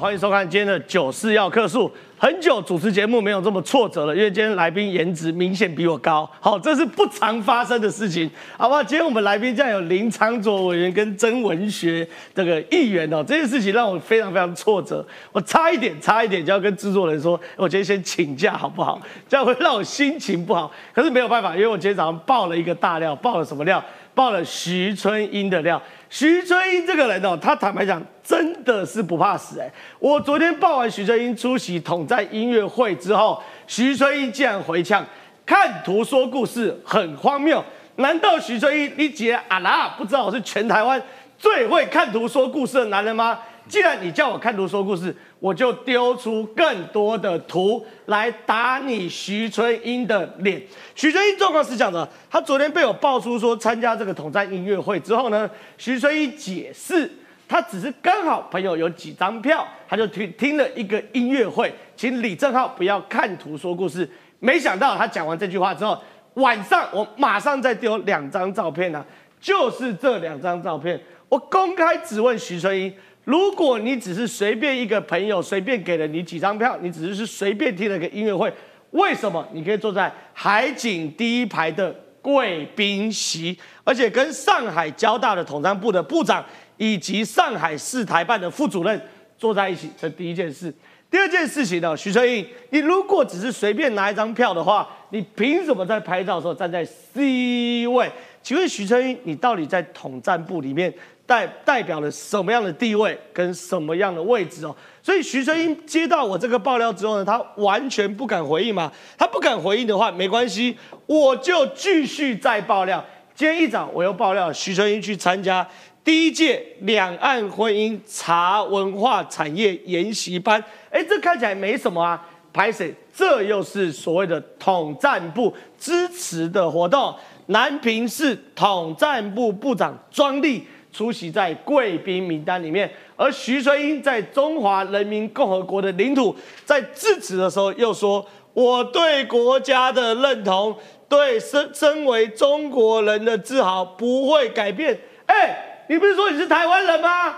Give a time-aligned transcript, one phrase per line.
[0.00, 1.90] 欢迎收看今天的九四要客诉。
[2.16, 6.26] 很久主持节目没有这么挫折了，因为今天来宾颜值明显比我高。
[6.40, 8.82] 好，这是不常发生的事情，好不好？
[8.82, 15.06] 今天我们来宾竟然有林昌佐委员跟曾文学这个议员哦，这件事情让我非常非常挫折。
[15.30, 18.98] 我差一点，差一点就要跟制作人说，我今天先请假好不好？
[19.28, 20.72] 这样会让我心情不好。
[20.94, 23.84] 可是没有办法，因为我今天早上爆了一个大料，爆了什么料？
[24.14, 25.80] 爆了徐春英的料。
[26.10, 29.70] 徐春英这个人哦，他坦白讲，真的是不怕死哎。
[29.98, 35.04] 我昨天报完徐春英出席统战音乐会之后，徐春英竟然回呛
[35.46, 37.64] ：“看图说故事很荒谬。”
[37.96, 41.00] 难道徐春英你姐阿拉不知道我是全台湾
[41.38, 43.38] 最会看图说故事的男人吗？
[43.68, 50.60] 既然你叫我看图说故事，我就丢出更多的图来打你徐春英的脸。
[50.94, 55.48] 徐春英状况是这样的，他昨天被我爆出说参加这个统战音乐会之后呢，
[55.78, 57.10] 徐春英解释，
[57.48, 64.08] 他只是刚好朋友有几张票，他就去听了一个音乐会，请李正浩不要看图说故事。
[64.40, 65.96] 没想到他讲完这句话之后，
[66.34, 69.02] 晚上我马上再丢两张照片呢，
[69.40, 72.92] 就是这两张照片，我公开质问徐春英。
[73.24, 78.52] 如果你只是随便一个朋友随便给了你几张票，你只是是随便听了个音乐会，
[78.90, 86.44] 为什么你可以坐在海景第一排的贵宾席，而且跟上海交大的统战部的部长
[86.76, 89.00] 以及上海市台办的副主任
[89.38, 89.88] 坐在一起？
[89.96, 90.74] 这第一件事。
[91.10, 98.10] 第二件事情呢，徐春英，你如果只是随便拿一张票的话，你凭什么在拍照的时候站在 C 位？
[98.42, 100.92] 请问徐春英，你到底在统战部里面？
[101.26, 104.74] 代代表了什么样的地位跟什么样的位置哦？
[105.02, 108.90] 所以徐春英接到我这个爆料之后呢，他完全不敢回应嘛。
[109.16, 113.04] 他不敢回应的话，没关系，我就继续再爆料。
[113.34, 115.66] 今天一早我又爆料，徐春英去参加
[116.04, 120.62] 第一届两岸婚姻茶文化产业研习班。
[120.90, 122.94] 哎，这看起来没什么啊，拍谁？
[123.14, 127.14] 这又是所谓的统战部支持的活动。
[127.46, 130.64] 南平市统战部部长庄立。
[130.92, 140.76] 出席在贵宾名单里面，而徐春英在中华人民共和国的领土，在致辞的时候又说：“我对国家的认同，
[141.08, 147.34] 对身身为中国人的自豪不会改变。”哎，你不是说你是台湾人吗？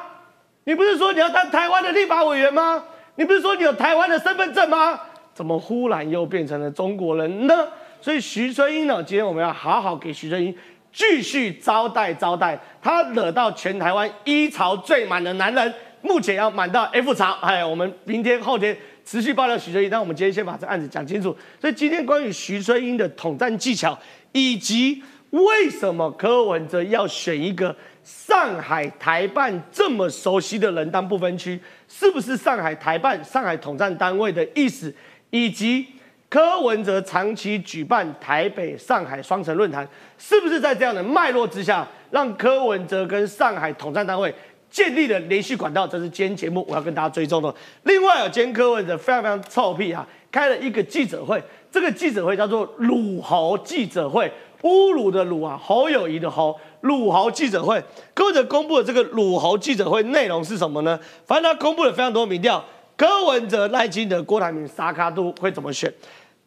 [0.65, 2.83] 你不是说你要当台湾的立法委员吗？
[3.15, 4.99] 你不是说你有台湾的身份证吗？
[5.33, 7.69] 怎么忽然又变成了中国人呢？
[8.01, 10.55] 所以徐春英呢，今天我们要好好给徐春英。
[10.95, 17.33] 继续招待招待，他惹到全台湾一潮最满的男人，目前要满到 F 潮。
[17.43, 21.37] 哎，我们明天后天持续爆料徐春英，但我们今天先把这案子讲清楚。
[21.61, 23.99] 所以今天关于徐春英的统战技巧，
[24.31, 34.95] 以及为什么柯文哲要选一个上海台办这么熟悉的人当不分区，是不是上海台办、上海统战单位的意思，
[35.31, 35.85] 以及？
[36.29, 44.35] 柯文哲长期举办台北、上海双城论坛，是不是在这样的脉络之下，让柯文哲跟上海统战单位
[44.69, 45.87] 建立了联系管道？
[45.87, 47.55] 这是今天节目我要跟大家追踪的。
[47.85, 51.41] 另外，有今天柯文哲非常非常臭屁啊，开了一个记者会，
[51.71, 54.29] 这个记者会叫做“鲁侯记者会”，
[54.63, 57.81] 侮辱的鲁啊，侯友谊的侯，鲁侯记者会。
[58.13, 60.99] 柯文哲公布的这个鲁侯记者会内容是什么呢？
[61.25, 62.65] 反正他公布了非常多民调，
[62.97, 65.93] 柯文哲、赖清德、郭台铭、沙卡都会怎么选？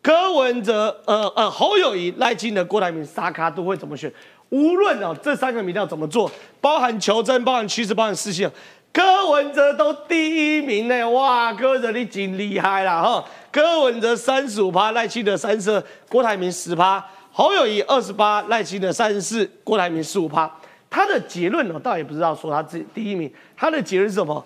[0.02, 4.12] 柯文哲、呃呃侯友谊、赖清德、郭台铭、沙卡都会怎么选？
[4.50, 6.31] 无论哦这三个名调怎么做，
[6.62, 8.50] 包含求真、包含趋势、包含事情，
[8.94, 11.09] 柯文哲都第一名呢！
[11.09, 13.25] 哇，柯文哲你真厉害啦哈！
[13.52, 17.03] 柯文哲三十五趴，赖清德三十二，郭台铭十趴，
[17.34, 20.50] 侯友谊二十八，赖清德三十四，郭台铭十五趴。
[20.90, 24.46] 他的结论呢，倒也不知道说他自己第一名，他的结论是什么？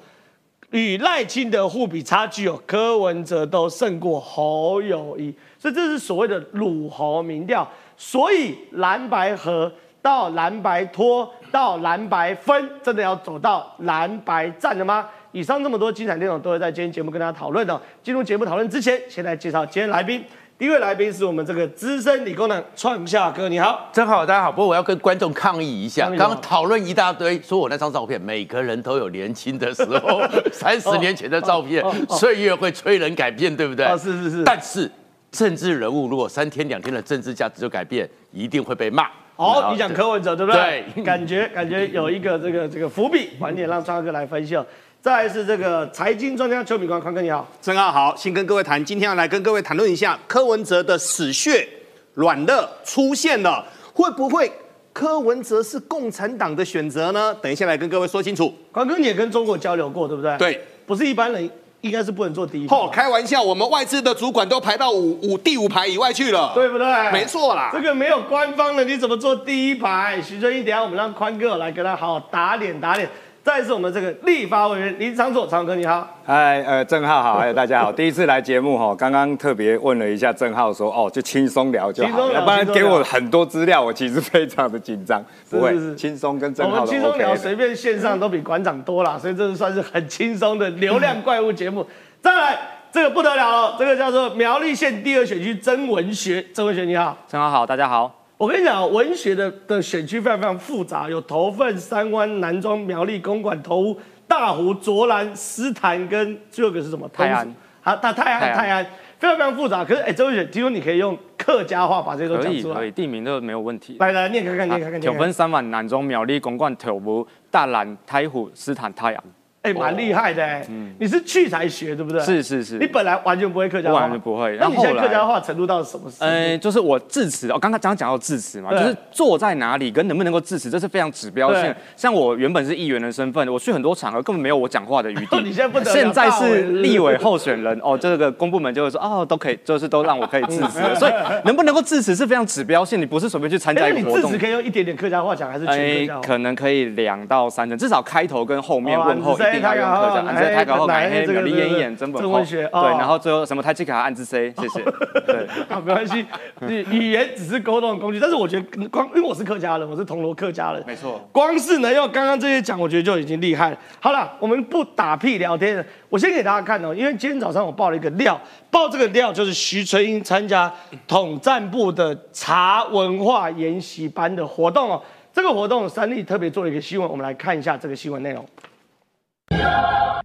[0.72, 7.66] 与赖清德互比差距哦，柯文哲都胜过侯友谊，所以这是所谓的鲁侯民调。
[7.96, 9.72] 所以蓝白合
[10.02, 15.08] 到蓝白拖到蓝白分，真的要走到蓝白战了吗？
[15.34, 17.80] 以上这么多精彩内容都会在今天节目跟大家讨论的。
[18.02, 20.24] 进入节目讨论之前，先来介绍今天来宾。
[20.62, 24.52] 第一位来宾是我们这个资深理工男创夏哥，你好，真好，大家好。
[24.52, 30.22] 不过我要跟观众抗议一下，刚刚讨论一大堆，说我那张照片，每个人都有年轻的时候，
[30.54, 33.84] 三十年前的照片，岁月会催人改变，对不对？
[33.84, 34.44] 啊，是是是。
[34.44, 34.88] 但是
[35.32, 39.08] 政治人物如果三天两天的政治价值就改变，一定会被骂。
[39.38, 40.86] 哦，你讲柯文哲对不对？
[40.94, 44.56] 对，感觉感觉有一个这个这个伏笔，晚点让创哥来分析。
[45.02, 51.68] 再来是这个财经专家邱敏光，康哥你好，郑浩好，先跟各位谈，今天要来跟各位谈论一下柯文哲的死穴
[52.14, 53.66] 软肋出现了，
[53.96, 54.52] 会不会
[54.94, 57.34] 柯文哲是共产党的选择呢？
[57.42, 58.54] 等一下来跟各位说清楚。
[58.72, 60.38] 光哥你也跟中国交流过，对不对？
[60.38, 60.62] 对。
[60.86, 61.50] 不是一般人，
[61.82, 62.76] 应该是不能做第一排。
[62.76, 67.12] 哦，开玩笑，我们外资的主管都排到五五第五排以外去了，对不对？
[67.12, 67.72] 没错啦。
[67.74, 70.22] 这个没有官方的，你怎么做第一排？
[70.22, 73.10] 徐正义，等下我们让宽哥来跟他好好打脸打脸。
[73.44, 76.08] 再是我们这个立法委员林长佐，长哥你好。
[76.24, 85.24] 嗨，呃，郑浩好，还有大家好， 第一次来节目哈，刚刚特别问了一下郑浩说，哦，就轻松聊就好，要不然给我很多资料，我其实非常的紧张。
[85.50, 86.82] 不会，轻松跟郑浩。
[86.82, 91.84] 我们轻松聊，随便线上都比馆长多啦，所以这是算是很轻松的流量怪物节目。
[92.22, 92.60] 再来，
[92.92, 98.21] 这个不得了了，这个叫做苗栗县第二选区曾文学，曾文学你好，郑浩好，大家好。
[98.42, 107.08] 我跟你讲，文学的的选区非常非常复杂，有头份、三湾、南庄、苗栗、公馆、头屋、大湖、卓兰、斯坦跟最后一个是什么？
[107.14, 107.48] 泰安。
[107.82, 108.84] 好，大泰安，泰安，
[109.20, 109.86] 非常非常复杂。
[109.86, 112.74] 可是，哎，周文学，听说你可以用客家话把这些都讲出来。
[112.74, 113.98] 可以，可以，地名都没有问题。
[114.00, 115.00] 来来，念看看，念看看。
[115.00, 119.24] 九份、三湾、南中、苗栗、公馆、头屋、大兰、太湖、斯坦、泰安。
[119.62, 120.66] 哎，蛮厉害的哎，
[120.98, 122.20] 你是去才学对不对？
[122.22, 124.58] 是是是，你本来完全不会客家话，完全不会。
[124.60, 126.12] 那你现在客家话程度到什么？
[126.18, 131.76] 呃，就是我致辞，我刚刚刚讲到致辞嘛，就是坐在哪里跟能不能够致辞，这是非常指标性。
[131.96, 135.40] 像我原本是议员的身份，我去很多场合根本没有我讲话的余地。
[135.42, 140.80] 你现在不得现在是立委候选人 哦，这个公部门就会说哦，都可以，就是都让我可以致辞。
[140.98, 141.14] 所以
[141.46, 144.32] 能不能够致辞是非常指标性，你不是随便去参加一个活动。
[144.32, 146.22] 你致辞可以用一点点客家话讲，还是全客家话？
[146.22, 150.34] 可能可以两到三成，至少开头跟后面问候一定要用客家。
[150.34, 154.84] 在台港后改黑苗栗演演真本文学对，然后最后什么台积卡按字 C，谢谢。
[155.26, 156.26] 对， 好，没关系，
[156.68, 163.78] 语言只是沟通的工具，但是我觉得光因为我是客家人，我是铜锣客家人，没错，光是能用刚刚这些讲，我觉得就已经厉害了。
[164.00, 168.40] 好了，我们不打屁聊天了，我先给大家看哦，因为今天早上我报了一个料，
[168.70, 170.72] 报这个料就是徐春英参加
[171.08, 175.02] 统战部的茶文化研习班的活动哦。
[175.34, 178.46] 这个活动三立特别做了一个新闻，我们来看一下这个新闻内容。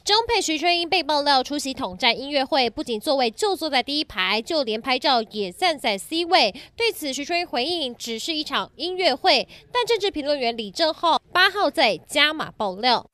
[0.05, 6.55] 中配徐春英被爆料出席统战音乐会，不仅座位就坐在第一排，就连拍照也站在 C 位。
[6.76, 13.05] 对此，徐春英回应只是一场音乐会，但政治评论员李正浩八号在加码爆料。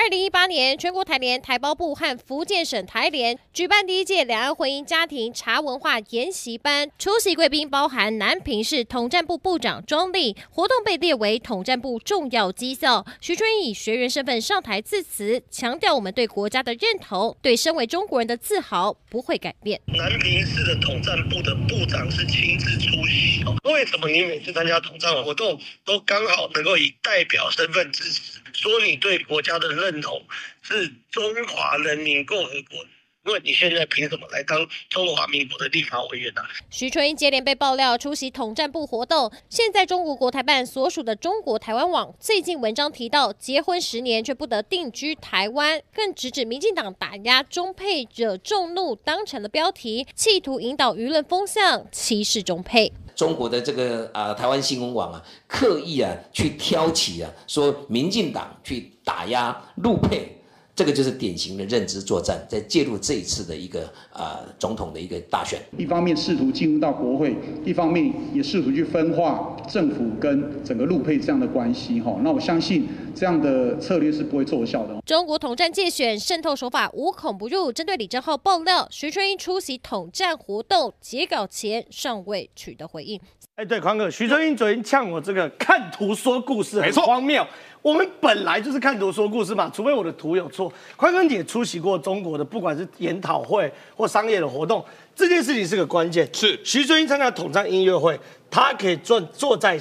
[0.00, 10.36] 二零一八年，全国台联、台胞部和福建省台联举办第一届两岸婚姻家庭茶文化研习班，出席贵宾包含南平市统战部部长庄丽。
[10.50, 13.04] 活动被列为统战部重要绩效。
[13.20, 19.80] 徐春以学员身份上台致辞，强调我们对国家的认同，对身为中国人的自豪不会改变。
[19.86, 23.56] 南平市的统战部的部长是亲自出席哦。
[23.64, 28.38] 为什么你每次参加统战活动都刚好能够以代表身份致辞？
[28.60, 30.26] 说你对国家的认同
[30.62, 32.84] 是中华人民共和国，
[33.28, 36.40] 因为你现在凭什么来当中华民国的立法委员呢？
[36.70, 52.90] 徐春英接连被爆料出席统战部活动，现在中国国台办所属的中国台湾网最近文章提到，结婚十年却不得定居台湾，更直指民进党打压中配惹众怒，当成了标题，企图引导舆论风向，歧视中配。
[53.14, 60.37] 中国的这个啊台湾新闻网啊，刻意啊去挑起啊，说民进党去打压陆配。
[60.78, 65.60] 这个就是典型的认知作战，在介入这一次的一个啊总统的一个大选。
[65.76, 67.34] 一方面试图进入到国会，
[67.64, 72.00] 一方面也试图去分化政府跟整个陆配这样的关系。
[72.00, 74.96] 哈，那我相信这样的策略是不会奏效的。
[75.04, 77.72] 中国统战界选渗透手法无孔不入。
[77.72, 83.20] 针对李正浩爆料，徐春英出席统战活动截稿前尚未取得回应。
[83.56, 87.44] 哎，对，宽哥，徐春英昨天呛我这个看图说故事，很荒谬。
[87.88, 90.70] 我们本来就是看图说故事嘛，除非我的图有错。
[90.94, 94.84] 宽哥也出席过中国的，不管是研讨会或商业的活动，
[95.16, 96.28] 这件事情是个关键。
[96.34, 99.80] 是徐春英参加统战音乐会，他可以坐坐在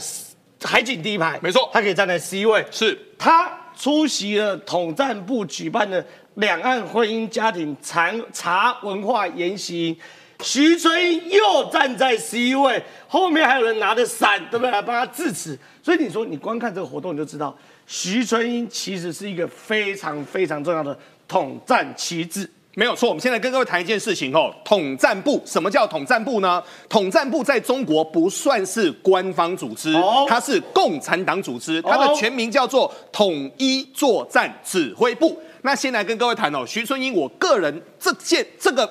[0.63, 2.65] 海景第一排，没错，他可以站在 C 位。
[2.71, 9.99] 是他出席了统战部举办的两岸婚姻家庭茶茶文化研习。
[10.43, 14.71] 徐春英又站在 C 位，后面还有人拿着伞，对不对？
[14.71, 15.57] 来帮他致辞。
[15.81, 20.95] 所以你说，你光看这个活动，你就知道徐春英其实是一个非常非常重要的
[21.27, 22.47] 统战旗帜。
[22.75, 23.09] 没有错。
[23.09, 26.61] 我们现在跟各位谈一件事情哦，统战部什么叫统战部呢？
[26.87, 29.91] 统战部在中国不算是官方组织，
[30.27, 35.41] 它是共产党组织，它的全名叫做统一作战指挥部。
[35.63, 38.87] 那先来跟各位谈哦，徐春英，我个人这件这个。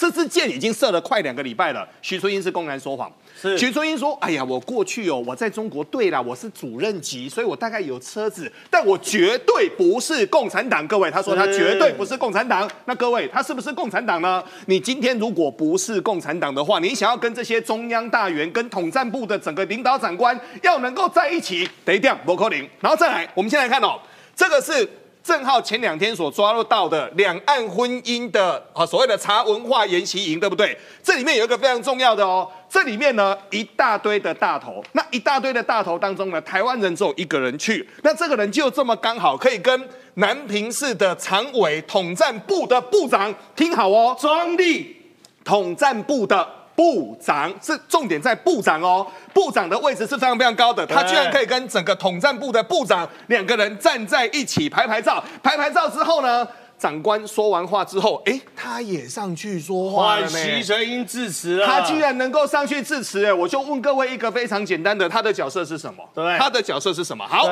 [0.00, 1.86] 这支箭已经射了快两个礼拜了。
[2.00, 3.12] 徐春英是公然说谎。
[3.58, 10.88] 徐春英说：“哎呀，我过去哦，我在中国对啦，我是主任级，所以我大概有车子，但我绝对不是共产党。
[10.88, 12.66] 各位，他说他绝对不是共产党。
[12.86, 14.42] 那各位，他是不是共产党呢？
[14.64, 22.66] 你今天如果不是共产党的话，你想要跟这些中央大员、跟统战部的整个领导长官要能够在一起，得一定不扣零。
[22.80, 24.00] 然后再来，我们先来看哦，
[24.34, 24.88] 这个是。”
[25.22, 30.76] 郑浩前两天所抓到的两岸婚姻的啊所谓的茶文化研习营，对不对？
[31.02, 44.96] 这里面有一个非常重要的哦，这里面呢一大堆的大头，那一大堆的大头当中呢，台湾人只有一个人去，那这个人就这么刚好可以跟南平市的常委统战部的部长，听好哦，庄立
[45.44, 46.59] 统战部的。
[46.80, 56.48] 部长是重点在部长哦，部长的位置是非常非常高的，他居然可以跟整个统战部的部长两个人站在一起拍拍照，拍拍照之后呢？
[56.80, 66.02] 长官说完话之后，哎，他也上去说话了徐春英致辞了，他居然能够上去致辞，哎，我就问各位一个非常简单的，他的角色是什么？
[66.14, 67.22] 对，他的角色是什么？
[67.28, 67.46] 好，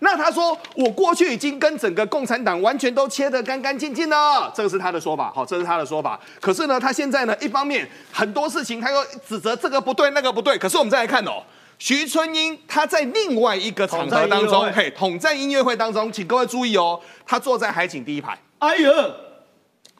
[0.00, 6.18] 那他说我过去已经跟整个共产党完全都切得干干净净了，这个是他的说法，好，这是他的说法。
[6.40, 11.40] 可是呢，他现在呢，一方面很多事情他又指责这个不对那个不对，可是我们再来看哦，
[11.78, 18.36] 徐春英他在另外一个场合当中，嘿，统战音乐会当中，请各位注意哦，他坐在海景第一排。
[18.62, 18.92] 哎呦，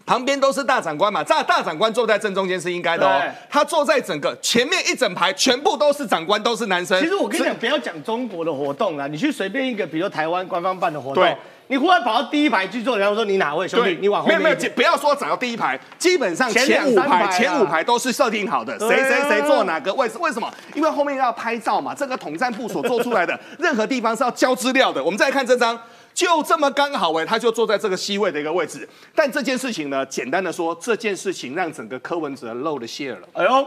[0.06, 3.20] 旁边都是大长官嘛，大大长官坐在正中间是应该的哦。
[3.50, 7.00] 他坐在整个前面一整排，全部都是长官，都是男生。
[7.00, 14.40] 其实我跟你讲，不要讲中国的活动啦，你去随便一个，比如台湾官方办的活动，你忽然跑到第一排去坐，然后说你哪位兄弟，你往后面。
[14.40, 20.18] 没有没有，不要说找到第一排，基本上前五排前五排都是设定好的，谁谁谁坐哪个位置？
[20.18, 20.48] 为什么？
[20.74, 21.92] 因为后面要拍照嘛。
[21.92, 25.02] 这个统战部所做出来的 任何地方是要交资料的。
[25.02, 25.76] 我们再来看这张。
[26.14, 28.88] 就这么刚好哎，他就坐在这个 C 位的一个位置。
[29.14, 33.28] 但这件事情呢，简单的说，这件事情让整个柯文哲露了馅了。
[33.32, 33.66] 哎呦，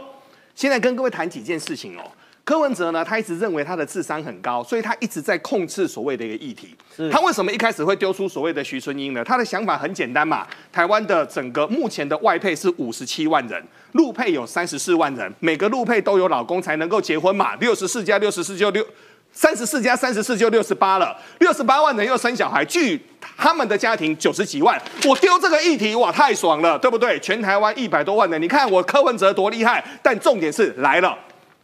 [0.54, 2.04] 现在跟各位谈几件事情哦。
[2.44, 6.76] 柯文哲呢，他一直认为他的智商很高，所以他一直在控制所谓的一个议题。
[7.12, 9.24] 他为什么一开始会丢出所谓的徐春英呢？
[9.24, 13.60] 他的想法很简单嘛，台湾的整个目前的外配是五十七万人，
[13.94, 18.86] 陆配有三十四万人，每个陆配都有老公才能够结婚嘛，六十四加六十四就六。
[19.36, 23.00] 三十四加三十四就六十八了，六十八万人又生小孩，据
[23.38, 24.82] 他们的家庭九十几万。
[25.06, 27.20] 我丢这个议题，哇，太爽了，对不对？
[27.20, 29.84] 全台湾一百多万人，你看我柯文哲多厉害。
[30.02, 31.14] 但重点是来了，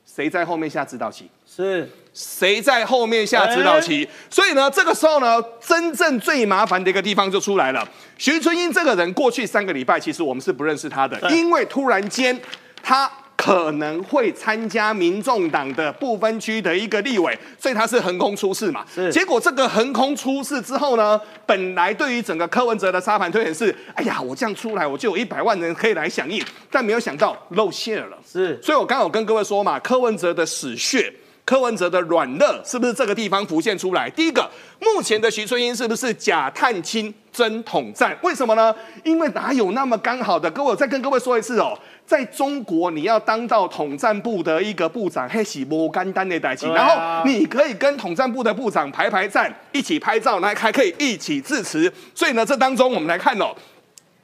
[0.05, 1.29] 谁在后面下指导棋？
[1.47, 4.05] 是谁在后面下指导棋？
[4.29, 7.87] 所以呢，这个时候呢，真正最麻烦的一个地方就出来了。
[8.17, 12.37] 徐春英这个人，过去三个礼拜其实我们是不认识他的，因为突然间
[12.83, 13.09] 他。
[13.41, 18.85] 可能会参加民众党的不分区的一个立委，所以他是横空出世嘛。
[19.11, 28.17] 结果这个横空出世之后呢，本来对于整个柯文哲的沙盘推演是，哎呀，我这样出来我就有一百万人可以来响应，但没有想到露馅了。
[28.31, 31.11] 是，所以我刚好跟各位说嘛，柯文哲的死穴。
[31.43, 34.07] 柯文哲的软肋是不是这个地方浮现出来？
[34.11, 38.15] 第一个，目前的徐春英是不是假探亲真统战？
[38.21, 38.73] 为什么呢？
[39.03, 40.49] 因为哪有那么刚好的？
[40.51, 41.77] 各位，我再跟各位说一次哦，
[42.11, 51.89] 在中国你要当到统战部的一个部长，嘿，是不干单的代情，然后你可以跟统战部的部长排排站，一起拍照，那还可以一起致辞。
[52.13, 53.55] 所以呢，这当中我们来看哦。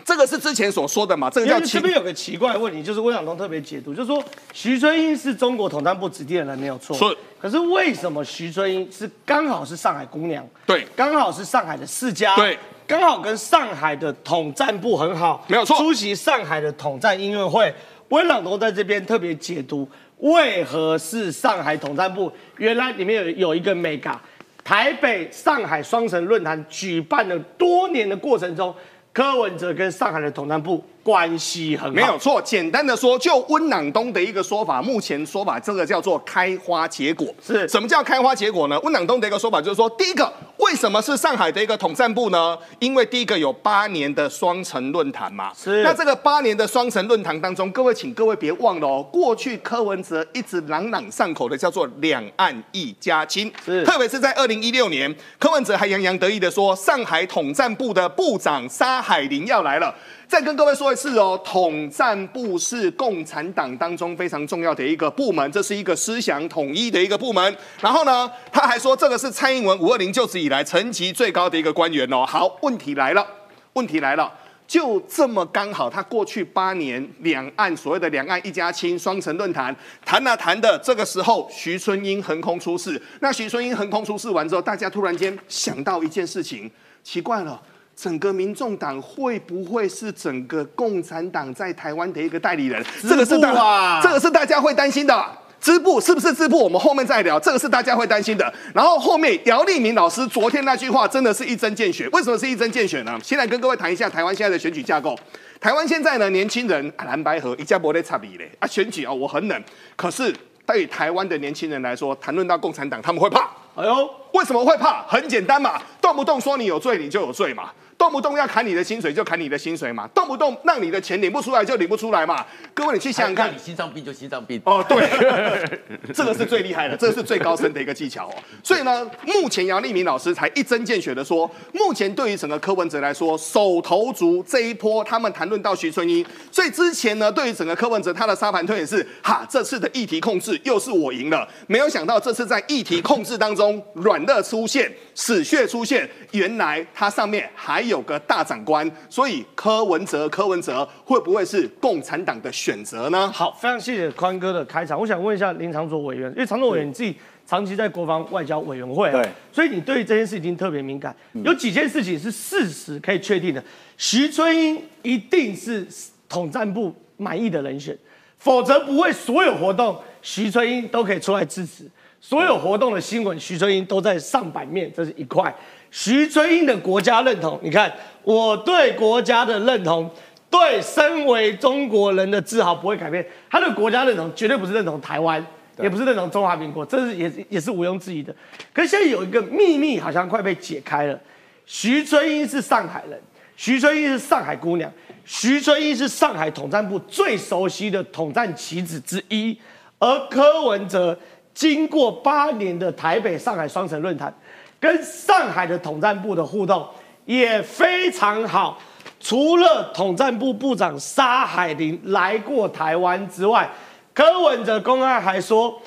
[0.03, 1.29] 这个是之前所说的嘛？
[1.29, 4.22] 这个叫这边有个奇怪的问题，就是温晓东特别解读，就是说
[4.53, 7.17] 徐春英是中国统战部指定的人没有错，是。
[7.41, 10.46] 可是为什么徐春英是刚好是上海姑娘？
[10.65, 15.75] 对，刚好是上海的世家，对，刚好跟上海的统战部很好，没有错。
[15.77, 17.72] 出席上海的统战音乐会，
[18.08, 19.88] 温朗东在这边特别解读，
[20.20, 22.32] 为何是上海统战部？
[22.56, 24.15] 原来里面有有一个 mega，，
[24.63, 28.74] 台北上海双城论坛举办了多年的过程中。
[29.12, 32.41] 柯文哲跟上海的统战部关系很好，没有错。
[32.41, 37.33] 简单的说，就温朗东的一个说法，目前说法这个叫做开花结果。
[37.41, 38.77] 是什么叫开花结果呢？
[38.81, 42.57] 温朗东的一个说法就是说，第一个，为什么是上海的一个统战部呢？
[42.79, 45.53] 因为第一个有八年的双城论坛嘛。
[45.55, 45.81] 是。
[45.81, 53.49] 那这个八年的双城论坛当中，各位请各位别忘了哦，过去柯文哲一直朗朗上口的叫做两岸一家亲。
[53.65, 53.85] 是。
[53.85, 58.97] 特别是在二零一六年，柯文哲还洋洋得意的说，上海统战部的部长沙。
[58.97, 59.93] 海林要来了，
[60.27, 67.57] 再跟各位说一次哦，统战部是共产党当中非常重要的一个部门，这是一个思想统一的一个部门。
[67.79, 72.25] 然后呢，他还说这个是蔡英文五二零就职以来层级最高的一个官员哦。
[72.25, 73.25] 好，问题来了，
[73.74, 74.29] 问题来了，
[74.67, 83.01] 就这么刚好，他过去八年两岸所谓的两岸一家亲双城论坛谈啊谈的，这个时候徐春英横空出世。
[83.22, 86.69] 那徐春英横空出世完之后，大家突然间想到一件事情，
[87.01, 87.62] 奇怪了。
[87.97, 92.85] 整个民众党会不会是整个共产党在台湾的一个代理人？
[93.01, 95.25] 这个是大，这个是大家会担心的。
[95.59, 96.63] 支部是不是支部？
[96.63, 97.39] 我们后面再聊。
[97.39, 98.53] 这个是大家会担心的。
[98.71, 102.07] 然后后面姚立明老师昨天那句话真的是一针见血。
[102.09, 103.19] 为什么是一针见血呢？
[103.23, 105.17] 先来跟各位谈一下台湾现在的选举架构。
[105.59, 109.63] 台湾现在呢，年轻人蓝白河一家不得差比嘞啊，选举啊，我很冷。
[109.95, 110.31] 可是
[110.67, 113.49] 对于台湾的年轻人来说，谈论到共产党，他们会怕。
[113.75, 115.01] 哎呦，为什么会怕？
[115.07, 117.71] 很简单嘛，动不动说你有罪，你就有罪嘛。
[117.97, 122.45] 动不动要砍你的薪水就砍你的薪水嘛，动不动让你的钱领不出来就领不出来嘛。
[122.73, 125.09] 各位，你去想想看，你心脏病就心脏病哦，对，
[126.13, 128.35] 这个是最厉害的，这个是最高深的一个技巧哦。
[128.63, 147.87] 所以呢，目前杨立明老师才一针见血的说，目前对于整个柯文哲来说，手头足这一波，他们谈论到徐春英，所以之前呢，对于整个柯文哲他的沙盘推演是，哈，这次的议题控制又是我赢了，没有想到这次在议题控制当中，软肋出现，死穴出现，原来它上面还。
[147.88, 153.29] 有个大长官，所以柯文哲，柯文哲会不会是共产党的选择呢？
[153.32, 155.00] 好，非常谢谢宽哥的开场。
[155.00, 157.15] 我想问一下林长佐委员，因为长佐委员你自己
[157.46, 161.15] 长期在国防外交委员会，对，所以你对这件事情特别敏感。
[161.44, 163.63] 有几件事情是事实可以确定的，
[163.98, 165.88] 徐春英一定是
[166.27, 167.98] 统战部满意的人选，
[168.38, 171.89] 否则不会所有活动徐春英都可以出来支持，
[172.20, 175.53] 所有活动的新闻徐春英都在上版面，这是一块。
[175.91, 177.91] 徐春英的国家认同，你看
[178.24, 180.10] 我对国家的认同，
[180.50, 183.25] 对身为中国人的自豪不会改变。
[183.50, 185.46] 他的国家认同绝对不是认同台湾，
[185.79, 188.36] 也不是认同中华民国，这是也也是毋庸置疑的。
[188.74, 191.20] 可是现在有一个秘密好像快被解开了，
[191.65, 193.20] 徐春英是上海人，
[193.56, 194.91] 徐春英是上海姑娘，
[195.25, 199.58] 徐春英是上海统战部最熟悉的统战棋子之一，
[200.00, 201.17] 而柯文哲
[201.53, 204.34] 经过八年的台北上海双城论坛。
[204.79, 206.88] 跟上海的统战部的互动
[207.25, 208.79] 也非常好。
[209.19, 213.67] 除了统战部部长沙海林来过台湾之外，
[214.13, 215.81] 柯文哲公开还说，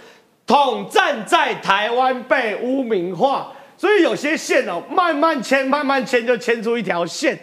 [0.46, 7.38] 统战在台湾被污名化，所以有些线哦，慢慢牵，慢慢牵，就牵出一条线。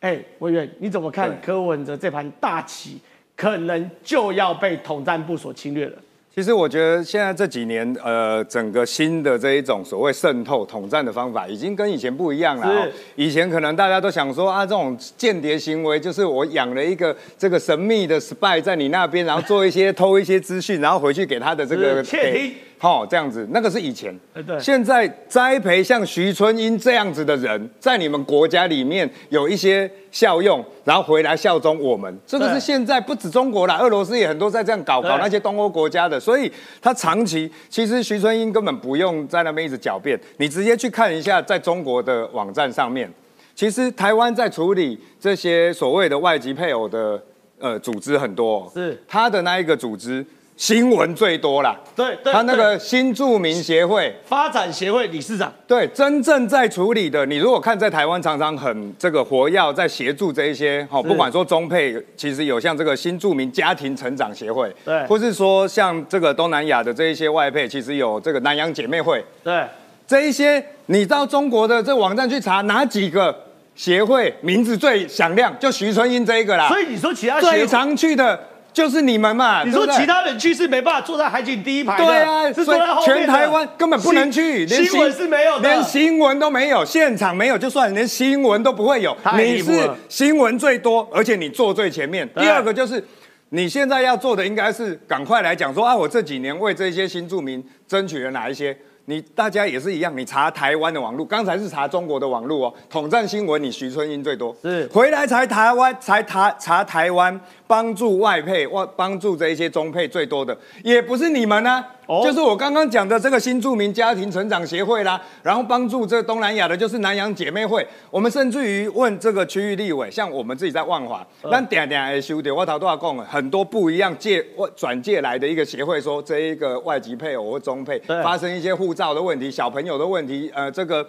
[0.00, 2.98] 哎，委员你怎么看柯文哲这盘大棋，
[3.36, 5.98] 可能就要被统战部所侵略了？
[6.38, 12.86] 其实我觉得现在这几年，呃，整个新的这一种所谓渗透、统战的方法，已经跟以前不一样了。
[13.14, 22.52] 以前可能大家都想说啊，这种间谍行为就是我养了一个这个神秘的 spy 在你那边，然后做一些偷一些资讯，然后回去给他的这个窃听。
[22.78, 24.14] 好，这样子，那个是以前。
[24.46, 24.60] 对。
[24.60, 32.14] 现在栽培像徐春英这样子的人，在你们国家里面有一些效用，然后回来效忠我们。
[32.26, 36.20] 这个是现在不止中国啦，俄罗斯也很多在这样搞，搞那些东欧国家的。
[36.20, 43.10] 所以他长期其实徐春英根本不用在那边一直狡辩，你直接去看一下，在中国的网站上面，
[43.54, 47.18] 其实台湾在处理这些所谓的外籍配偶的
[47.58, 50.24] 呃组织很多，是他的那一个组织。
[50.56, 54.14] 新闻最多啦，对，他那个新著名协会。
[54.24, 69.62] 发展协会理事长，对，真正在处理的，你如果看在台湾常常很这个活跃，在协助这一些，哈，不管说中配，其实有像这个新著名家庭成长协会，对，或是说像这个东南亚的这一些外配，其实有这个南洋姐妹会，对，
[70.08, 78.40] 这一些你到中国的这网站去查，哪几个协会名字最响亮，就徐春英这一个啦，所以你说其他最常去的。
[78.76, 79.64] 就是你们嘛？
[79.64, 89.16] 你说其他人去是没办法坐在海景第一排的，对啊，是坐在后面全台湾根本不能去，连新闻是没有的，连新闻都没有，现场没有就算，连新闻都不会有。
[89.34, 92.28] 你是新闻最多，而且你坐最前面。
[92.34, 93.02] 第二个就是
[93.48, 98.76] 你现在要做的应该是赶快来讲说啊，我这几年为这些新住民争取了哪一些。
[99.08, 102.74] 你大家也是一样，你查台湾的网络，刚才是查中国的网络哦。
[102.90, 111.84] 统战新闻，你徐春英最多，是回来才台湾，才查查台湾帮助外配，或帮助这一些中配最多的，也不是你们呢。
[112.22, 117.84] 就是我刚刚讲的这个新著名家庭成长协会啦，然后帮助这东南亚的，就是南洋姐妹会。
[118.12, 124.44] 我们甚至于问这个区域立委，像我们自己在万华，那点点会修的，我头都要讲很多不一样借
[124.76, 131.04] 转借来的一个协会，说这一个外籍配偶或中配发生一些护照的问题、小朋友的问题，呃，这个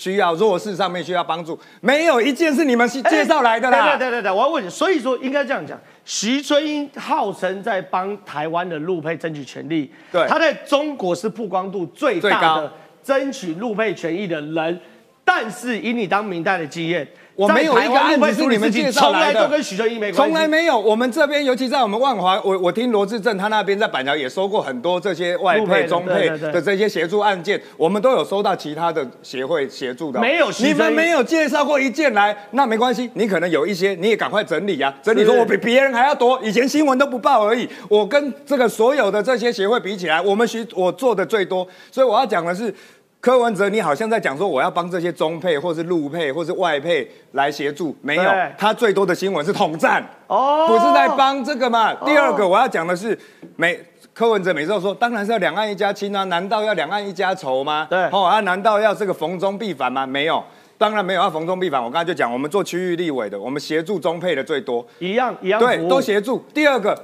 [0.00, 3.98] 需要弱势上面需要帮助，没有一件是你们介绍来的啦。
[3.98, 5.78] 对对对对，我要问你，所以说应该这样讲。
[6.06, 12.72] 徐春英号称在帮台湾的陆配争取权利，对，他在中国是曝光度最大的
[13.04, 14.80] 争取陆配权益的人，
[15.22, 17.06] 但是以你当明代的经验。
[17.40, 20.78] 我没有一个案子是你们介绍来的，从来都跟许春英没关系，从来没有。
[20.78, 30.20] 我们这边，尤其在我们万华，我我听罗志正他那边在板桥也收过很多这些外配、中配的这些协助案件，我们都有收到其他的协会协助的。
[30.20, 37.66] 没有，你们没有介绍过一件来，那没关系，你可能有一些，你也赶快整理啊，整理说我比别人还要多，以前新闻都不报而已。
[37.88, 42.74] 我跟这个所有的这些协会比起来，我们徐我做的最多，所以我要讲的是。
[43.20, 51.92] 柯文哲，你好像在讲说我要帮这些中配或是陆配或是外配来协助，没有，他最多的新闻是统战，哦不是在帮这个嘛。
[52.06, 53.18] 第二个我要讲的是，
[53.56, 53.78] 每
[54.14, 57.86] 柯文哲每次都说，当然是要两岸一家亲啊，难道要两岸一家仇吗？
[57.90, 60.06] 对哦啊，难道要这个逢中必反吗？
[60.06, 60.42] 没有。
[60.78, 66.42] 当然没有要逢中必反，我刚才就讲，我们做区域立委的，我们协助中配的最多，一样一样对都协助。
[66.54, 66.98] 第二个，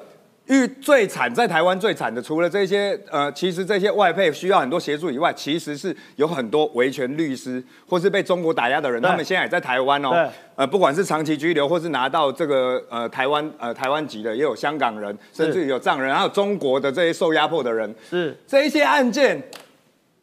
[0.47, 10.33] 遇最惨在台湾最惨的，除了这些呃，其实这些外配需要很多协助以外，其实是有很多维权律师或是被中国打压的人，他们现在也在台湾对哦。
[10.55, 17.93] 呃，不管是长期居留，或是拿到这个呃台湾呃台湾籍的，也有香港人，甚至有藏人，还有中国的这些受压迫的人。
[18.09, 19.43] 是这一些案件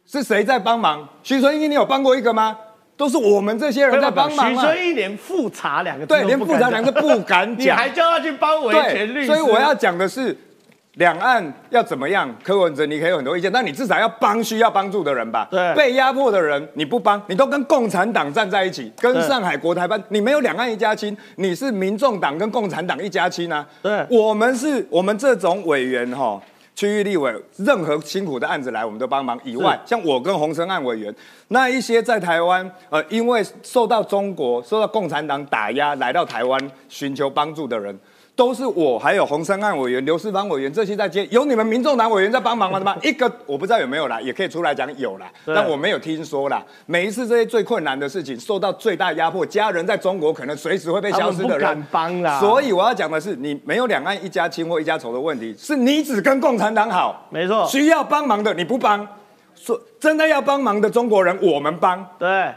[0.06, 1.06] 是谁在帮忙？
[1.22, 2.56] 徐春英，你有帮过一个吗？
[2.96, 4.62] 都是我们这些人在帮忙徐啊。
[4.62, 10.36] 春义连复查两个字对，都连复查两个字不敢你讲， 还叫他去帮维权律师，对，所以我要讲的是，
[10.94, 12.32] 两岸要怎么样？
[12.44, 15.48] 柯文哲，你可以有很多意见，但你至少要帮需要帮助的人吧。
[15.50, 23.66] 对被压迫的人你不帮，你都跟共产党站在一起，跟上海国台办，你没有两岸一家亲，你是民众党跟共产党一家亲啊。
[23.82, 26.40] 对我们是我们这种委员哈。
[26.74, 29.38] 区域立委任何辛苦的案子来，我们都帮忙。
[29.44, 31.14] 以外，像我跟洪生案委员，
[31.48, 37.96] 那一些在台湾，呃，因为受到中国、受到共产党打压，来到台湾寻求帮助的人，
[38.36, 42.80] 都是我，还有洪生案委员、刘世芳委员这些在接，有你们民众党委员在帮忙吗？
[42.80, 42.96] 吗？
[43.02, 46.60] 一个我不知道有没有啦，也可以出来讲有啦，但我没有听说啦。
[46.86, 52.40] 每一次这些最困难的事情，受到最大压迫，家人在中国可能随时会被消失的人帮啦。
[52.40, 59.06] 所以我要讲的是，你没有两岸一家亲或一家仇的问题，是你只跟共产党好，没错需要帮忙的你不帮，
[59.54, 62.52] 说真的要帮忙的中国人我们帮，对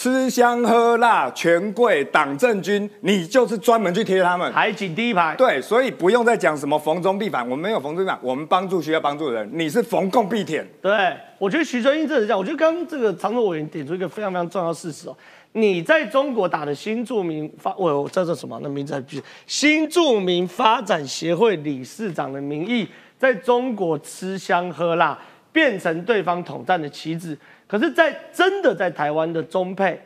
[0.00, 4.50] 吃香喝辣，权贵党政军，你就是专门去贴他们。
[4.50, 10.66] 海景第一排，对，所以不用再讲什么逢中必反，我们没有逢中必反，我们帮助需要帮助的人，你是逢共必舔。
[10.80, 12.38] 对，我觉得徐春英真的是这样。
[12.38, 15.14] 我觉得刚刚这个常州委员点出一个非常非常重要的事实哦，
[15.52, 18.58] 你在中国打的新著名发，我我这是什么？
[18.62, 25.18] 那名字还不是新著名发展协会理事长的名义，在中国吃香喝辣，
[25.52, 27.36] 变成对方统战的棋子。
[27.70, 29.96] 可是，在真的在台湾的中配，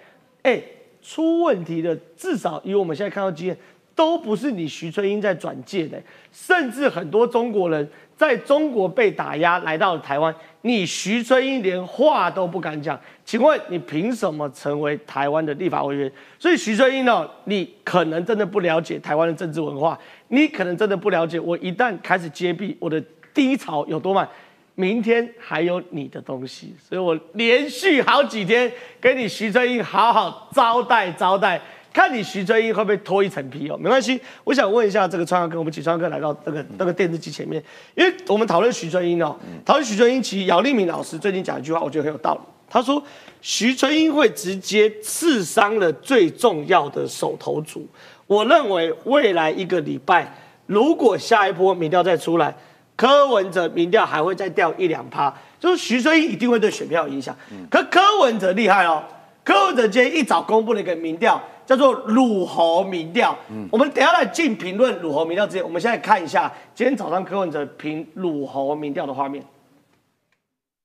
[0.42, 0.62] 哎，
[1.00, 3.57] 出问题的，至少以我们现在看到经验，
[3.94, 5.98] 都不是你徐春英在转介的，
[6.31, 16.12] 甚至很多中国人在中国被打压来到了台湾，你徐春英连话都不敢讲，请问你凭什么成为台湾的立法委员？
[16.38, 19.98] 所以徐春英呢，你可能真的不了解台湾的政治文化，
[20.29, 24.29] 你可能真的不了解我一旦开始揭弊，我的低潮有多慢。
[24.77, 31.61] 明天还有你的东西，所以我连续好几天给你徐春英好好招待招待，
[31.93, 33.79] 看你徐春英会不会脱一层皮哦。
[33.79, 37.63] 没关系，我想问一下这个川哥，我们请川哥来到那个那个电视机前面，
[37.95, 42.41] 因为我们讨论徐春英哦，讨论徐春英，其实姚立明老师最近讲一句话，我觉得很有道理。
[42.69, 43.01] 他说
[43.41, 47.87] 徐春英会直接刺伤了最重要的手头族。
[48.27, 52.53] 我认为未来一个礼拜，如果下一波民调再出来。
[52.96, 57.37] 柯文哲民调还会再掉一两趴，就是徐春英一定会对选票有影响。
[57.70, 59.02] 可柯文哲厉害哦，
[59.44, 63.37] 柯文哲今天一早公布了一个民调，叫做鲁侯民调。
[63.50, 69.44] 嗯我们等一下来进评论鲁侯民调之前，我们现在看一下今天早上柯文哲评鲁侯民调的画面。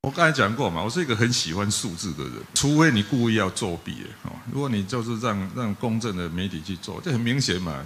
[0.03, 4.31] 我刚才讲过嘛，我是一个很喜欢数字的人，除非你故意要作弊哦。
[4.51, 7.85] 如果你就是让让公正的媒体去做，这很明显嘛。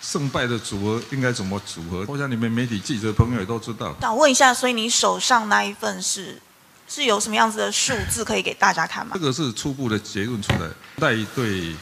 [0.00, 2.04] 胜败的组合应该怎么组合？
[2.08, 3.94] 我想你们媒体记者朋友也都知道。
[4.00, 6.40] 想问一下，所以你手上那一份是
[6.86, 9.12] 是有什么样子的数字可以给大家看吗？
[9.14, 11.74] 这个是初步的结论出来，赖对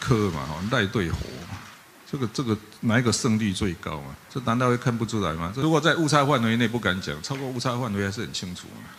[0.00, 1.18] 科嘛，哈，赖对火，
[2.10, 4.16] 这个这个哪一个胜率最高嘛？
[4.28, 5.52] 这难道会看不出来吗？
[5.56, 8.90] 如果在误差范围内不敢讲，超过误差范围还是很清楚嘛。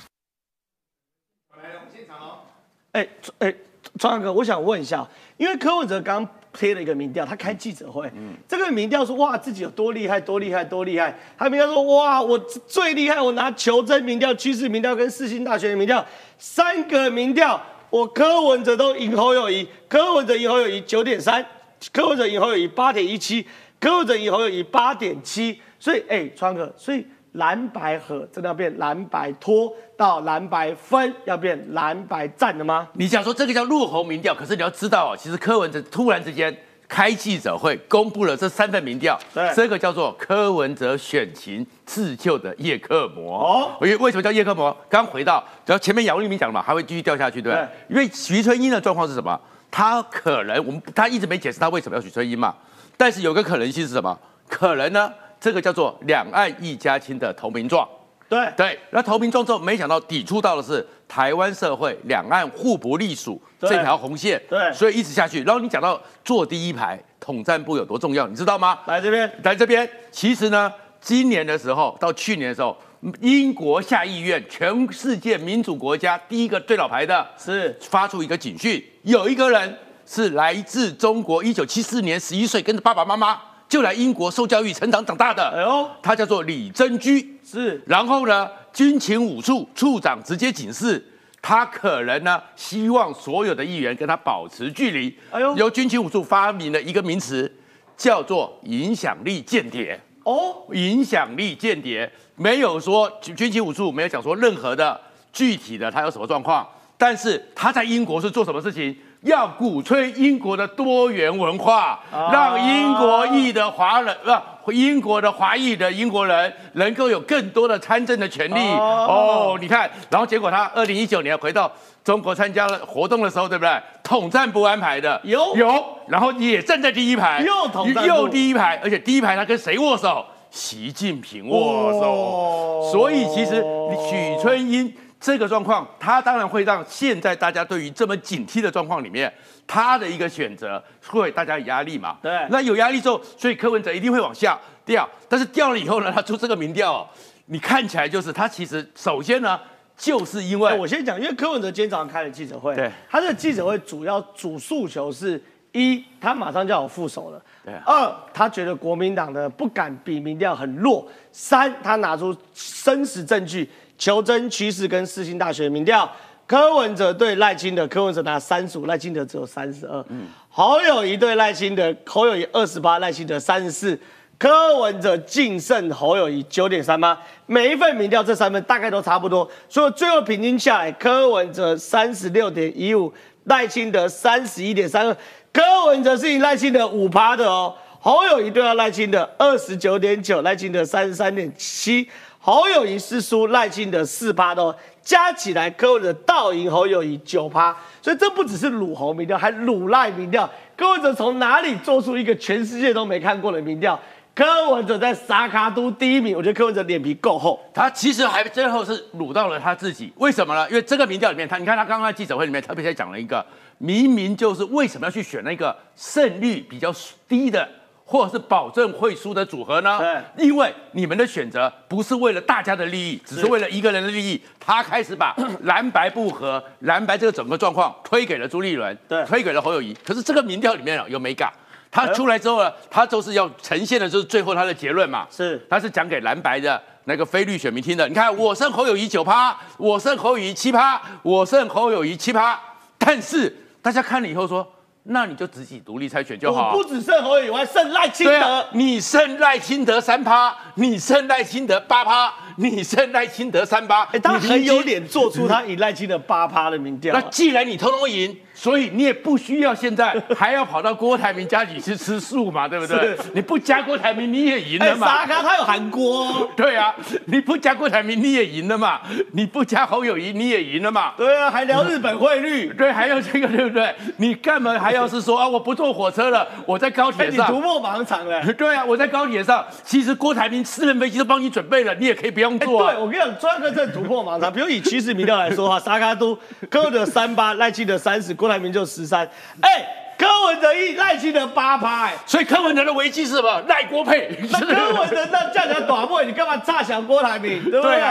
[2.94, 3.08] 哎
[3.40, 3.54] 哎，
[3.98, 8.12] 庄哥，我想问一下，因为柯文哲刚贴了一个民调，他开记者会，
[8.48, 11.18] 这个民调说哇自己有多厉害，多厉害，多厉害。
[11.38, 16.06] 他民调说哇我最厉害，我拿求真民调、趋势民调跟世新大学的民调
[16.38, 21.46] 三个民调，我柯文哲都赢侯友谊，柯文哲赢侯友谊九点三，
[21.92, 23.46] 柯文哲赢侯友谊八点一七，
[23.80, 27.06] 柯文哲赢侯友谊八点七，所以哎，川哥，所以。
[27.34, 32.88] 蓝白合真的要变蓝白拖到蓝白分，要变蓝白战了吗？
[32.94, 36.56] 你想说这个叫落后民调，可是你要知道哦，其实柯文哲突然之间
[36.88, 43.40] 开记者会，公布了这三份民调，对这个叫做柯文哲选情自救的叶克膜。
[43.40, 44.76] 哦因为为什么叫叶克膜？
[44.88, 47.68] 刚回到，然后前面姚立明讲了嘛，还会继续掉下去，对不对？
[47.90, 49.40] 因为徐春英的状况是什么？
[49.72, 52.54] 他可能我们他一直没解释他为什么要许春英嘛，
[52.96, 54.16] 但是有个可能性是什么？
[54.48, 55.12] 可能呢？
[55.44, 57.86] 这个叫做两岸一家亲的投名状，
[58.30, 58.50] 对。
[58.56, 63.70] 对，那投名状之后，没想到抵触到的是台湾社会两岸互不隶属对。
[63.70, 64.72] 这条红线，对。
[64.72, 65.44] 所以一直下去。
[65.44, 68.80] 然后你讲到坐第一排统战部有多重要，你知道吗？
[68.86, 72.78] 来这边，来这边，其实呢，今年的时候到去年的时候，
[73.20, 77.78] 英国下议院，全世界民主国家第一个最老牌的，是。
[77.82, 87.40] 发出一个警讯，有一个人是来自中国，一九七四年十一岁，跟着爸爸妈妈就来英国受教育、成长长大的，哎呦，他叫做李珍居。
[87.44, 91.04] 是然后呢，军情五处处长直接警示
[91.42, 95.16] 他，可能呢希望所有的议员跟他保持距离。
[95.32, 97.52] 哎呦由军情五处发明了一个名词，
[97.98, 100.00] 叫做影响力间谍。
[100.24, 105.00] 哦，影响力间谍没有说军军情五处没有讲说任何的
[105.34, 106.66] 具体的他有什么状况，
[106.98, 108.96] 但是他在英国是做什么事情？
[109.24, 114.16] 要鼓吹英国的多元文化，啊让英国裔的华人
[114.64, 118.60] 不、英国的华裔的英国人能够有更多的参政的权利。
[118.74, 121.72] 哦哦，你看，然后结果他二零一九年回到
[122.04, 123.82] 中国参加了活动的时候，对不对？
[124.04, 130.26] 统战部安排的有有，然后也站在第一排，又统战部又第一排，而且第一排他跟谁握手？
[130.50, 132.12] 习近平握手。
[132.12, 133.64] 哦所以其实
[134.08, 139.34] 许春英这个状况，他当然会让现在大家对于这么警惕的状况里面，
[139.66, 142.18] 他的一个选择会大家有压力嘛？
[142.22, 145.10] 对那有压力之后，所以柯文哲一定会往下掉。
[145.30, 147.08] 但是掉了以后呢，他出这个民调、哦，
[147.46, 149.58] 你看起来就是他其实首先呢，
[149.96, 157.42] 就是因为哎我先讲，因为柯文哲今天早上开了记者会，对他的记者会主要主诉求是一，他马上就要有副手了。
[157.64, 161.08] 对啊二，他觉得国民党的不敢比民调很弱。
[161.32, 163.70] 三，他拿出生实证据
[164.04, 166.12] 求真趋势跟世新大学民调，
[166.46, 170.06] 柯文哲对赖清德，柯文哲拿三十五，赖清德只有三十二。
[170.10, 173.98] 嗯侯友谊对赖清德，侯友谊二十八，赖清德三十四。
[174.38, 183.14] 柯文哲净胜侯友谊九点三八，每一份民调这三份大概都差不多，所以最后平均下来，柯文哲三十六点一五，
[183.46, 185.16] 赖清德三十一点三二，
[185.54, 192.10] 柯文哲是赢赖清德五趴的哦，侯友谊对到赖清德二十九点九，赖清德三十三点七，
[192.46, 200.50] 侯友谊是输赖清德四趴的哦，加起来柯文哲倒赢侯友谊九趴，所以这不只是鲁侯民调，还鲁赖民调。
[200.76, 203.98] 柯文哲从哪里做出一个全世界都没看过的民调？
[204.36, 207.58] 柯文哲在沙卡都第一名，我觉得柯文哲脸皮够厚。
[207.74, 210.68] 他其实还最后是掳到了他自己，为什么呢？
[210.70, 213.46] 因为这个民调里面，他你看他刚刚在记者会里面特别在讲了一个，
[213.78, 216.94] 明明就是为什么要去选那个胜率比较
[217.26, 217.70] 低的，
[218.06, 219.98] 或者是保证会输的组合呢？
[219.98, 224.40] 对，因为你们的选择不是为了大家的利益，只是为了一个人的利益。
[224.60, 229.94] 他开始把 蓝白不合、蓝白这个整个状况推给了朱立伦，对推给了侯友谊。
[230.06, 231.52] 可是这个民调里面啊有美感。
[231.92, 238.08] 他出来之后呢，他就是要呈现的就是最后他的结论嘛，是他是讲给蓝白的那个非绿选民听的。
[238.08, 242.60] 你看，我胜侯友谊九趴，我胜侯友谊七趴，我胜侯友谊七趴。
[242.98, 244.68] 但是大家看了以后说，
[245.06, 246.74] 那你就自己独立参选就好。
[246.74, 248.66] 我不只胜侯友谊，我还胜赖清德。
[248.72, 254.04] 你胜赖清德三趴，你胜赖清德八趴，你胜赖清德三趴。
[254.14, 257.22] 哎，他很有脸做出他赢赖清德八趴的民调那。
[257.30, 263.18] 既然你通通赢，所以你也不需要现在还要跑到郭台铭家里去吃素嘛，对不对？
[263.34, 265.08] 你不加郭台铭你也赢哎，了嘛。
[265.08, 266.50] 沙咖他有韩国哦。
[266.56, 269.02] 对啊，你不加郭台铭你也赢了嘛，
[269.34, 271.14] 你不加侯友谊你也赢了嘛。
[271.18, 272.74] 对啊，还聊日本汇率。
[272.74, 273.94] 对，还有这个对不对？
[274.16, 275.48] 你干嘛还要是说啊？
[275.48, 277.48] 我不坐火车了，我在高哎，铁上。
[277.48, 278.42] 你突破盲场了。
[278.54, 279.66] 对啊，我在高铁上。
[279.84, 284.52] 其实郭台铭私人飞机都帮你准备了，你也可以不用哎，坐、啊对，我跟你讲，专科证突破盲场。
[284.52, 286.38] 比如以趋势民调来说哈，沙卡都
[286.70, 289.28] 哥的三八，赖清德三十，郭台铭就十三。
[289.62, 289.86] 哎，
[290.18, 292.14] 柯文哲一，赖清德八趴，哎。
[292.26, 293.62] 所以柯文哲的危机是什么？
[293.68, 294.30] 赖郭配。
[294.52, 298.02] 那柯文哲那叫人短位，你干嘛炸响郭台铭，对不对？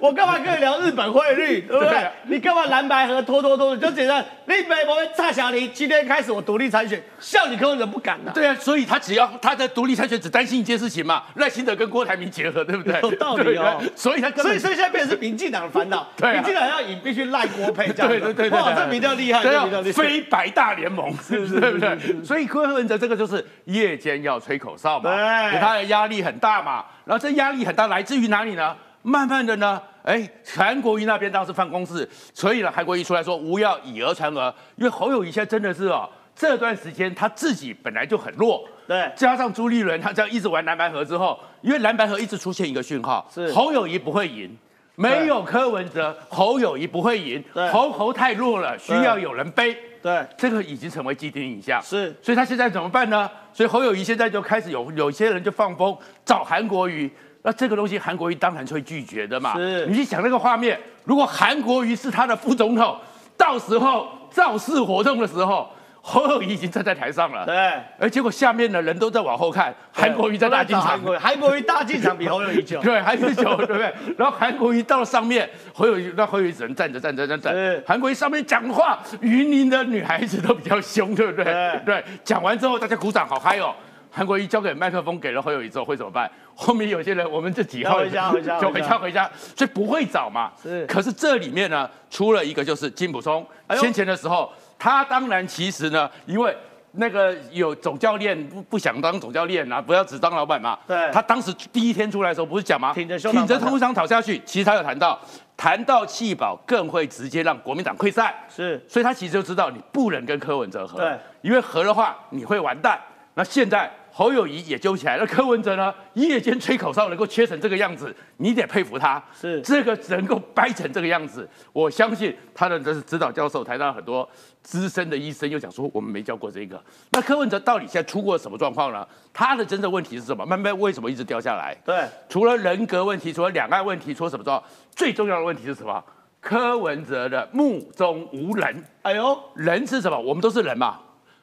[0.00, 2.10] 我干嘛跟你聊日本汇率，对不对？
[2.24, 3.86] 你干嘛蓝白河拖拖拖的？
[3.88, 13.00] 就简单，你北我炸响你，今天开始我独立参选，笑你柯文哲不敢呐、对啊，所以他只要他的独立参选，只担心一件事情嘛，赖清德跟郭台铭结合，对不对？
[13.02, 20.02] 有道理哦 对所以他根本所以所以现在变成是民进党的烦恼， 民进党要赢必须赖郭配这样子，对对对对，哇，这比较厉害，对啊这比较厉害。
[20.02, 21.51] 非白大联盟，是不是？
[21.60, 22.24] 对不对？
[22.24, 25.10] 所以柯文哲这个就是夜间要吹口哨嘛，
[25.50, 26.84] 对他的压力很大嘛。
[27.04, 28.76] 然后这压力很大，来自于哪里呢？
[29.02, 44.56] 慢慢的呢，哎，韩国瑜那边当时犯公事，所以呢，韩国瑜出来说无要以讹传讹，因为侯友谊现在真的是哦，这段时间他自己本来就很弱，对加上朱立伦他这样一直玩蓝白河之后，因为蓝白河一直出现一个讯号，是侯友谊不会赢。
[44.94, 49.76] 没有柯文哲，侯友谊不会赢对，侯侯太弱了，需要有人背。
[50.02, 51.80] 对，这个已经成为既定影像。
[51.80, 53.30] 是所以他现在怎么办呢？
[53.52, 57.10] 所以侯友谊现在就开始有有些人就放风找韩国瑜，
[57.42, 59.56] 那这个东西韩国瑜当然是会拒绝的嘛。
[59.56, 62.98] 是你去想那个画面，如果韩国瑜是他的副总统，
[63.36, 65.70] 到时候造势活动的时候，
[66.04, 67.54] 侯友谊已经站在台上了，对，
[67.96, 71.38] 而结果下面的人都在往后看，韩国瑜在大进场韩。
[71.38, 72.80] 国瑜大进场比侯友谊久。
[72.82, 73.94] 对，还是久，对不对？
[74.18, 77.54] 然后韩国瑜到了上面，侯友谊那侯友谊只能站着站着站站。
[77.86, 81.44] 韩国瑜上面讲话，云林的女孩子都比较凶，对不对？
[81.44, 83.72] 对对，讲完之后大家鼓掌，好嗨哦。
[84.14, 86.30] 韩国瑜交给麦克风给了侯友谊之后会怎么办？
[86.54, 90.52] 后面有些人，我们这几号回家 回家就回家回家，所以不会找嘛。
[90.62, 96.56] 是可是这里面呢，出了一个就是金普聪，哎先前的时候，他当然其实呢，因为。
[96.94, 100.78] 那个有总教练不不想当总教练啊，不要只当老板嘛。
[100.86, 102.92] 对他当时第一天出来的时候不是讲吗？
[102.92, 104.38] 挺着胸膛挺着通商讨下去。
[104.44, 105.18] 其实他有谈到，
[105.56, 108.34] 谈到弃保更会直接让国民党溃散。
[108.54, 113.00] 是所以他其实就知道你不能跟柯文哲合，对，因为合的话你会完蛋。
[113.32, 119.22] 那现在侯友谊也揪起来了，柯文哲呢夜间吹口哨能够切成这个样子，你得佩服他。
[119.32, 124.28] 是这个能够掰成这个样子，我相信他的这是指导教授，台上很多
[124.62, 126.78] 资深的医生又讲说我们没教过这个。
[127.12, 129.06] 那柯文哲到底现在出过什么状况呢？
[129.32, 130.44] 他的真正问题是什么？
[130.44, 131.74] 慢慢为什么一直掉下来？
[131.82, 134.62] 对，除了人格问题，除了两岸问题，除了什么之外，
[134.94, 136.04] 最重要的问题是什么？
[136.38, 138.84] 柯文哲的目中无人。
[139.02, 140.20] 哎呦，人是什么？
[140.20, 140.98] 我们都是人嘛。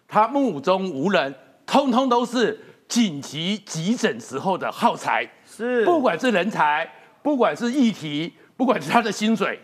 [0.07, 1.33] 他目中无人，
[1.69, 5.29] 通通都是紧急急诊时候的耗材。
[5.45, 6.89] 是不管是人才，
[7.21, 9.59] 不管是议题，不管是他的薪水，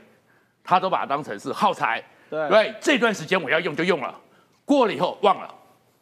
[0.64, 2.04] 他都把它当成是耗材。
[2.30, 4.14] 对这段时间我要用就用了，
[4.66, 5.50] 过了以后忘了。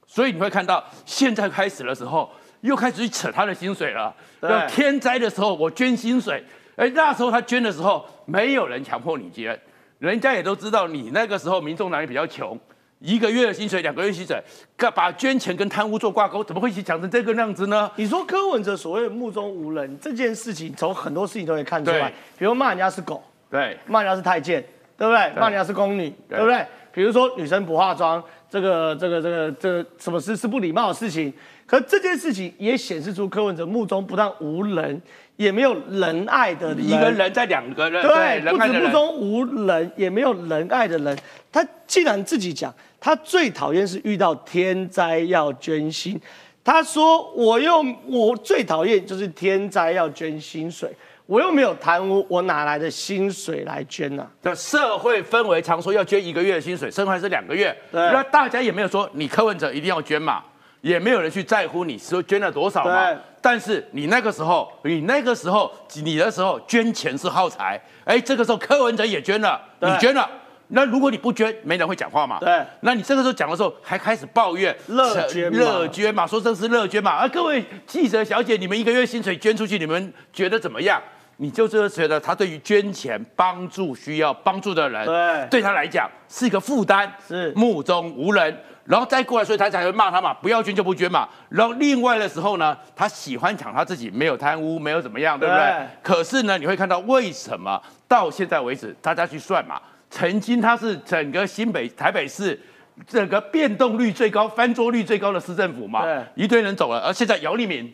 [0.05, 2.29] 所以你会看到，现在开始的时候，
[2.61, 4.13] 又开始去扯他的薪水了。
[4.41, 6.43] 对要天灾的时候，我捐薪水。
[6.75, 9.57] 哎，那时候他捐的时候，没有人强迫你捐，
[9.99, 12.59] 人家也都知道你那个时候民众党也比较穷，
[13.03, 14.41] 一个月的薪水、两个月薪水，
[14.77, 17.91] 干把捐钱跟贪污做挂钩，怎么会一起讲成这个样子呢？
[17.97, 24.63] 你说柯文哲所谓目中无人这件事情，从很多事情都可以看出来，比如骂人家是狗，对，骂人家是太监，
[24.97, 25.33] 对不对？
[25.37, 26.65] 骂人家是宫女，对对不对？
[26.93, 31.33] 比如说女生不化妆，这个这个这个这个什么事是不礼貌的事情。
[31.65, 35.01] 可这件事情也显示出柯文哲目中不但无人，
[35.37, 36.87] 也没有仁爱的人。
[36.87, 38.57] 一个人在两个人，对，不。
[38.61, 41.17] 止目中无人，也没有仁爱的人。
[41.51, 42.71] 他既然自己讲，
[43.03, 46.17] 他最讨厌是遇到天灾要捐薪。
[46.63, 50.89] 他说：“我又我最讨厌就是天灾要捐薪水，
[51.25, 57.99] 我又没有贪污，我哪来的薪水来捐呢、的社会氛围常说要捐一个月的薪水，甚至还是两个月，对。
[58.13, 60.41] 那大家也没有说你柯文哲一定要捐嘛，
[60.79, 63.11] 也没有人去在乎你说捐了多少嘛？
[63.11, 63.17] 对。
[63.41, 65.69] 但是你那个时候，你那个时候，
[66.01, 70.29] 你的时候捐钱是耗财，哎，这个时候柯文哲也捐了，你捐了。
[70.75, 72.39] 那如果你不捐，没人会讲话嘛？
[72.39, 72.62] 对。
[72.81, 77.12] 那你这个时候讲的时候，还开始抱怨乐捐嘛乐捐嘛，说这是乐捐嘛。
[77.12, 81.01] 啊，各位记者小姐，你们一个月薪水捐出去，你们觉得怎么样？
[81.38, 88.55] 你就是觉得他对于捐钱帮助需要帮助的人，对对他来讲是一个负担，是目中无人。
[88.86, 91.27] 然后再过来，所以他才会骂他嘛，不要捐就不捐嘛。
[91.49, 95.63] 然后另外的时候呢，他喜欢讲他自己没有贪污，没有怎么样，对不对？
[95.63, 99.81] 对可是呢，你会看到为什么到现在为止，大家去算嘛，
[100.13, 102.60] 曾经他是整个新北、台北市
[103.08, 107.91] 整个变动率最高、翻桌率最高的市政府嘛，对一堆人走了，而现在姚立明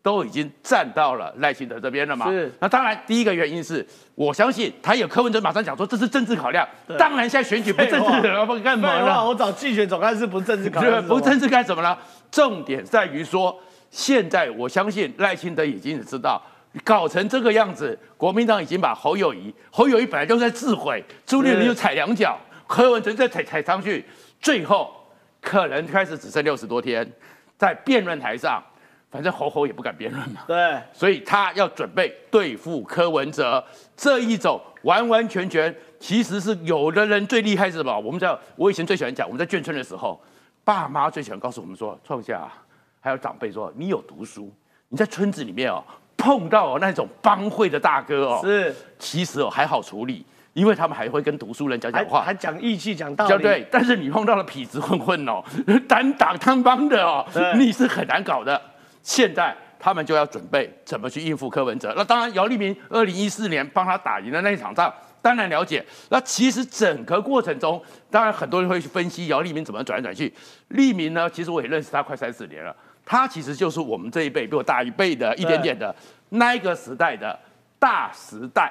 [0.00, 2.30] 都已经站到了赖清德这边了嘛。
[2.30, 6.64] 是那当然，第一个原因是我相信他有柯文哲马上讲说这是政治考量，
[6.96, 9.26] 当然现在选举不政治了，不干嘛废话，了？
[9.26, 11.98] 我找竞选总干事不是政治考，量，不政治干什么呢？
[12.30, 16.40] 重点在于说，现在我相信赖清德已经知道。
[16.84, 24.04] 搞成这个样子，国民党已经把侯友谊，侯友谊本来就在自毁，朱立伦又踩两脚，柯文哲再踩踩上去，
[24.40, 24.94] 最后
[25.40, 27.10] 可能开始只剩六十多天，
[27.56, 28.62] 在辩论台上，
[29.10, 33.64] 反正侯侯也不敢辩论嘛，对，所以他要准备对付柯文哲
[33.96, 37.98] 这一种完完全全，其实是有的人最厉害是什么？
[37.98, 40.20] 我们在我以前最喜欢讲，我们在眷村的时候，
[40.62, 42.52] 爸妈最喜欢告诉我们说，创下啊
[43.00, 44.52] 还有长辈说，你有读书，
[44.88, 45.82] 你在村子里面哦
[46.16, 50.24] 碰到哦那种帮会的大哥哦，是其实哦还好处理，
[50.54, 53.66] 因为他们还会跟读书人讲讲话，还讲义气，讲道理，对？
[53.70, 55.42] 但是你碰到了痞子混混哦，
[55.86, 57.24] 单打单帮的哦，
[57.56, 58.60] 你是很难搞的。
[59.02, 61.94] 现在他们就要准备怎么去应付柯文哲。
[61.96, 65.84] 那当然，姚立明二零一四年帮他打赢的那一场仗，当然了解。
[66.08, 70.32] 那其实整个过程中，当然很多人会去分析姚立明怎么转来转去。
[70.68, 72.74] 立明呢，其实我也认识他快三四年了，
[73.06, 75.94] 他其实就是我们这一辈比我大一辈的一点点的
[76.28, 77.38] 那一个时代的
[77.78, 78.70] 大时代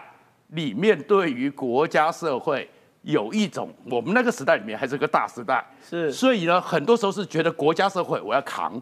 [0.50, 2.70] 里面，对于国家社会。
[3.08, 6.12] 有一种，我们那个时代里面还是个大时代，是。
[6.12, 8.82] 所以呢，很多时候是觉得国家社会我要扛，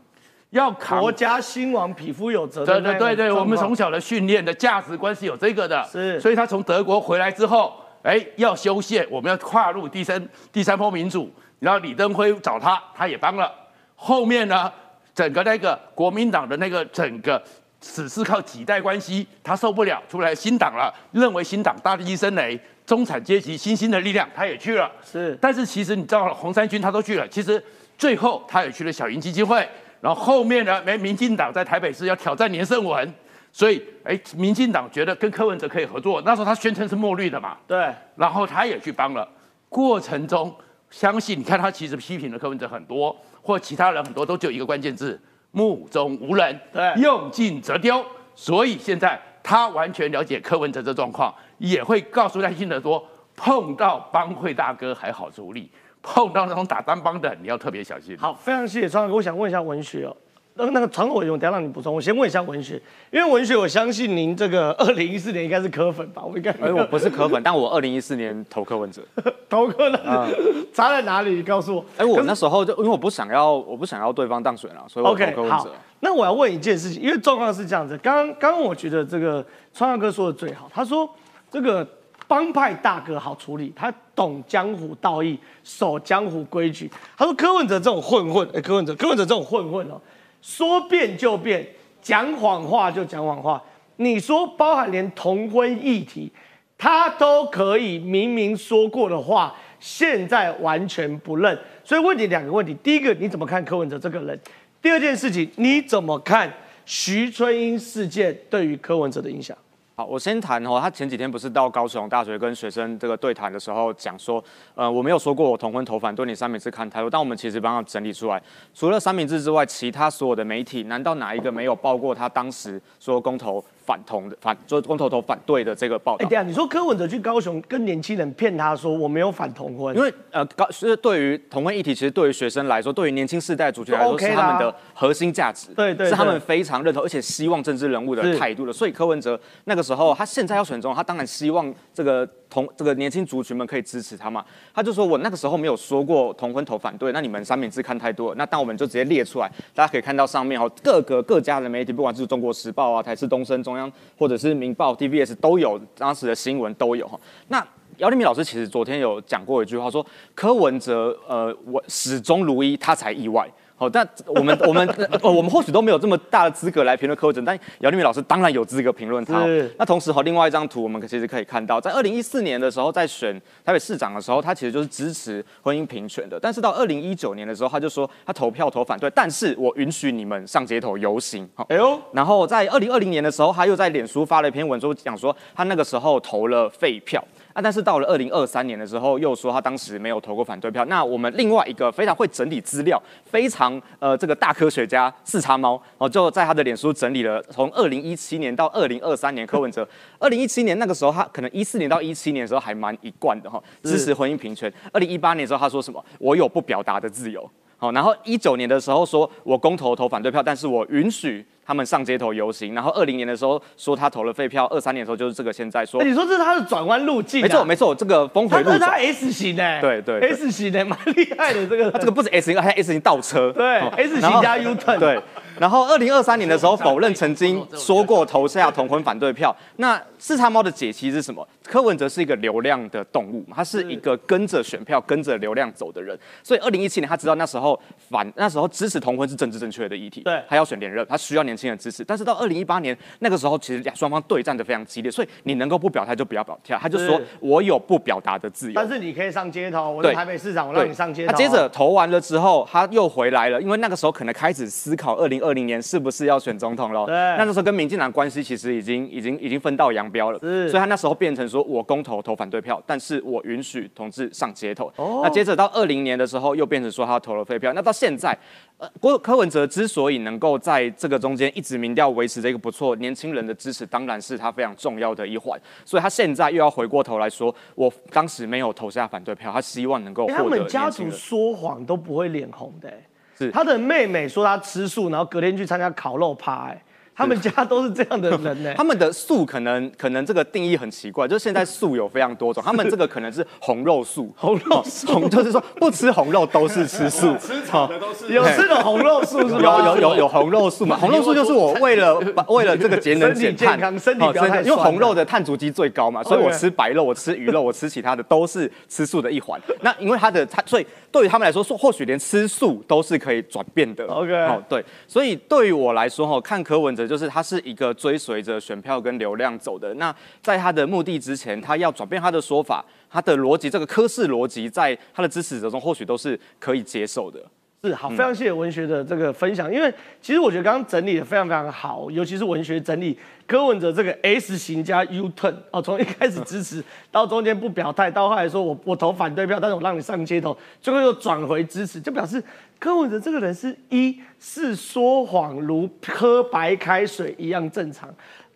[0.52, 1.02] 要扛。
[1.02, 3.16] 国家兴亡，匹夫有责的对对对？
[3.18, 6.18] 对，我们从小的训练的价值观是有这个的，是。
[6.22, 11.30] 所以他从德国回来之后，哎，要修宪，我们要跨入第三第三波民主，
[11.60, 13.52] 然后李登辉找他，他也帮了。
[13.94, 14.72] 后面呢，
[15.16, 17.42] 整个那个国民党的那个整个
[17.80, 24.90] 只是靠几代关系，他受不了，出来新党了，认为新党大力生雷，中产阶级新兴的力量，他也去了。
[25.04, 27.62] 是，但是其实你知道，红三军他都去了，其实
[27.98, 29.68] 最后他也去了小英基金会，
[30.00, 33.14] 然后后面呢，没，民进党在台北市要挑战连胜文，
[33.52, 39.28] 所以哎，民进党觉得跟柯文哲可以合作，那时候他宣称是墨绿的嘛，对，然后他也去帮了，
[39.70, 40.56] 过程中
[40.90, 45.22] 相信你看他其实批评了柯文哲很多，或其他人很多，都只有一个关键字：
[45.52, 48.04] 目中无人，对用尽则丢。
[48.34, 55.70] 所以现在他完全了解柯文哲的状况，也会告诉赖清德说，碰到帮会大哥还好处理，
[56.02, 58.18] 碰到那种打单帮的，你要特别小心。
[58.18, 59.14] 好，非常谢谢张哥。
[59.14, 60.16] 我想问一下文学哦，
[60.56, 61.94] 那个那个常委员，我等一下让你补充。
[61.94, 62.80] 我先问一下文学，
[63.12, 66.24] 因为文学，我相信您这个 二零一四年应该是科粉吧？
[66.24, 69.02] 我应该哎，我不是科粉，但我二零一四年投柯文哲。
[69.50, 70.28] 投科的啊
[70.72, 71.32] 差在哪里？
[71.32, 71.86] 你告诉我。
[71.98, 75.72] 哎，我那时候就因为我不想要，我不想要对方当选了，所以我投柯文哲。。
[76.02, 77.98] 那我要问一件事情，因为状况是这样子。
[78.00, 79.44] 刚刚刚刚我觉得这个
[79.74, 81.10] 川大哥说的最好，他说
[81.50, 81.88] 这个
[82.28, 86.92] 帮派大哥好处理，他懂江湖道义，守江湖规矩。
[87.18, 90.00] 他说柯文哲这种混混，哎，柯文哲柯文哲这种混混哦，
[90.44, 91.66] 说变就变，
[92.02, 93.64] 讲谎话就讲谎话。
[93.96, 96.30] 你说包含连同婚议题，
[96.78, 101.58] 他都可以明明说过的话，现在完全不认。
[101.86, 104.38] 所以问你两个问题：第一个，你怎么看柯文哲这个人？
[104.82, 106.52] 第二件事情，你怎么看
[106.86, 109.58] 徐春英事件对于柯文哲的影响？
[109.96, 118.42] 好，我先谈哦，他前几天不是到高雄大学跟学生这个对谈的时候讲说，呃，我没有说过我同婚投反对你三明治看太多，但我们其实帮他整理出来，
[118.74, 126.30] 除了三明治之外，其他所有的媒体，难道哪一个没有报过他当时说公投反同的反，就是光头头反对的这个报哎、道？
[126.30, 138.74] 等一下你说柯文哲去高雄跟年轻人骗他说我没有反同婚，因为呃，高是对于同婚议题，其实对于学生来说，对于年轻世代主角来说是他们的核心价值，对对对是他们非常认同，而且希望政治人物的态度的。
[138.74, 144.46] 所以柯文哲那个时候，他现在要选中，他当然希望这个同这个年轻族群们可以支持他嘛。
[144.76, 148.36] 他就说我那个时候没有说过同婚投反对，那你们三明治看太多了。
[148.38, 157.20] 那当我们就直接列出来，大家可以看到上面哦，各个各家的媒体，不管是中国时报啊、台视东升、中央或者是民报、TVS 都有当时的新闻都有哈。
[157.48, 157.66] 那
[157.98, 163.50] 姚立明老师其实昨天有讲过一句话，说柯文哲呃，我始终如一，他才意外。
[163.84, 169.70] 好，但我们我们呃 我们或许都没有这么大的资格来评论柯文哲，但姚立明老师当然有资格评论他哦。
[169.78, 176.40] 那同时哈，另外一张图我们其实可以看到，在二零一四年的时候，在选台北市长的时候，他其实就是支持婚姻平权的。
[176.40, 181.50] 但是到二零一九年的时候，他就说他投票投反对，但是我允许你们上街头游行。
[181.54, 187.22] 好，哎呦，然后在二零二零年的时候，他又在脸书发了一篇文说，讲说他那个时候投了废票。
[187.54, 190.84] 啊，但是到了二零二三年的时候，又说他当时没有投过反对票。
[190.86, 199.88] 那我们另外一个非常会整理资料、非常呃这个大科学家四叉猫哦，就在他的脸书整理了从二零一七年到二零二三年柯文哲。
[200.20, 204.72] 二零一七年那个时候，他可能一四年到一七年的时候还蛮一贯的哈，支持婚姻平权。
[204.92, 206.04] 二零一八年的时候，他说什么？
[206.18, 207.48] 我有不表达的自由。
[207.78, 212.74] 好，然后一九年的时候说我公投投反对票，但是我允许他们上街头游行。
[212.74, 217.44] 然后二零年的时候说他投了废票，二三年的时候就是这个现在说哎，你说这是他的转弯路径、啊？
[217.44, 219.14] 没错没错，这个峰回路转他这是他。
[219.14, 221.92] S 型的、对对对 s 型的蛮厉害的这个。
[221.92, 223.52] 他这个不是 S 型，还 S 型倒车。
[223.52, 225.20] 对哦 S 型加 U turn 对，
[225.60, 229.56] 然后二零二三年的时候否认曾经说过投下同婚反对票。
[229.78, 231.48] 那四叉猫的解析是什么？
[231.66, 236.18] 柯文哲是一个流量的动物，他是一个跟着选票、跟着流量走的人。
[236.44, 242.04] 所以二零一七年他知道那时候反那时候支持同婚是政治正确的议题，对他要选连任，他需要年轻人支持。
[242.04, 248.74] 但是到二零一八年那个时候，其实两双方对战的非常激烈，所以你能够不表态就不要表态，他就说我有不表达的自由。
[248.76, 251.32] 但是你可以上街头，我是对台北市长，我让你上街头。
[251.32, 257.06] 他接着投完了之后，他又回来了，因为那个时候可能开始思考二零二零年是不是要选总统了。
[257.06, 260.40] 对那那时候跟民进党关系其实已经已经已经分道扬镳了。
[260.40, 264.92] 是所以他那时候变成说我公投投反对票，但是我允许同志上街头。
[264.96, 267.72] 哦那接着到二零年的时候，又变成说他投了废票。
[267.74, 268.38] 那到现在，
[268.78, 275.60] 呃，郭柯文哲之所以能够在这个中间一直民调维持着一个不错，年轻人的支持当然是他非常重要的一环。
[275.86, 281.10] 所以他现在又要回过头来说，我当时没有投下反对票，他希望能够欸他获得们家族。
[281.12, 283.06] 说谎都不会脸红的、欸。
[283.38, 286.84] 是他的妹妹说他吃素，然后隔天去参加烤肉趴、欸。
[287.18, 288.74] 他们家都是这样的人呢。
[288.78, 299.86] 他们的素可能可能这个定义很奇怪，就是现在素有非常多种，他们这个可能是红肉素， 红肉素红就是说不吃红肉都是吃素，吃草的都是有吃的红肉素是有吗？
[299.86, 300.98] 有有有有红肉素嘛？
[300.98, 309.60] 红肉素就是我为了把为了这个节能身体减碳健康身体不要哦因为红肉的碳足迹最高嘛，所以我吃白肉，我吃鱼肉，我吃其他的都是吃素的一环。
[309.82, 314.06] 那因为它的它，所以对于他们来说，说或许连吃素都是可以转变的。
[314.08, 319.94] OK 哦，对，所以对于我来说，哈，看柯文哲就是他是一个追随着选票跟流量走的。
[319.96, 327.40] 那在他的目的之前，他要转变他的说法，他的逻辑，这个科室逻辑，在他的支持者中或许都是可以接受的。
[327.86, 336.82] 是好，非常谢谢文学的这个分享，因为其实我觉得刚刚整理的非常非常好，尤其是文学整理柯文哲这个 S 型加 U turn 哦，从一开始支持
[337.12, 342.42] 到中间不表态，到后来说我我投反对票，但是我让你上街头，最后又转回支持，就表示
[342.84, 348.14] 柯文哲这个人是一是说谎如喝白开水一样正常，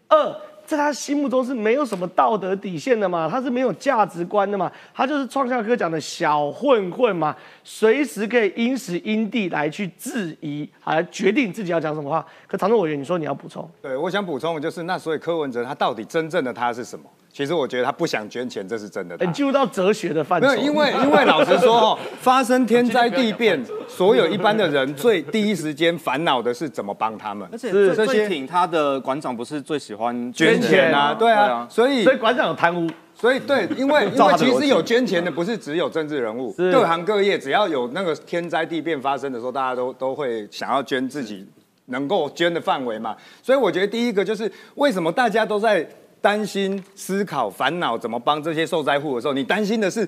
[0.10, 0.36] 二。
[0.66, 12.26] 在他心目中是没有什么道德底线的嘛，他是没有价值观的嘛，他就是创校科讲的小混混嘛，随时可以因时因地来去质疑，来决定自己要讲什么话。
[12.48, 17.06] 可常州委员，你说你要补充，对，我想补充的就是，那所以柯文哲他到底真正的他是什么？
[17.38, 19.24] 其实我觉得他不想捐钱，这是真的他。
[19.24, 20.48] 你进入到哲学的范畴。
[20.48, 41.46] 没有，因为 因为老实说哦，发生天灾地变， 所有一般的人最第一时间烦恼的是怎么帮他们，而且这最最挺他的馆长不是最喜欢捐钱啊，对啊，所以所以馆长有贪污，所以对， 因为因为其实有捐钱的不是只有政治人物，各行各业只要有那个天灾地变发生的时候，大家都都会想要捐自己
[41.86, 43.16] 能够捐的范围嘛。
[43.44, 45.88] 所以我觉得第一个就是为什么大家都在
[46.28, 50.06] 担心、思考、烦恼怎么帮这些受灾户的时候，你担心的是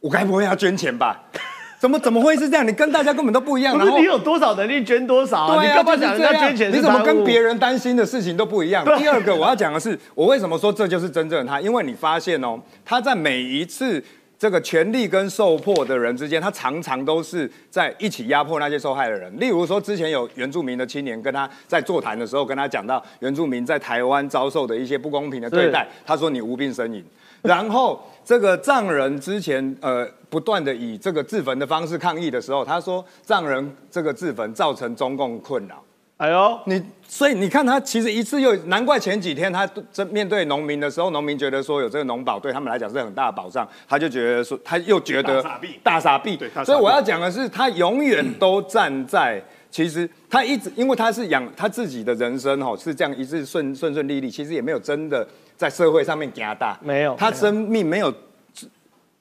[0.00, 1.20] 我该不会要捐钱吧？
[1.78, 2.66] 怎么怎么会是这样？
[2.66, 3.78] 你跟大家根本都不一样。
[3.78, 5.56] 不是你有多少能力捐多少啊？
[5.60, 8.82] 对啊，你干嘛讲人家捐钱是你怎么跟别人担心的事情都不一样？
[8.96, 11.60] 第二个我要讲的是，我为什么说这就是真正的他？
[11.60, 14.02] 因为你发现哦，他在每一次
[14.38, 19.32] 这个权力跟受迫的人之间，他常常都是在一起压迫那些受害的人。
[19.40, 27.04] 例如说，之前有原住民的青年跟他在座谈的时候，跟他讲到原住民在台湾遭受的一些不公平的对待，他说你无病呻吟。
[27.42, 35.82] 然后这个藏人之前呃不断的以这个自焚的方式抗议的时候，他说藏人这个自焚造成中共困扰。
[36.18, 45.80] 哎呦，你所以你看他其实一次又难怪前几天他这面对农民的时候，农民觉得说有这个农保对他们来讲是很大的保障，他就觉得说他又觉得大傻逼。
[45.82, 46.38] 大傻逼。
[46.64, 49.42] 所以我要讲的是，他永远都站在。
[49.70, 58.10] 其实他一直，因为他是养他自己的人生哦，是这样一直顺顺顺利利，其实也没有真的在社会上面加大，没有他生命没有
[58.54, 58.66] 这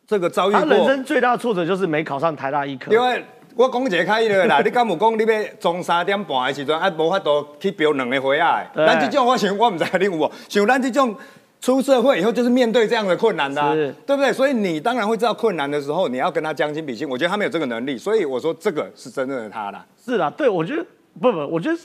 [0.07, 2.89] 这个遭遇他人生最大的挫折就是没考上台大医科。
[2.93, 3.21] 因为
[3.57, 11.15] 我讲一个开的啦， 你敢有讲你要从三点半的时阵，啊，无法度去标两个回啊对咱这种我想我唔知道你有无，像咱这种
[11.59, 14.31] 出社会以后就是面对这样的困难的、啊，对不对？
[14.31, 17.09] 所以你当然会知道困难的时候，你要跟他将心比心。
[17.09, 19.83] 我觉得他没有这个能力，所以我说这个是真正的他啦。
[20.05, 20.85] 是啦，对我觉得
[21.19, 21.77] 不不，我觉得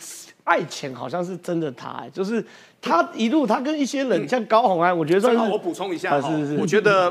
[0.45, 2.45] 爱钱好像是真的他、哎就是
[2.83, 7.11] 他一路他跟一些人、像高虹安，我觉得算是正好我补充一下哈啊是是是我觉得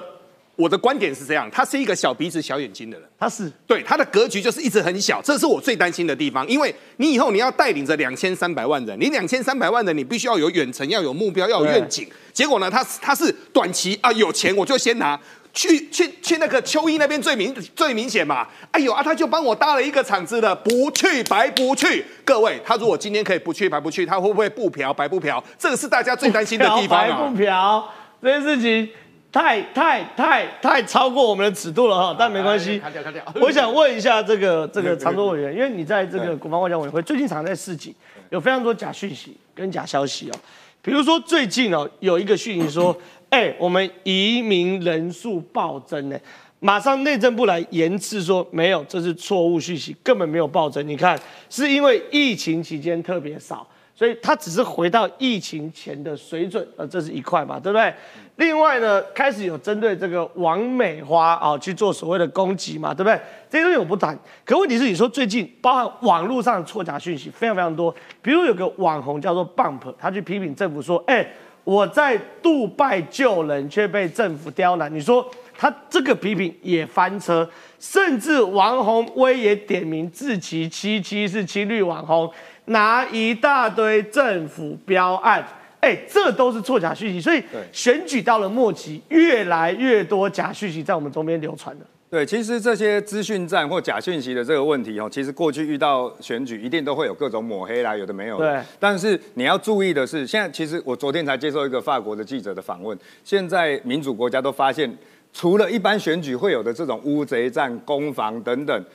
[0.61, 3.09] 我的观点是这样，他是一个小鼻子小眼睛的人。
[3.17, 6.47] 他是对他的格局就是一直很小，这是我最担心的地方。
[6.47, 12.07] 因为你以后你要带领着两千三百万人，你两千三百万人，你必须要有远程，要有目标，要有愿景。
[12.31, 15.19] 结果呢，他他是短期啊，有钱我就先拿。
[15.53, 22.05] 去去去那个秋衣那边最明最明显嘛，哎呦啊，他就帮我搭了一个场子了，不去白不去。
[22.23, 25.43] 各位，他如果今天可以不去白不去，他会不会不嫖白不嫖？
[25.59, 27.35] 这个是大家最担心的地方 白不。
[27.35, 27.85] 嫖
[28.23, 28.89] 这件事情
[29.31, 32.73] 太太太太超过我们的尺度了哈，但没关系。
[32.75, 37.95] 哎砍掉砍掉我想问一下这个 这个常州委员，因为你在这个国防外交委员会最近常在市井，
[38.29, 40.33] 有非常多假讯息跟假消息哦。
[40.81, 42.95] 比如说最近哦有一个讯息说，
[43.29, 46.19] 哎，我们移民人数暴增呢，
[46.59, 50.85] 马上内政部来严斥说没有，这是错误讯息，根本没有暴增。
[50.85, 51.17] 你看，
[51.49, 53.65] 是因为疫情期间特别少。
[53.93, 57.93] 所以它只是回到疫情前的水准，呃，这是一块嘛，对不对？
[58.37, 63.19] 另外呢，开始有针对这个王美花啊、去做所谓的攻击嘛，对不对？
[63.49, 64.17] 这些东西我不谈。
[64.43, 71.27] 可问题是，你说最近包含网络上的错假讯息非常非常多，比如有个网红叫做 Bump，他去批评政府说，哎，
[71.63, 77.47] 我在杜拜救人却被政府刁难，你说他这个批评也翻车，
[77.79, 82.31] 甚至王宏威也点名自其七七是青绿网红。
[82.65, 85.45] 拿一大堆政府标案，
[85.81, 91.81] 哎，这都是错假讯息，所以选举到了末期，越来越多假讯息在我们中间流传了。
[92.09, 98.53] 对，其实这些资讯战或假讯息的这个问题哦，其实过去遇到选举一定都会有各种抹黑啦，有的没有的。
[98.53, 98.65] 对。
[98.79, 104.95] 但是你要注意的是，现在其实我昨天才接受一个法国的记者的访问，现在民主国家都发现，
[105.33, 108.85] 除了一般选举会有的这种乌贼战、攻防等等。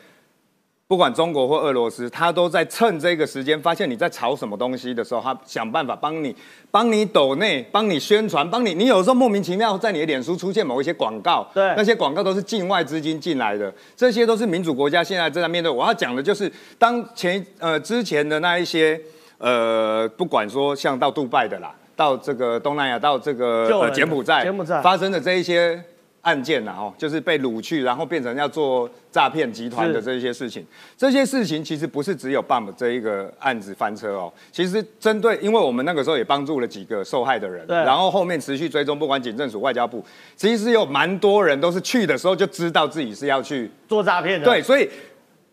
[0.88, 6.34] 不管中国或俄罗斯，他都在趁这个时间，发现你在炒什么东西的时候，他想办法帮你、
[6.70, 8.72] 帮你抖内、帮你宣传、帮你。
[8.72, 15.68] 你有时候莫名其妙在你的脸书出现某一些广告，对，那些广告都是境外资金进来的，这些都是民主国家现在正在面对。
[15.68, 19.00] 我要讲的就是，当前呃之前的那一些
[19.38, 25.82] 呃，不管说像到杜拜的啦，到这个东南亚，到这个柬埔寨，柬埔寨发生的这一些。
[26.26, 30.66] 案件呐，哦，就是被掳去，然后变成要做诈骗集团的这一些事情。
[30.96, 40.04] 这些事情其实不是只有 BUM 这一个案子翻车哦，其实针对，因为我们那个时候也帮助了几个受害的人，然后后面持续追踪，不管警政署、外交部，
[40.34, 44.44] 其实有蛮多人都是去的时候就知道自己是要去做诈骗的。
[44.44, 44.90] 对，所以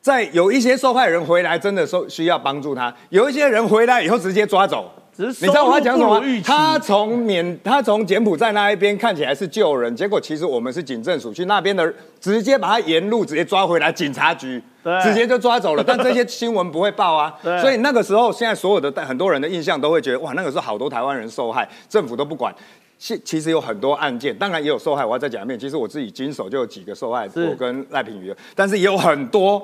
[0.01, 4.91] 在有一些受害人回来，真的说需要帮助他；有一些人回来以后直接抓走。
[5.17, 6.21] 你知道我要讲什么？
[6.43, 14.61] 他从缅，他从柬埔寨那一边看起来是救人，结果其实我们是警政署去那边的，直接把他沿路直接抓回来，警察局
[15.03, 15.83] 直接就抓走了。
[15.85, 22.53] 但这些新闻不会报啊，所以那个时候，现在所有的很多人的印象都会觉得，哇，那个时候好多台湾人受害，政府都不管。
[22.97, 25.03] 其其实有很多案件，当然也有受害。
[25.05, 29.61] 我要再讲一遍，其实我自己经手就有几个受害，我跟赖品瑜，但是也有很多。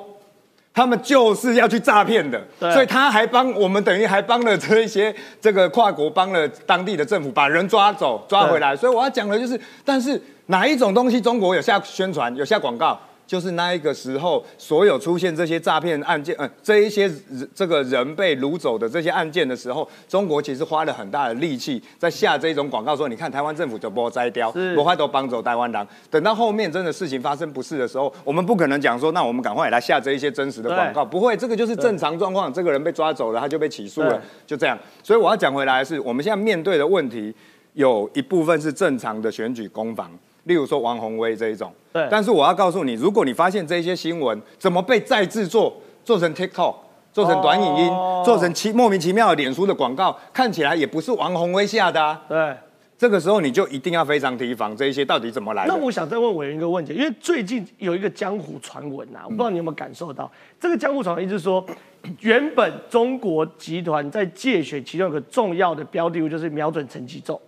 [0.72, 8.76] 他们就是要去诈骗的，所以他还帮我们，等于还帮了这一些这个跨国，帮了当地的政府把人抓走、抓回来。
[8.76, 12.98] 所以我要讲的就是，但是哪一种东西中国有下宣传、有下广告？
[13.30, 17.08] 就是那一个时候，所有出现这些诈骗案件，嗯，这一些
[17.54, 25.86] 这个人被掳走的这些案件的时候，中国其实花了很大的力气在下这种广告，说你看台湾政府就不摘雕，不快都帮走台湾狼。
[26.10, 32.52] 等到后面真的事情发生不是的时候，我们不可能讲说，那我们赶快来下这一些真实的广告，不会，这个就是正常状况。
[32.52, 34.76] 这个人被抓走了，他就被起诉了，就这样。
[35.04, 37.32] 所以我要讲回来是，我们现在面对的问题
[37.74, 40.10] 有一部分是正常的选举攻防。
[40.50, 45.72] 例如说王宏威这一种，对，但是我要告诉你，如果你发现这些新闻怎么被再制作，
[46.04, 46.74] 做成 TikTok，
[47.12, 47.88] 做成短影音，
[48.24, 52.56] 做成其莫名其妙的脸书的广告，看起来也不是王宏威下的啊，对，
[52.98, 55.66] 这个时候你就一定要非常提防这一些到底怎么来。
[55.68, 60.28] 那我想再问委员一个问题，因为最近有一个江湖传闻啊，我不知道你有没有感受到，
[60.58, 61.64] 这个江湖传闻一直说，
[62.18, 67.40] 原本中国集团在借选其中有个重要的标的物就是瞄准陈吉仲。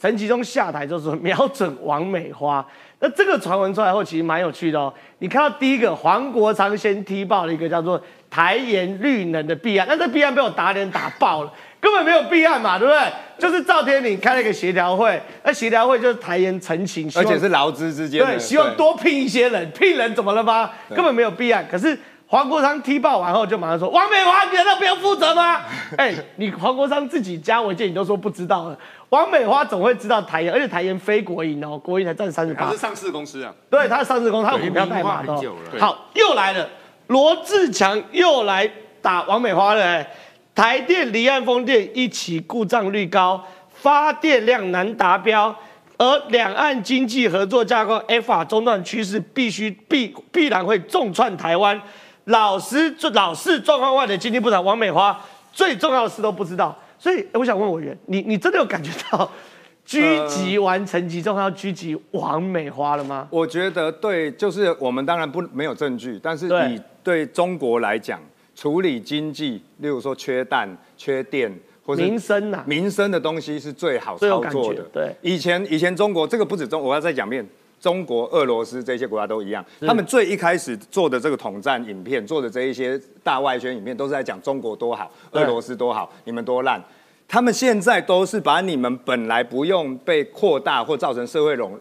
[0.00, 2.64] 陈其中下台就是瞄准王美花，
[3.00, 4.92] 那这个传闻出来后，其实蛮有趣的哦。
[5.18, 8.00] 你看到第一个黄国昌先踢爆了一个叫做
[8.30, 13.00] 台盐绿能的弊案，那这弊案被我打脸打爆了，根本没有弊案嘛，对不对？
[13.36, 20.70] 就是赵天麟开了一个协调会，那协调会就是台盐澄清，而且是劳资之间，对，希望多聘一些人，聘人怎么了吗？
[20.94, 21.98] 根本没有弊案，可是。
[22.26, 25.60] 黄国昌踢爆完后，就马上说：“王美华，你难道不用负责吗？”
[25.96, 28.78] 哎，你黄国昌自己加文件，你都说不知道了。
[29.14, 32.64] 王美花总会知道台盐，而且台盐非国营哦，国营才占三十八。
[32.64, 33.54] 他是上市公司啊。
[33.70, 35.32] 对，他是上市公司，他有股票代码的。
[35.78, 36.68] 好，又来了，
[37.06, 38.68] 罗志强又来
[39.00, 40.04] 打王美花了。
[40.52, 43.40] 台电离岸风电一起故障率高，
[43.72, 45.54] 发电量难达标。
[45.96, 51.80] 而两岸经济合作架构 EFA 中断趋势，必须必必然会重创台湾。
[52.24, 55.16] 老师，老是状况外的经济部长王美花，
[55.52, 59.30] 最重要的事都不知道，所以我想问委员，你你真的有感觉到
[59.86, 63.28] 狙击完成集中要狙击王美花了吗？
[63.30, 68.18] 我觉得对，就是我们当然不没有证据，但是以对中国来讲，
[68.56, 71.52] 处理经济，例如说缺蛋、缺电，
[71.84, 74.82] 或者民生呐，民生的东西是最好操作的。
[74.90, 77.46] 对，以前以前中国这个不止中，我要再讲遍。
[77.84, 86.82] 中国、俄罗斯这些国家都一样，他们最一开始做的这个统战影片，做的这一些大外宣影片，都是在讲中国多好，俄罗斯多好，你们多烂。
[87.28, 91.78] 他们现在都是把你们本来不用被扩大或造成社会垄。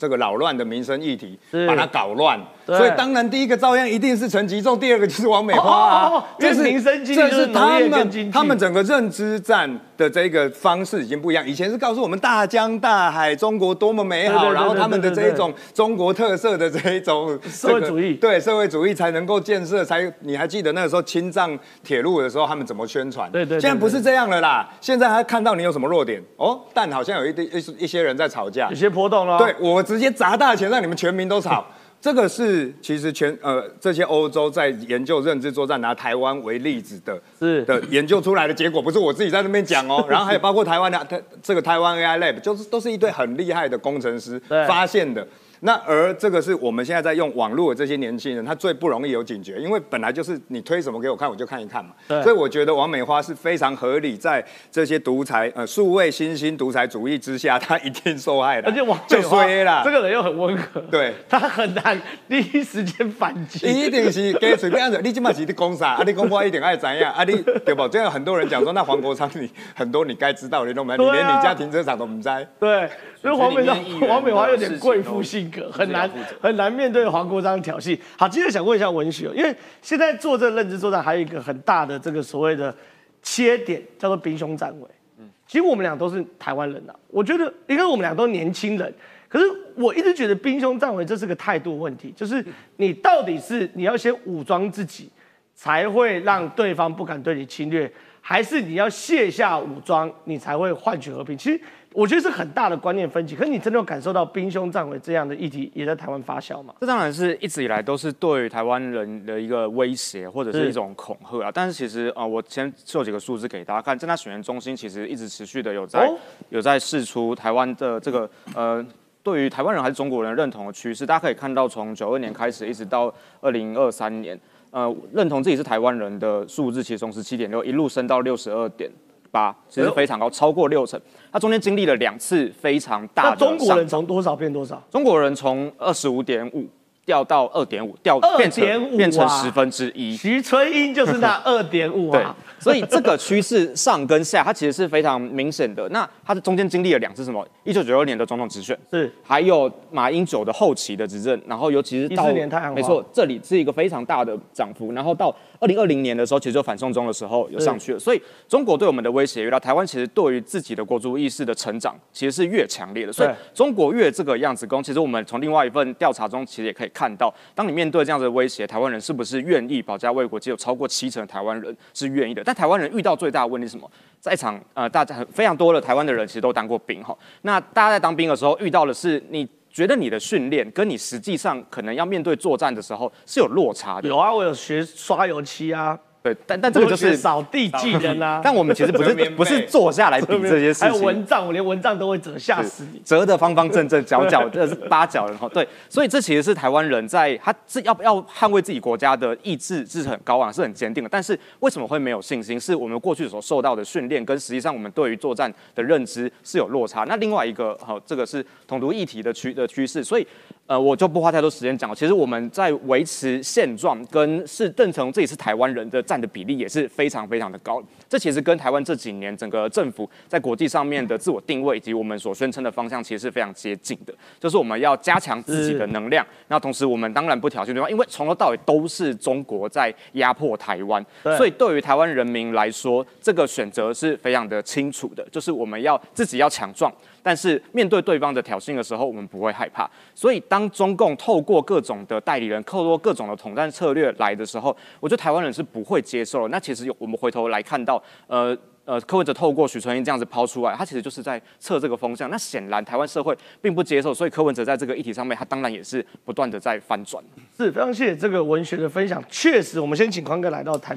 [0.00, 1.38] 这个扰乱的民生议题，
[1.68, 6.24] 把它搞乱，所以当然第一个照样一定是陈吉仲，第二个就是王美花啊。
[6.38, 11.46] 这是民生经济，这是他们他们整个认知战的这个方式已经不一样。
[11.46, 19.84] 以前是告诉我们大江大海，中国多么美好，然后他们的这一种中国特色的这一种社会主义，对社会主义才能够建设。
[19.84, 23.30] 才你还记得那个时候青藏铁路的时候，他们怎么宣传？
[23.30, 23.60] 对对。
[23.60, 29.36] 现在不是这样了啦，现在他看到你有什么弱点哦，但好像有一堆一一些人在吵架，有些波动了。
[29.36, 29.84] 对我。
[29.90, 31.66] 直接砸大钱让你们全民都炒，
[32.00, 40.04] 这个是其实全呃这些欧洲在研究认知作战，拿台湾为例子的，是的研究出来的结果，不是我自己在那边讲哦。
[40.08, 45.26] 然后还有包括台湾的台这个台湾 AI Lab，就是都是一堆很厉害的工程师发现的。
[45.60, 51.90] 那而这个是我们现在在用网络的这些年轻人，他最不容易有警觉，因为本来就是你推什么给我看，我就看一看嘛。
[52.22, 54.42] 所以我觉得王美花是非常合理，在
[54.72, 58.68] 这些独裁呃数位新兴独裁主义之下，他一定受害的。
[58.68, 63.66] 而且王就美花衰啦，这个人又很温和，对他很难第一时间反击。
[63.66, 67.36] 一定是给随便按照，你今嘛是你讲啥，啊你讲我一定爱怎样，啊你
[67.66, 67.86] 对不？
[67.88, 72.40] 这样很多人讲说，那黄国昌你很多你该知道的你都没，你连你家停车场都不知道。
[72.58, 72.88] 对，
[73.20, 77.98] 所以黄美里面议员黄美华有点贵妇性格，很难很难面对黄国章挑衅。
[78.16, 82.74] 好，接着想问一下文学，因为现在做这个认知作战，还有一个很大的这个所谓的
[83.22, 84.88] 切点，叫做兵凶战危。
[85.18, 88.94] 嗯，其实我们俩都是台湾人啊、我觉得，因为我们俩都年轻人，
[89.28, 89.44] 可是
[89.74, 92.44] 我一直觉得兵凶战危这是个态度问题，就是
[92.76, 95.10] 你到底是你要先武装自己，
[95.54, 97.90] 才会让对方不敢对你侵略，
[98.20, 101.36] 还是你要卸下武装，你才会换取和平？
[101.36, 101.60] 其实
[101.92, 103.34] 我觉得是很大的观念分歧。
[103.34, 106.74] 可是你真的有感受到兵凶战危这样的议题也在台湾发酵吗？
[106.80, 111.50] 这当然是一直以来都是对于台湾人的一个威胁或者是一种恐吓啊。
[111.52, 116.16] 但是其实啊、呃我先秀几个数字给大家看，正大选员中心其实一直持续的有在、哦
[116.48, 118.84] 有在试出台湾的这个呃。
[119.22, 123.12] 对于台湾人还是中国人认同的趋势，大家可以看到，从九二年开始一直到
[123.42, 128.90] 二零二三年，呃，认同自己是台湾人的数字其实从十七点六一路升到六十二点
[129.30, 131.00] 八，其实非常高，超过六成。
[131.32, 134.82] 它中间经历了两次非常大的中国人从多少变多少？
[134.90, 136.68] 中国人从二十五点五
[137.04, 140.16] 掉到二点五，掉变成2.5变成啊十分之一。
[140.16, 145.88] 徐春英就是那二点五啊。，所以这个趋势上跟下，它其实是非常明显的。
[145.88, 147.46] 那它的中间经历了两次什么？
[147.64, 154.92] 一九九六年的总统直选，是还有马英九的后期的执政，然后尤其是到14年太阳花没错，这里是一个非常大的涨幅。
[154.92, 157.98] 然后到二零二零年的时候，其实就反送中的时候有上去了。
[157.98, 163.12] 所以中国对我们的威胁越大，台湾其实对于自己的国族意识的成长其实是越强烈的。
[163.12, 170.38] 所以中国越这个样子攻，其实我们从另外一份调查中其实也可以看到，当你面对这样子的威胁，台湾人是不是愿意保家卫国？
[170.40, 172.42] 只有超过七成的台湾人是愿意的。
[172.50, 173.88] 但台湾人遇到最大的问题是什么？
[174.18, 177.16] 在场呃，大家非常多的台湾的人其实都当过兵哈。
[177.42, 179.48] 那大家在当兵的时候遇到的是你。
[179.72, 188.40] 觉得你的训练跟你实际上可能要面对作战的时候是有落差的，有啊，我有学刷油漆啊，对，但但这个就是扫地技能啊。
[188.44, 193.00] 但我们其实不是 不是坐下来比这些事情还有，蚊帐，我连蚊帐都会折，吓死你。
[193.04, 201.08] 折的方方正正，角角这是八角，然后对，所以这其实是台湾人在他是要要捍卫自己国家的意志是很高昂，是很坚定的。
[201.08, 202.60] 但是为什么会没有信心？
[202.60, 207.04] 是我们过去所受到的训练跟实际上我们对于作战的认知是有落差。
[207.04, 210.24] 那另外一个好、这个是统独议题的趋的趋势，所以
[210.66, 211.96] 呃我就不花太多时间讲了。
[211.96, 217.82] 其实我们在维持现状跟是邓成自己是台湾人的占的比例也是非常非常的高。
[218.08, 224.14] 这其实跟台湾这几年整个政府在国际上面的自我定位以及我们所宣称的方向，其实是非常接近的。
[224.38, 231.04] 就是我们要加强自己的能量，那同时我们当然不挑衅对方，因为从头到尾都是中国在压迫台湾，
[231.36, 236.92] 所以对于台湾人民来说，这个选择是非常的清楚的，就是我们要自己要强壮。
[237.22, 239.88] 但是面对对方的挑衅的时候，我们不会害怕。
[240.14, 246.48] 所以当中共透过各种的代理人，透过各种的统战策略来的时候，我觉得台湾人是不会接受。
[246.48, 248.56] 那其实有我们回头来看到，呃。
[248.86, 252.28] 呃，柯文哲透过许春英这样子抛出来，他其实就是在测这个风向。
[252.28, 257.22] 那显然台湾社会并不接受，所以柯文哲在这个议题上面，他当然也是不断的在翻转。
[257.56, 259.22] 是非常谢谢这个文学的分享。
[259.28, 260.96] 确实，我们先请宽哥来到台，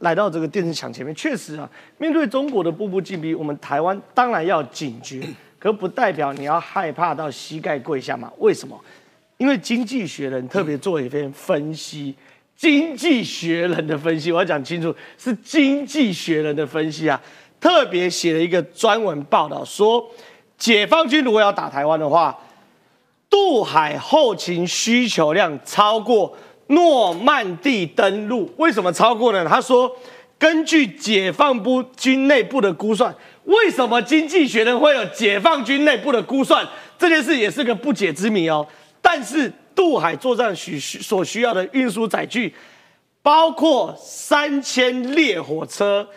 [0.00, 1.14] 来到这个电视墙前面。
[1.14, 5.22] 确实啊，面对中国的步步进逼，我们台湾当然要警觉，
[5.60, 8.32] 可不代表你要害怕到膝盖跪下嘛？
[8.38, 8.76] 为什么？
[9.36, 12.12] 因为《经济学人》特别做了一篇分析，
[12.56, 17.20] 《经济学人》的分析，我要讲清楚，是《经济学人》的分析啊，
[17.60, 20.04] 特别写了一个专文报道说，
[20.58, 22.38] 解放军如果要打台湾的话，
[23.28, 26.36] 渡海后勤需求量超过
[26.68, 29.46] 诺曼底登陆，为什么超过呢？
[29.46, 29.90] 他说，
[30.40, 33.14] 根据解放部军内部的估算，
[33.44, 36.66] 为什么经济学人会有解放军内部的估算？
[36.98, 38.66] 这件事也是个不解之谜哦。
[39.02, 42.54] 但是渡海作战需需所需要的运输载具，
[43.22, 46.08] 包括三千列火车、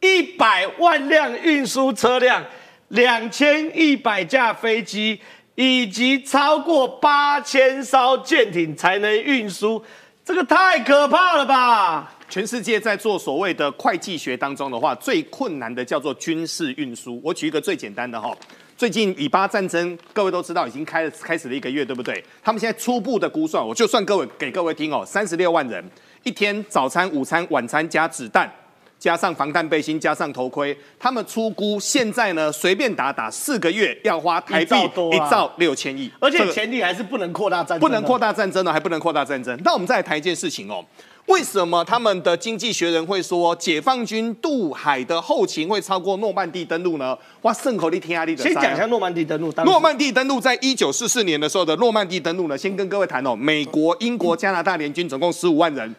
[0.00, 2.44] 一百万辆运输车辆、
[2.88, 5.20] 两千一百架飞机，
[5.56, 9.84] 以及超过八千艘舰艇才能运输，
[10.24, 12.13] 这个太可怕了吧！
[12.34, 17.20] 全世界在做所谓的会计学当中的话，最困难的叫做军事运输。
[17.22, 18.36] 我举一个最简单的哈，
[18.76, 22.20] 最近以巴战争，各位都知道已经开了开始了一个月，对不对？
[22.42, 25.88] 他们现在初步的估算，我就算各位给各位听哦，三十六万人
[26.24, 28.52] 一天早餐、午餐、晚餐加子弹，
[28.98, 38.18] 加上防弹背心，加上头盔，他们出估现在呢随便打打四个月要花台币一兆多啊一兆六千亿，而且这个前提还是不能扩大战争，不能扩。
[38.18, 39.56] 大战争呢，还不能扩大战争。
[39.64, 40.84] 那我们再来谈一件事情哦，
[41.26, 47.16] 为什么他们的经济学人会说解放军渡海的后勤会超过诺曼底登陆呢？
[47.42, 48.42] 哇，顺口利天压力的。
[48.42, 49.50] 先讲一下诺曼底登陆。
[49.64, 55.94] 诺曼底登陆在一九四四年的时候的诺曼底登陆呢，先跟各位谈哦，美国、英国、加拿大联军总共十五万人，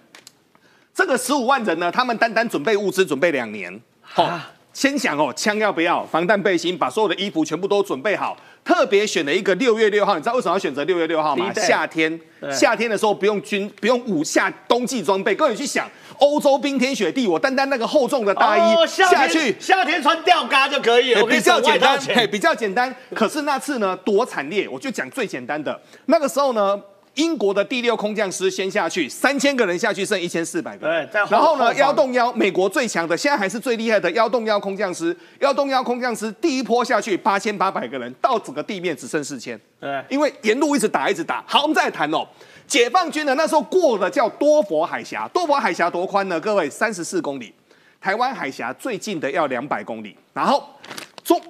[0.94, 4.40] 这个十五万人呢，他们单单准备物资准备两年，好、
[4.76, 6.04] 先想哦，枪要不要？
[6.04, 8.36] 防弹背心，把所有的衣服全部都准备好。
[8.62, 11.50] 特别选了一个六月六号，你知道为什么要选择六月六号吗？
[11.54, 12.20] 夏天，
[12.52, 15.34] 夏天的时候不用军，不用午夏冬季装备。
[15.34, 21.98] 各位去想，欧洲冰天雪地，我单单那个厚重的大衣、下去，夏天穿吊嘎就可以了，比较简单，
[22.30, 22.94] 比较简单。
[23.14, 24.68] 可是那次呢，多惨烈！
[24.68, 25.80] 我就讲最简单的。
[26.08, 26.78] 那个时候呢，
[27.16, 31.10] 英国的第六空降师先下去，三千个人下去，剩一千四百个人。
[31.12, 35.16] 对然后呢，幺洞幺，美国最强的，现在还是最厉害的幺洞幺空降师。
[35.40, 39.60] 幺洞幺空降师第一波下去八千八百个人，到整个地面只剩四千。
[39.80, 41.44] 对因为沿路一直打，一直打。
[41.48, 42.28] 好，我们再来谈哦。
[42.68, 46.40] 解放军呢，那时候过的叫多佛海峡，多佛海峡多宽呢？
[46.40, 47.54] 各位，三十四公里。
[48.02, 50.64] 台湾海峡最近的要两百公里，然后
[51.24, 51.42] 中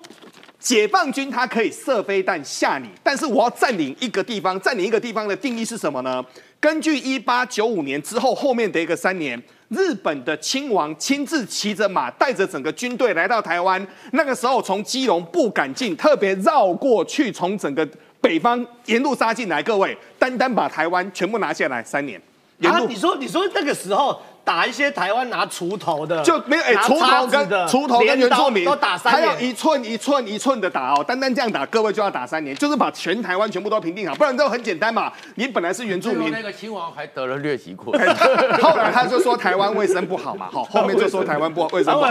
[0.66, 6.26] 解放军它可以射飞弹吓你，但是我要占领一个地方，占领一个地方的定义是什么呢？
[6.60, 9.40] 根据一八九五年之后后面的一个三年，
[9.70, 17.88] 日本的亲王亲自骑着马，带着整个军队来到台湾，那个时候从基隆不敢进，特别绕过去，从整个
[18.20, 22.20] 北方沿路杀进来，各位单单把台湾全部拿下来三年，
[22.58, 35.12] 沿啊，你说你说那个时候打一些台湾拿锄头的，就没有哎，拿锄头跟锄头跟原住民都打三还有年，一寸一寸一寸的打哦，单单这样打，各位就要打三年，就是把全台湾全部都平定好，不然都很简单嘛。
[35.34, 37.92] 你本来是原住民，那个亲王还得了疟疾过。
[38.62, 42.10] 后来他就说台湾卫生不好嘛，好，后面就说台湾不好卫生不好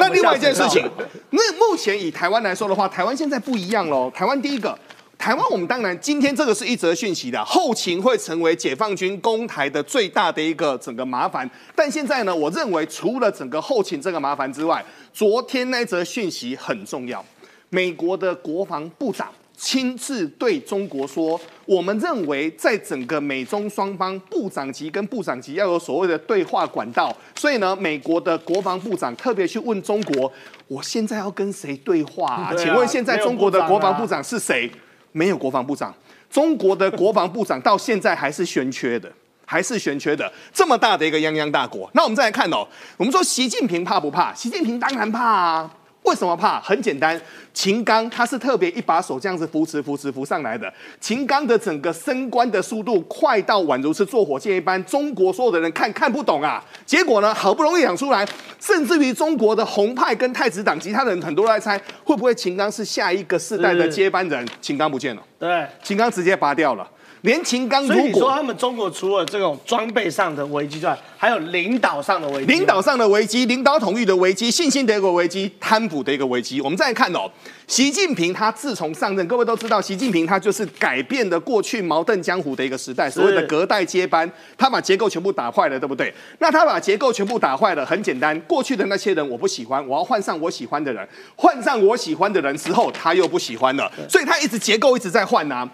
[0.00, 0.90] 那另外一件事情，
[1.30, 4.10] 那目前以台湾来说的话，台湾现在不一样喽。
[4.14, 4.76] 台湾第一个。
[5.16, 11.48] 台湾，我们当然今天这个是一则讯息的，后勤会成为解放军攻台的最大的一个整个麻烦。
[11.74, 17.24] 但现在呢，我认为除了整个后勤这个麻烦之外，昨天那则讯息很重要。
[17.70, 30.30] 美国的国防部长亲自对中国说：“我们认为在整个美中双方部长级跟部长级要有所谓的对话管道，所以呢，美国的国防部长特别去问中国：
[30.68, 34.70] 我现在要跟谁对话、请问现在中国的国防部长是谁？
[35.14, 35.94] 没有国防部长，
[36.28, 39.10] 中国的国防部长到现在还是悬缺的。
[39.46, 41.88] ”还是悬缺的，这么大的一个泱泱大国。
[41.92, 44.32] 那我们再来看哦，我们说习近平怕不怕？
[44.32, 45.70] 习近平当然怕啊。
[46.04, 46.60] 为什么怕？
[46.60, 47.18] 很简单，
[47.54, 50.70] 秦刚他是特别一把手这样子扶持、扶持、扶上来的。
[51.00, 56.62] 秦刚的整个升官的速度快到宛如是坐火箭一般，中国所有的人看看不懂啊。
[56.84, 58.26] 结果呢，好不容易养出来，
[58.60, 64.46] 甚至于中国的红派跟太子党其他人很多都在猜，会不会秦刚是下一个世代的接班人？
[64.60, 65.66] 秦刚不见了，对。
[65.82, 66.86] 秦刚直接拔掉了。
[67.24, 72.52] 连秦刚如果所以你说他们中国除了这种装备上的危机之外，还有领导上的危机。
[72.52, 76.60] 领导上的危机、领导统御的危机、信心的一个危机、贪腐的一个危机。
[76.60, 77.20] 我们再来看哦，
[77.66, 86.12] 习近平他自从上任，各位都知道，习近平他就是改变了过去矛盾江湖的一个时代，所谓的隔代接班，他把结构全部打坏了，对不对？
[86.40, 95.66] 那他把结构全部打坏了，很简单，过去的那些人我不喜欢，我要换上我喜欢的人，换上我喜欢的人之后，他又不喜欢了，所以他一直结构一直在换啊。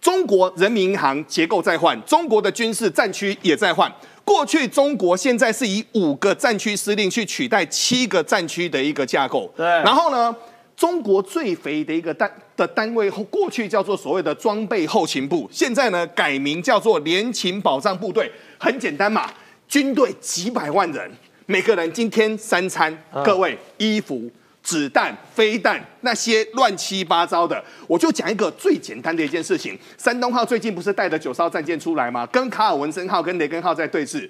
[0.00, 3.92] 中国人民银行结构在换，中国的军事战区也在换。
[4.24, 9.52] 过去中国现在是以五个战区司令去取代七个战区的一个架构。
[9.56, 10.34] 对然后呢，
[10.76, 18.30] 中国最肥的一个单的单位后，过去叫做所谓的装备后勤部，现在呢改名叫做联勤保障部队。
[18.58, 19.30] 很简单嘛，
[19.66, 21.10] 军队几百万人，
[21.46, 24.30] 每个人今天三餐，各位衣服。
[24.68, 29.78] 子弹、飞弹那些乱七八糟的，我就讲一个最简单的一件事情。
[29.96, 32.26] 山东号最近不是带着九艘战舰出来吗？
[32.26, 34.28] 跟卡尔文森号、跟雷根号在对峙。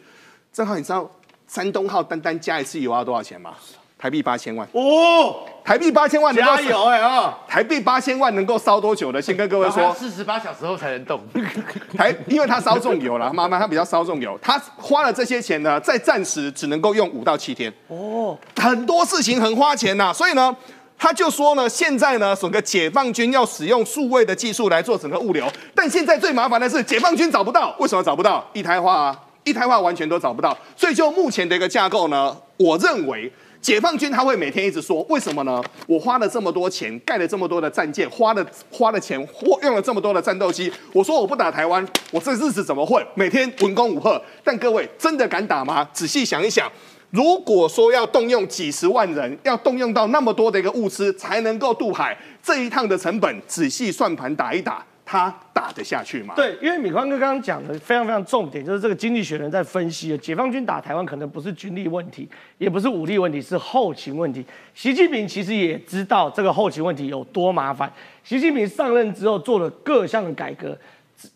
[0.53, 1.11] 正好你知道
[1.49, 3.53] 山东号单单加一次油要多少钱吗？
[3.99, 4.67] 台币八千万。
[4.73, 7.37] 哦，台币八千万能够加油哎啊！
[7.49, 9.21] 台币八千万能够烧多久呢？
[9.21, 11.21] 先跟各位说，四十八小时后才能动。
[11.99, 17.73] 台因为它烧重油了， 妈妈它比较烧重油，它花了这些钱呢，在暂时只能够用五到七天。
[17.89, 20.55] 哦，很多事情很花钱呐、所以呢，
[20.97, 25.45] 他就说呢，现在呢，整个解放军要使用数位的技术来做整个物流，
[25.75, 28.49] 但现在最麻烦的是解放军找不到，为什么找不到？
[28.53, 33.33] 一胎化啊，一胎化完全都找不到，所以就目前的一个架构呢，我认为。
[33.61, 35.63] 解放军他会每天一直说，为什么呢？
[35.87, 40.73] 我花了这么多钱，盖了这么多的战舰，花了花了钱，或用了这么多的战斗机。
[40.93, 43.05] 我说我不打台湾，我这日子怎么混？
[43.15, 44.21] 每天文攻武吓。
[44.45, 45.87] 但各位真的敢打吗？
[45.93, 46.71] 仔细想一想，
[47.11, 56.35] 如果说要动用几十万人，要动用到那么多的一个物资才能够渡海，这一趟的成本，仔细算盘打一打，他打得下去吗？
[56.37, 62.29] 对，因为米宽哥刚刚讲的非常非常重点，就是这个经济学人在分析，解放军打台湾可能不是军力问题，
[62.59, 64.45] 也不是武力问题，是后勤问题。
[64.75, 67.91] 习近平其实也知道这个后勤问题有多麻烦。
[68.23, 70.77] 习近平上任之后做了各项的改革，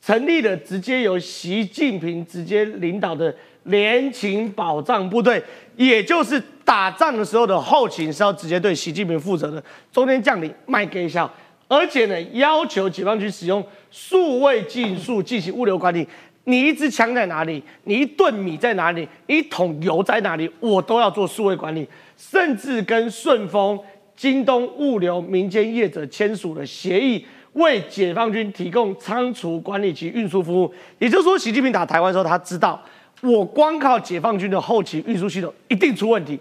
[0.02, 5.42] 成立了直接由习近平直接领导的联勤保障部队，
[5.76, 11.32] 也就是打仗的时候的后勤是要直接对习近平负责的，中间将领卖给笑。
[11.72, 16.06] 而且呢，要求解放军使用数位技术进行物流管理。
[16.44, 17.62] 你一支枪在哪里？
[17.84, 19.08] 你一吨米在哪里？
[19.26, 20.50] 一桶油在哪里？
[20.60, 23.80] 我都要做数位管理，甚至跟顺丰、
[24.14, 30.70] 京东物流民间业者签署了协议，为解放军提供仓储管理及运输服务。
[30.98, 32.78] 也就是说，习近平打台湾的时候，他知道
[33.22, 36.38] 我光靠解放军的后勤运输系统一定出问题，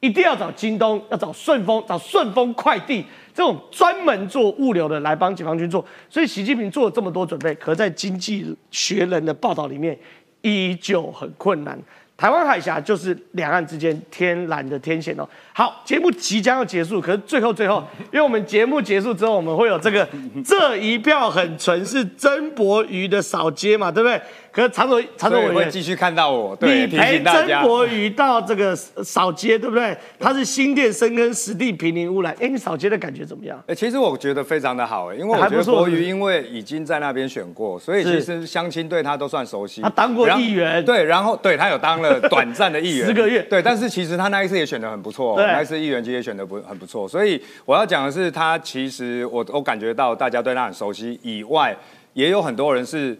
[0.00, 3.02] 一定要找京东，要找顺丰，找顺丰快递。
[3.34, 9.98] 这种专门做物流的来帮解放军做，所以习近平做了这么多准备，可在经济学人的报道里面
[10.42, 11.76] 依旧很困难。
[12.16, 15.28] 台湾海峡就是两岸之间天然的天险哦。
[15.52, 17.82] 好，节目即将要结束，可是最后最后，
[18.12, 20.08] 因为我们节目结束之后，我们会有这个
[20.44, 24.22] 这一票很纯是曾博瑜的扫街嘛，对不对？
[24.54, 29.96] 可是常总常总委员会继续看到我，你陪曾博瑜到这个扫街，对不对？
[30.16, 33.60] 他是新店深耕实地平林污染，哎，你扫街的感觉怎么样？
[33.66, 39.82] 哎，其实我觉得非常的好，哎，因为我觉得博瑜因为已经在那边选过，所以其实相亲对他都算熟悉。
[39.82, 51.76] 他当过议员，对，然后对他有当了 短暂的议员，十个月，对，但是其实他那一次也选的很不错，那一次议员其实也选的不很不错，所以我要讲的是，他其实我我感觉到大家对他很熟悉，以外
[52.12, 53.18] 也有很多人是。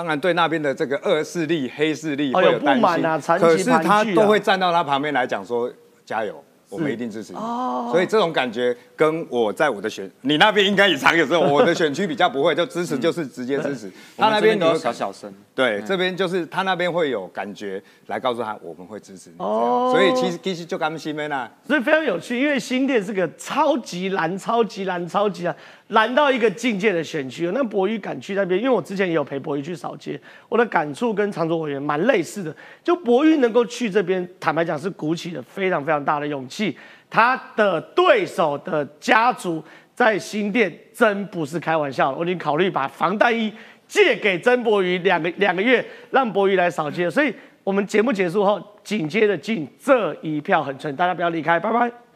[0.00, 5.70] 当然，对那边的这个恶势力、黑势力会有担心，可是他都会站到他旁边来讲说
[6.06, 7.38] ：“加油，我们一定支持你。”
[7.92, 8.74] 所以这种感觉。
[9.00, 13.90] 跟我在我的选，你那边应该也常有这种，我的选区比较不会，就支持就是直接支持。
[14.14, 19.36] 他那边有小小声，对，这边就是他那边会有感觉来告诉他我们会支持你。
[19.38, 25.56] 哦，所以其实其实就他们新边啊，所以非常有趣，因为新店是个超级蓝、超级蓝、超级蓝，
[25.88, 27.50] 蓝到一个境界的选区。
[27.54, 30.20] 那博宇敢去那边，因为我之前也有陪博宇去扫街，
[30.50, 32.54] 我的感触跟常州委员蛮类似的。
[32.84, 36.76] 就博宇能够去这边，坦白讲是鼓起了非常非常大的勇气。
[37.10, 39.62] 他的对手的家族
[39.94, 43.52] 在新店真不是开玩笑，我已经考虑把防弹衣
[43.88, 47.10] 借给曾博宇两个两个月，让博宇来扫街。
[47.10, 47.34] 所以，
[47.64, 52.09] 我们节目结束后，紧接着进这一票很纯，大家不要离开，拜拜。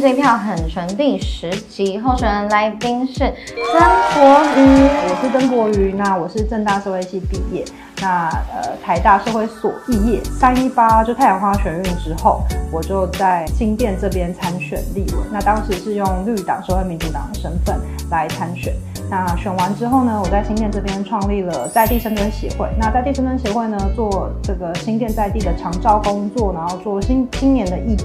[0.00, 3.80] 这一票很纯，第十集候选人来宾是曾
[4.14, 7.64] 国瑜，我是曾国瑜，那我是正大社会系毕业，
[8.00, 17.80] 那呃台大社会所毕业，三一八就太阳花学运之后，我就在新店这边参选立委，那当时是用绿党社会民主党的身份
[18.10, 18.74] 来参选。
[19.08, 22.68] 那选完之后呢，我在新店这边创立了在地生根协会。
[22.78, 28.04] 那在地生根协会呢，做这个新店在地的长照工作，然后做新青年的议题。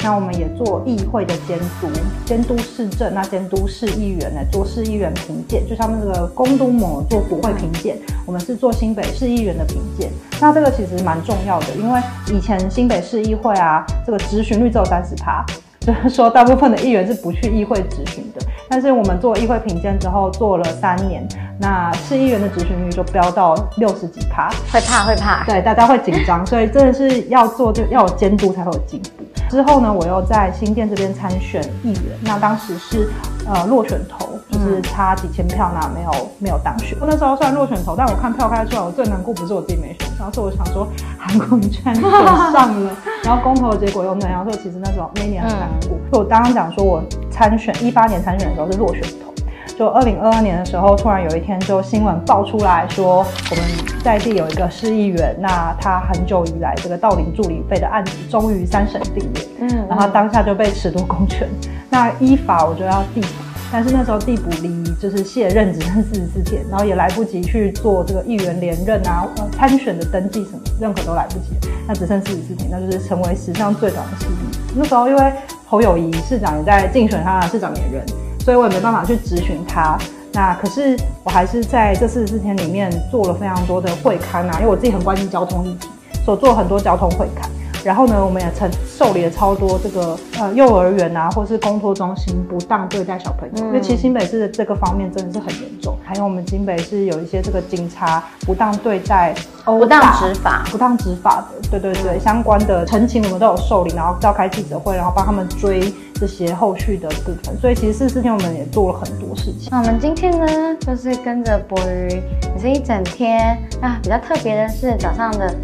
[0.00, 1.88] 那我们也做议会的监督，
[2.26, 10.10] 监督市政，那监督市议员来做市议员评鉴，就像那个公都某做国会评鉴，我们是做新北市议员的评鉴。
[10.40, 11.98] 那这个其实蛮重要的，因为
[12.30, 15.42] 以前新北市议会啊，这个执行率只有三十趴。
[15.84, 18.40] 就 是说，大部分的议员是不去议会质询的。
[18.68, 21.26] 但是我们做议会评鉴之后，做了三年，
[21.60, 29.24] 那市议员的质询率就飙到六十几趴，会怕会怕，对，大家会紧张，所以真的是要做就要有监督才会有进步。
[29.54, 33.08] 之后呢，我又在新店这边参选议员，那当时是
[33.46, 36.98] 呃落选头，就是差几千票呢，没有没有当选。
[37.00, 46.18] 我那时候算落选头，但我看票开出来，我最难过不是我自己没选上，是我想说韩国瑜居然选上了， 然后公投的结果又那样，所以其实那时候那年很难过。
[46.18, 47.00] 我刚刚讲说我
[47.30, 49.32] 参选一八年参选的时候是落选头。
[49.76, 53.18] 就二零二二年的时候，突然有一天就新闻爆出来说，
[53.50, 53.64] 我们
[54.04, 61.48] 在地有一个市议员，那他很久以来这个盗领助理费的案子终于三审定谳，嗯，然后当下就被褫夺公权。
[61.90, 63.26] 那依法我就要递补，
[63.72, 71.68] 但是那时候递补离就是卸任只剩四十四天，然后也来不及去做这个议员连任啊，参选的登记什么，任何都来不及。
[71.88, 74.58] 那只剩四十四天，那就是成为史上最短的市议。
[74.76, 75.32] 那时候因为
[75.66, 78.04] 侯友谊市长也在竞选他的市长连任。
[78.44, 79.96] 所以我也没办法去咨询他。
[80.32, 85.88] 那可是我还是在这四十四天里面做了非常多的会刊啊，因为我自己很关心交通议题，
[86.24, 87.48] 所以做很多交通会刊。
[87.84, 95.96] 然后呢，我们也曾受理了超多这个呃幼儿园啊，或是公托中心不当对待小朋友，因为其实新北市的这个方面真的是很严重。
[96.02, 107.56] 还有我们新北市有一些这个警察不当对待、不当执法、不当执法的，对对对，相关的陈情我们都有受理，然后召开记者会，然后帮他们追这些后续的部分。
[107.60, 109.68] 所以其实四四天我们也做了很多事情。
[109.70, 110.46] 那我们今天呢，
[110.80, 112.22] 就是跟着博宇
[112.54, 113.58] 也是一整天。
[113.80, 115.54] 那比较特别的是早上的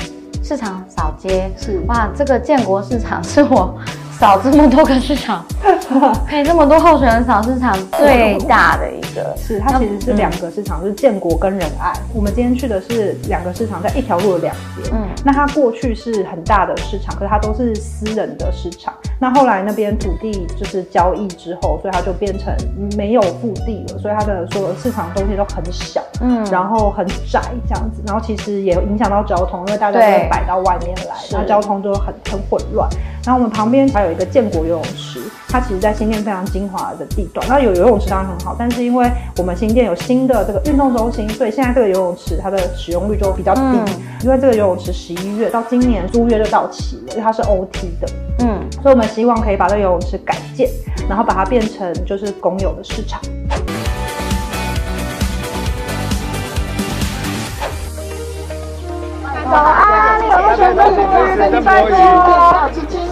[0.51, 3.73] 市场扫街，是哇，这个建国市场是我。
[4.21, 5.43] 扫这么多个市场，
[6.29, 11.91] 配这么多候选人扫市场最大的一个，是它其实是两个市场，是建国跟仁爱。
[12.13, 14.91] 我们今天去的是两个市场，在一条路的两边。
[14.93, 18.93] 嗯，那它过去是很大的市场，可是它都是私人的市场。
[19.19, 22.55] 那后来那边土地就是交易之后，所以它就变成
[22.99, 32.87] 没有腹地了，所以它的所有市场东西都很小，嗯，然后很窄这样子，然后其实也影响到交通，因为大家都摆到外面来，那交通就很很混乱。
[33.25, 37.47] 然后我们旁边还有一个建国游泳池，它其实在新店非常精华的地段。
[37.49, 43.61] 那有游泳池当然很好，但是因为我们新店有新的这个运动中心，所以现在这个游泳池它的使用率就比较低。
[44.23, 48.09] 因为这个游泳池十一月到今年租约就到期了，因为它是 OT 的。
[48.39, 50.69] 嗯，所以我们希望可以把这个游泳池改建，
[51.09, 53.21] 然后把它变成就是公有的市场。
[59.45, 59.57] 早
[60.41, 62.01] 拜托，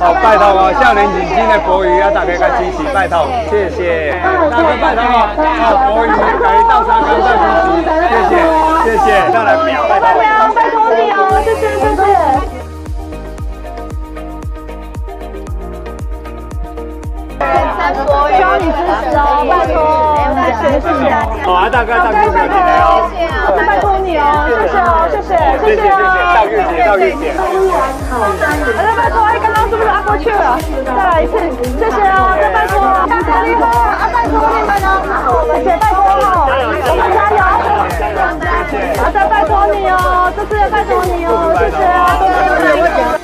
[0.00, 4.14] 好拜托哦，少年人今的博鱼啊，大家个支持拜托，谢谢，
[4.50, 8.32] 大家拜托哦，好博鱼，可以到沙冈再支持，谢谢，
[8.84, 10.06] 谢谢，再来表，拜托，
[17.48, 19.76] 需要你支持哦，拜托，
[20.60, 21.08] 谢谢。
[21.44, 22.54] 好啊，大哥，大哥，谢谢。
[22.84, 23.16] 哦，谢。
[23.26, 23.28] 谢，
[23.66, 24.52] 拜托你哦，谢。
[24.68, 25.30] 谢哦，谢谢，
[25.64, 25.88] 谢谢。
[25.88, 25.96] 哦，
[26.34, 27.22] 到月姐，到月姐。
[28.76, 30.58] 再拜托，哎，刚刚是不是阿过去了？
[30.84, 31.32] 再来一次，
[31.78, 31.98] 谢谢。
[32.12, 32.78] 哦，再拜托，
[33.08, 34.92] 大家厉害，啊，拜托你们哦，
[35.48, 36.52] 谢谢，拜托哦，
[36.88, 37.40] 我们加油，
[39.02, 39.96] 啊，再拜托你哦，
[40.36, 41.80] 这次拜托你哦，谢谢，
[42.76, 43.17] 谢谢。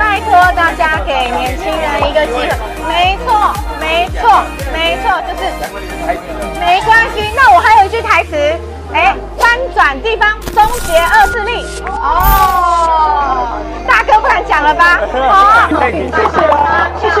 [0.00, 2.48] 拜托大家给年轻人一个机会，
[2.88, 4.42] 没错，没错，
[4.72, 5.42] 没错，就是
[6.58, 7.30] 没关系。
[7.36, 8.34] 那我还有一句台词，
[8.94, 11.66] 哎，翻转地方，终结恶势力。
[11.86, 15.00] 哦，大哥不敢讲了吧？
[15.28, 16.40] 好，谢谢，谢谢，
[16.98, 17.20] 谢谢，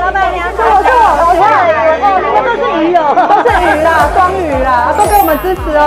[0.00, 1.34] 老板娘，是我，是我，我
[2.06, 5.82] 哦，你们都是鱼哦，都是鱼啦，双鱼啦，都给我们支持哦。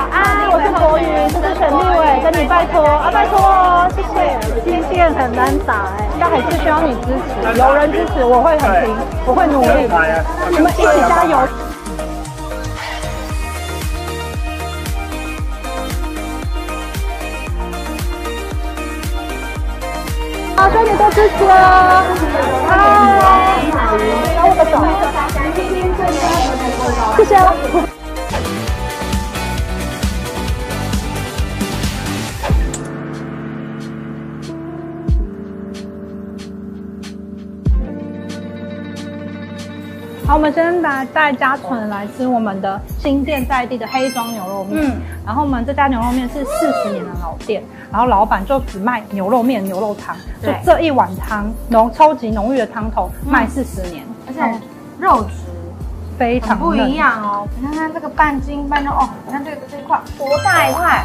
[0.00, 4.00] 早安，我是国瑜，这是陈立伟，跟你拜托啊，拜托哦，谢。
[4.00, 4.40] 谢。
[4.64, 8.96] 今天很难打哎，但还是需要你支持，有人支持我会很拼，
[9.26, 9.68] 我会努力，
[10.48, 11.36] 你们一起加油。
[20.56, 20.96] 好，谢谢。
[20.96, 22.02] 多支持哦。
[22.70, 22.72] 嗨，
[24.34, 24.72] 拿我的手，
[27.18, 27.99] 谢谢。
[40.30, 44.80] 好，我们先来带家纯来吃我们的新店在地的黑庄牛肉面。
[44.80, 47.60] 嗯，然后我们这家牛肉面是四十年的老店，
[47.90, 54.40] 然后老板就只卖牛肉面、牛肉汤，就这一碗汤浓、超级浓郁的汤头卖四十年，而且
[55.00, 55.30] 肉质
[56.16, 57.48] 非常不一样哦。
[57.58, 61.04] 你看看这个半斤半肉哦，你看这个这一块多大一块。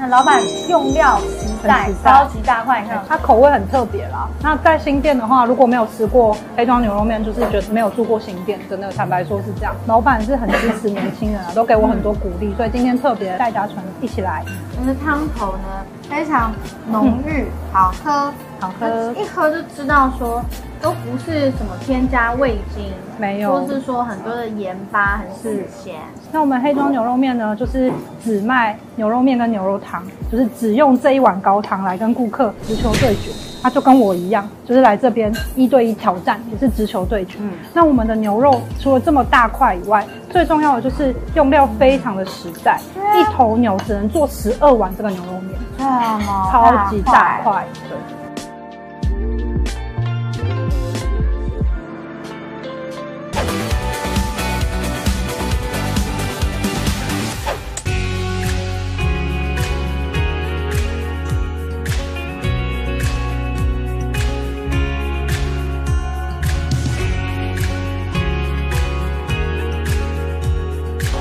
[0.00, 4.28] 那老板用料实在，超级大块，你看它口味很特别啦。
[4.40, 9.74] 那在新店的话，如果没有吃过黑庄牛肉面，就是觉得没有住过新店，真的坦白说是这样。
[9.86, 14.44] 老板是很支持年轻人啊，都给我很多鼓励，所以今天特别带家纯一起来。
[14.76, 16.52] 我们的汤头呢非常
[16.90, 20.42] 浓郁，好喝，好喝，一喝就知道说。
[20.80, 22.84] 都不是什么添加味精，
[23.18, 25.96] 没有，都是说很多的盐巴，很是咸。
[26.30, 27.90] 那我们黑庄牛肉面呢，就是
[28.22, 33.32] 只卖牛肉面跟牛肉汤，就是只用这一碗高汤来跟顾客直球对决。
[33.60, 37.38] 他就跟我一样，就是来这边一对一挑战，也是直球对决。
[37.40, 42.78] 嗯，那我们的牛肉除了这么大块以外，最重要的就是用料非常的实在，
[43.16, 48.17] 一头牛只能做十二碗这个牛肉面，这么超级大块，对。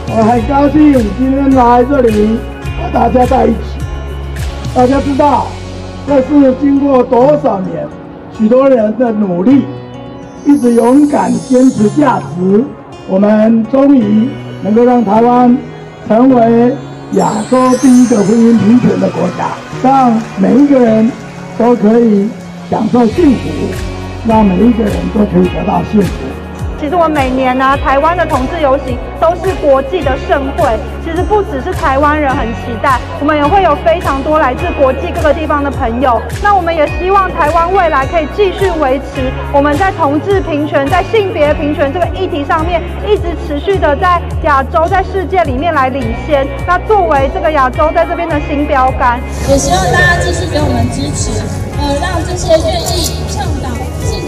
[0.09, 2.39] 我很高兴今天来这里
[2.81, 3.57] 和大家在一起。
[4.73, 5.47] 大家知道，
[6.07, 7.85] 这是经过多少年，
[8.37, 9.65] 许多人的努力，
[10.45, 12.63] 一直勇敢坚持价值，
[13.09, 14.29] 我们终于
[14.63, 15.57] 能够让台湾
[16.07, 16.73] 成为
[17.13, 19.49] 亚洲第一个婚姻平权的国家，
[19.83, 21.11] 让每一个人
[21.57, 22.29] 都可以
[22.69, 23.49] 享受幸福，
[24.25, 26.36] 让每一个人都可以得到幸福。
[26.79, 30.77] 其实我每年呢，台湾的同志游行都是国际的盛会。
[31.03, 36.21] 其实不只是台湾人很期待，我们也会有非常多来自国际各个地方的朋友。
[36.43, 46.45] 那我们也希望台湾未来可以继续维持我们在同志平权、在性别平权这个议题上面，一直持续的在亚洲、在世界里面来领先。
[46.67, 49.17] 那作为这个亚洲在这边的新标杆，
[49.47, 51.39] 也希望大家继续给我们支持，
[51.79, 53.69] 呃，让这些愿意倡导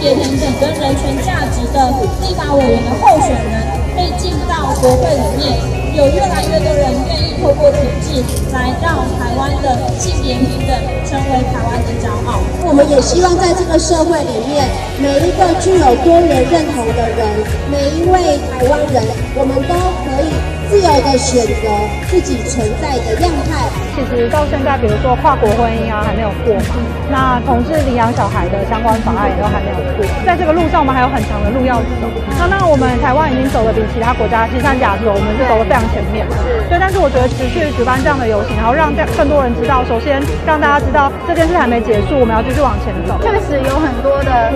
[0.00, 1.92] 别平等跟人权价值的
[2.24, 5.60] 立法委员的候选人，被进到国会里面。
[5.92, 8.22] 有越来越多人愿意透过体制
[8.52, 10.72] 来让台湾的性别平等
[11.04, 12.40] 成为台湾的骄傲。
[12.64, 14.64] 我们也希望在这个社会里面，
[15.02, 17.26] 每一个具有多元认同的人，
[17.68, 19.02] 每一位台湾人，
[19.36, 19.74] 我们都
[20.06, 20.32] 可以。
[20.70, 21.66] 自由的选择
[22.08, 23.66] 自己存在的样态。
[24.08, 26.72] 其实到现在，比如说跨国婚姻啊，还没有过嘛。
[27.10, 30.06] 那同志领养小孩的相关法案也都还没有过。
[30.24, 32.06] 在这个路上，我们还有很长的路要走。
[32.38, 36.24] 那那我们台湾已经走的比其他国家，其实像亚洲，我们是走的非常前面。
[36.70, 43.18] 对，但是我觉得持续举办这样的游行，然后让更多人知道，首先让大家知道这件事还没结束，我们要继续往前走。
[43.20, 44.52] 确实有很多的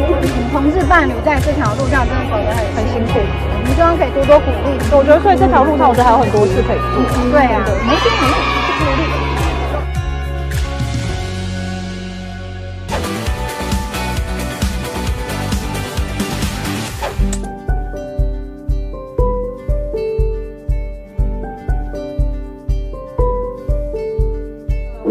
[0.52, 3.18] 同志伴侣在这条路上真的走得很很辛苦。
[3.20, 4.76] 我们希望可以多多鼓励。
[4.92, 7.00] 我觉得，所以这条路上，我觉得还有很多事可以做。
[7.32, 7.64] 对啊，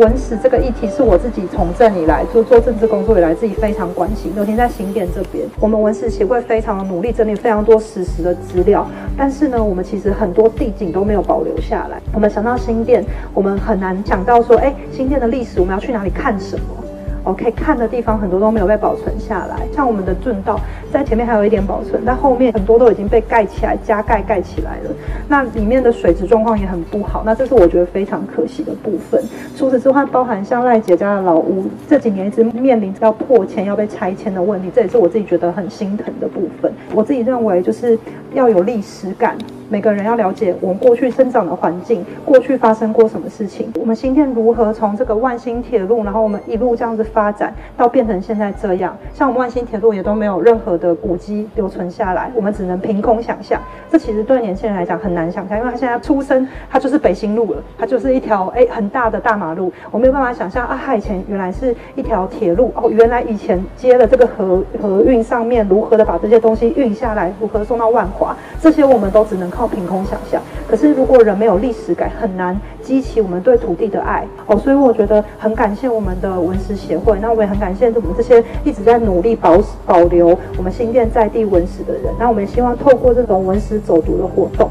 [0.03, 8.85] 文史这个议题是我自己从政以来就做政治工作以来自己非常关心，尤其在新店这边，我们文史协会非常的努力整理非常多史实的资料，
[9.17, 12.01] 但是呢，我们其实很多地景都没有保留下来。
[12.13, 13.01] 我们想到新店，
[13.33, 16.82] 我们很难想到说，哎，新店的历史我们要去哪里看什么？
[17.23, 20.59] 哦，可以看的地方很多都没有被保存下来，像我们的圳道
[20.91, 24.91] 在前面还有一点保存，但后面很多都已经被盖起来，加盖盖起来了。
[25.27, 29.23] 那里面的水质状况也很不好，那这是我觉得非常可惜的部分。
[29.55, 36.71] 除此之外，包含像赖姐家的老屋，这几年一直面临要破迁、要被拆迁的问题，这也是我自己觉得很心疼的部分。
[36.93, 37.97] 我自己认为就是
[38.33, 39.37] 要有历史感。
[39.73, 43.73] 每个人要了解我们过去生长的环境，过去发生过什么事情。
[43.73, 48.95] 我们新店如何从这个万兴铁路，然后我们一路这样子发展，到变成现在这样。
[49.15, 53.59] 像我们万兴铁路也都没有任何的古迹留存下来，我们只能凭空想象。
[53.89, 69.62] 这其实对年轻人来讲很难想象，因为他现在出生，他就是北新路了，他就是一条哎很大的大马路，我没有办法想象啊，它以前原来是一条铁路哦，原来以前接了这个河河运上面如何的把这些东西运下来，如何送到万华，这些我们都只能靠。
[69.67, 74.57] 凭空想象，可是如果人没有历史感，很难激起我们对土地的爱哦。
[74.57, 82.13] 所以我觉得很感谢我们的文史协会，那我也很感谢我们这些一直在努力保保留我们新店在地文史的人。
[82.19, 84.69] 那我们希望透过这种文史走读的活动。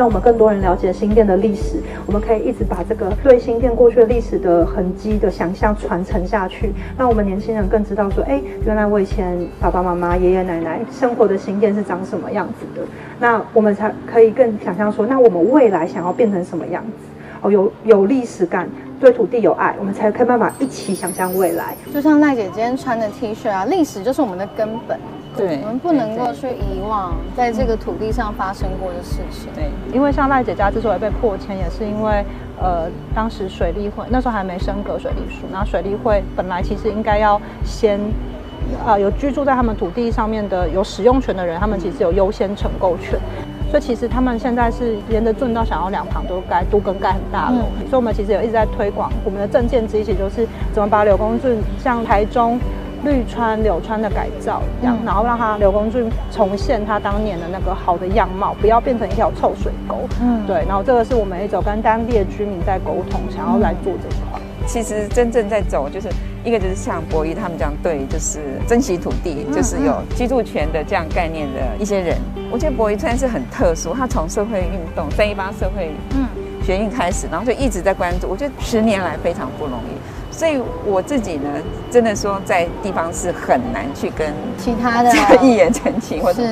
[0.00, 12.86] 让我们更多人了解新店的历史，我们可以一直把这个对新店过去的历史的痕迹的想象传承下去，让我们年轻人更知道说，哎，原来我以前爸爸妈妈、爷爷奶奶生活的新店是长什么样子的，
[13.18, 16.90] 那我们才可以更想象说，那我们未来想要变成什么样子？
[17.42, 18.66] 哦，有有历史感，
[18.98, 21.74] 对土地有爱，我们才可以办法一起想象未来。
[21.92, 24.98] 就像赖姐今天穿的 T 恤啊，历史就是我们的根本。
[25.36, 29.48] 对，我们不能够去遗忘在这个土地上发生过的事情。
[29.54, 32.24] 对，因为像赖姐家之所以被破迁，也是因为
[32.60, 38.00] 呃，当时水利会那时候还没升格水利署，那水利会本来其实应该要先，
[38.84, 43.18] 呃，有居住在他们土地上面的有使用权的人，他们其实有优先承购权，
[43.70, 52.58] 所以其实他们现在是沿着圳道想要两旁都盖都更盖很大楼，所以我们其实有一直在推广我们的证件之一，其实就是怎么把柳公圳像台中。
[53.04, 59.96] 绿川柳川的改造一样，然后让它柳公郡重现它当年的那个好的样貌，不要变成一条臭水沟。
[60.20, 60.64] 嗯，对。
[60.68, 64.40] 然后这个是我们一走跟当地的居民在沟通，想要来做这一块。
[64.66, 66.08] 其实真正在走，就是
[66.44, 72.16] 一个就是像博弈他们这样对，就是珍惜土地，就是有居住权的这样概念的一些人。
[72.52, 76.28] 我觉得博弈川是很特殊，他从社会运动三一八社会嗯
[76.62, 78.28] 学运开始，然后就一直在关注。
[78.28, 80.09] 我觉得十年来非常不容易。
[80.30, 81.48] 所以我自己呢，
[81.90, 85.10] 真的说在地方是很难去跟其他的
[85.42, 86.42] 一言成情，或者，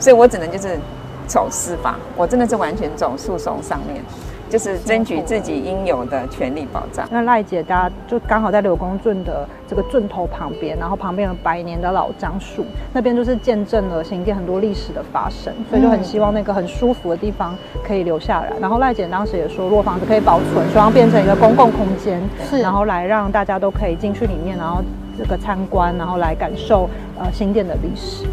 [0.00, 0.78] 所以我只能就是
[1.26, 4.02] 走私法，我真的是完全走诉讼上面。
[4.48, 7.06] 就是争取自己应有的权利保障。
[7.10, 18.52] 那赖姐家就刚好在柳公圳的这个圳头旁边，然后旁边有百年的老樟树，那边就是见证了新店很多历史的发生，所以就很希望那个很舒服的地方可以留下来。
[18.60, 24.82] 然后赖姐当时也说，如果房子可以保存，希望变成一个公共空间，是然后来让大家都可以进去里面，然后
[25.18, 26.88] 这个参观，然后来感受
[27.18, 28.24] 呃新店的历史。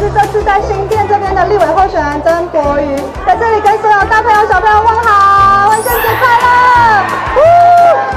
[0.00, 2.96] 是这次在新店这边的立委候选人曾国瑜，
[3.26, 7.04] 在这里跟所有大朋友小朋友问好，万圣节快乐！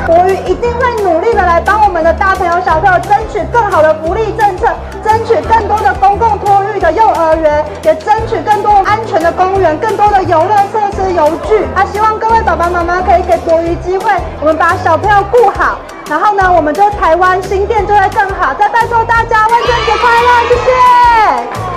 [0.08, 4.68] 国瑜一定会努力的来帮我们的大朋友小朋友争取更好的福利政策，
[5.04, 11.66] 争取更多的公共托育的幼儿园，也争取更多安全的公园，更多的游乐设施、游具。
[11.76, 18.54] 啊，希望各位爸爸妈妈可以给国瑜机会，我们把小朋友顾好，然后呢，我们就台湾新店就会更好。
[18.54, 20.48] 再拜托大家，万圣节快乐！
[20.48, 21.73] 谢谢。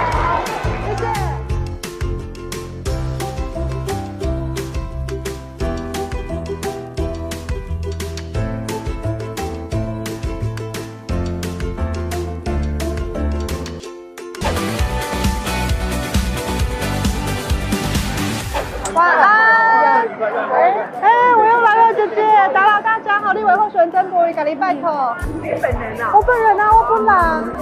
[23.86, 25.16] 立委候选人曾国瑜，给你拜托。
[25.42, 26.10] 你本人啊？
[26.12, 27.06] 我本人啊，我本人。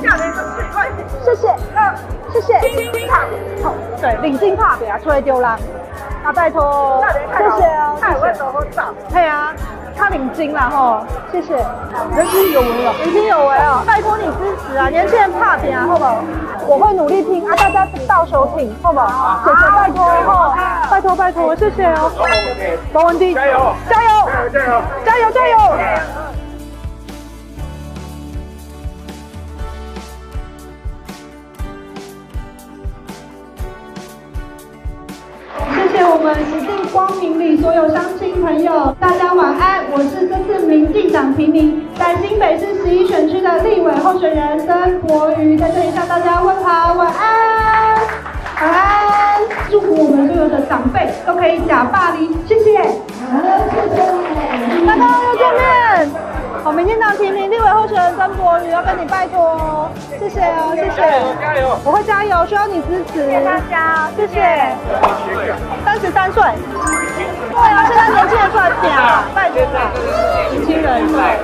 [0.03, 0.89] 下来一个十块。
[1.25, 1.95] 谢谢，嗯，
[2.33, 2.59] 谢谢。
[3.09, 3.19] 怕，
[3.63, 5.59] 好，对，领金怕别啊，出来丢啦。
[6.25, 7.05] 啊，拜托，
[7.37, 7.97] 谢谢哦。
[8.01, 8.95] 太会怎么找？
[9.13, 9.53] 对啊。
[9.97, 11.55] 他领金了哈，谢谢，
[12.17, 16.17] 人心有为了，人心有为哦，拜托你支持啊，年轻人怕点啊，好不好？
[16.67, 19.41] 我会努力听啊，大家到手听，好不好？
[19.45, 20.57] 谢谢，拜托哈，
[20.91, 22.11] 拜托拜托，谢谢哦，
[22.93, 24.04] 没问题，加油，加油，
[24.53, 25.57] 加油，加油，加油。
[35.73, 39.85] 谢谢我们喜定光明里所有乡亲朋友，大家晚安。
[39.91, 47.97] 我是这次民进党提名在新北市十一选区的立委候选人曾国瑜，在这里向大家问好，晚安，
[48.61, 49.41] 晚安。
[49.71, 53.14] 祝福我们所有的长辈都可以假霸凌，谢谢。
[54.87, 56.24] 大家又见面。
[56.65, 60.97] 好，民进党提名立委候选人曾国瑜，要跟你拜托哦，谢谢哦，谢谢，
[61.39, 63.45] 加油，我会加油，需要你支持，谢谢。
[63.45, 64.73] 大家，谢谢。
[65.85, 66.41] 三十三岁，
[67.53, 69.61] 对啊，现在年轻人出来讲，拜托。
[69.77, 69.93] 啦，
[70.57, 71.36] 年轻人，拜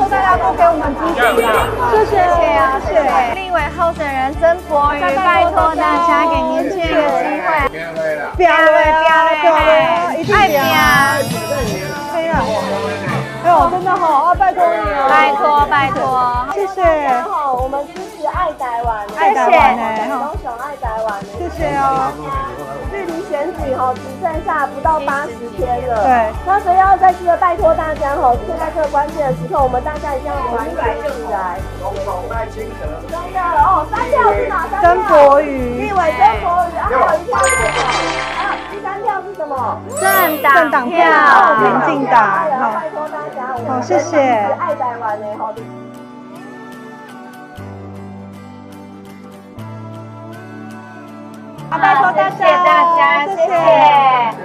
[0.00, 1.20] 托大家多给我们支持。
[1.20, 1.52] 啊，
[1.92, 3.36] 谢谢，谢谢啊，谢谢。
[3.36, 6.88] 立委候选人曾国瑜，拜托大家给年轻人
[7.20, 7.68] 机会，
[8.40, 10.40] 表了，表了，表了，一定表，
[12.16, 12.40] 可以了。
[13.44, 14.34] 哎呦，真的好啊！
[14.34, 16.82] 拜托你了，拜托拜托，谢谢。
[17.28, 22.08] 好，我们支持爱台湾，爱台湾呢，高雄爱台湾呢，谢谢哦。
[22.90, 26.32] 距离选举哈只剩下不到八十天了，对。
[26.46, 30.80] 那所以要再次的拜托大家哈，现在这个关键的时刻，我们大家一定要团结
[31.12, 31.60] 起来。
[31.78, 32.88] 总统赖清德。
[33.12, 34.88] 三票了哦，三票是哪三票？
[34.88, 35.84] 曾国瑜。
[35.84, 37.52] 立委曾国瑜，还有一票是
[39.04, 39.78] 票是什么？
[40.00, 40.98] 政党政党票，
[41.60, 42.24] 民进党。
[42.58, 43.38] 好，拜托大家。
[43.68, 44.18] 好，谢谢。
[44.18, 45.52] 爱台湾的好。
[51.78, 53.52] 拜托大家，谢谢大家，谢谢，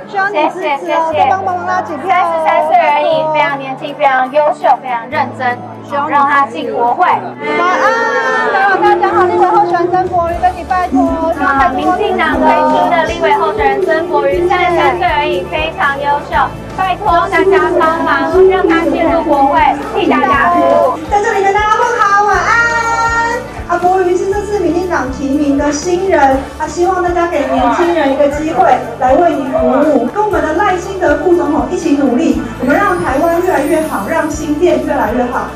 [0.09, 2.09] 需要你支持哦，再帮忙拉几票。
[2.09, 5.57] 三十三岁而已，非常年轻，非常优秀，非常认真，
[5.87, 7.05] 希望让他进国会。
[7.05, 11.05] 晚安，打扰大家好，立委候选人曾国瑜跟你拜托，
[11.37, 16.35] 好，民进党推出的立委候选人曾国瑜，三十三岁而已，非常优秀，
[16.77, 19.61] 拜托大家帮忙，让他进入国会，
[19.95, 20.97] 替大家服务。
[21.09, 22.59] 在这里跟大家问好，晚安。
[23.69, 26.19] 啊，国瑜是这次民进党提名的新人，
[26.57, 35.47] 啊，希望大家给年轻人一个机会来为你服务，跟我们的赖清德副总统一起努力，我们让台湾越来越好，让新店越来越好。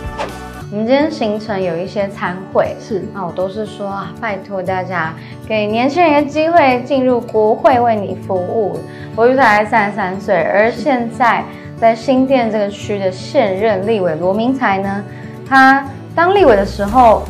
[0.72, 5.14] 我们今天行程有一些参会，是那，我都是说啊，拜托大家
[5.48, 8.78] 给年轻人一个机会进入国会为你服务。
[9.16, 11.46] 国瑜才三十三岁，而现在
[11.80, 15.02] 在新店这个区的现任立委罗明才呢，
[15.48, 17.24] 他当立委的时候。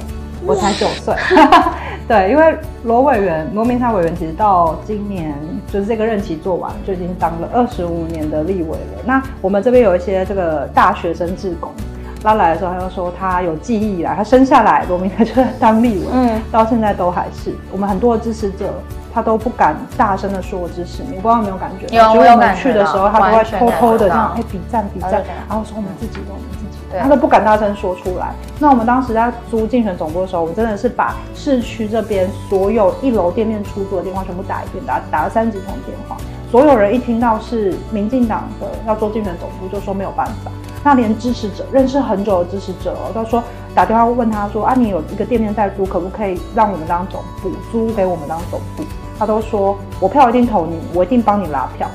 [0.45, 1.16] 我才九岁，
[2.07, 5.34] 对，因为罗委员罗明才委员其实到今年
[5.71, 9.03] 就是这个任期做完，就已经当了二十五年的立委了。
[9.05, 11.71] 那我们这边有一些这个大学生志工，
[12.21, 17.53] 他来的时候他就说他有记忆以来，他生下来罗明才就在当立委，嗯，到现在都还是。
[17.71, 18.73] 我们很多的支持者
[19.13, 21.95] 他都不敢大声的说我支持你，我不知道有没有感觉？
[21.95, 25.11] 有我有就我们感觉到去的时候，他都会偷偷的这样，哎，比赞比赞
[25.47, 26.62] 然后说我们自己都，我们自己的，对
[27.02, 28.34] 他都不敢大声说出来。
[28.60, 36.18] 那我们当时在租竞选总部的时候，我们真的是把市区这边所有一楼店面出租的电话全部打一遍，打打了三十通电话，
[36.52, 40.52] 所有人一听到是民进党的要做竞选总部，就说没有办法。
[40.84, 43.41] 那连支持者认识很久的支持者哦，都说
[43.74, 48.84] 打电话问他说啊，你有一个店面在租，可不可以让我们当总部租给我们当总部？
[49.18, 51.88] 他都说我票一定投你，我一定帮你拉票，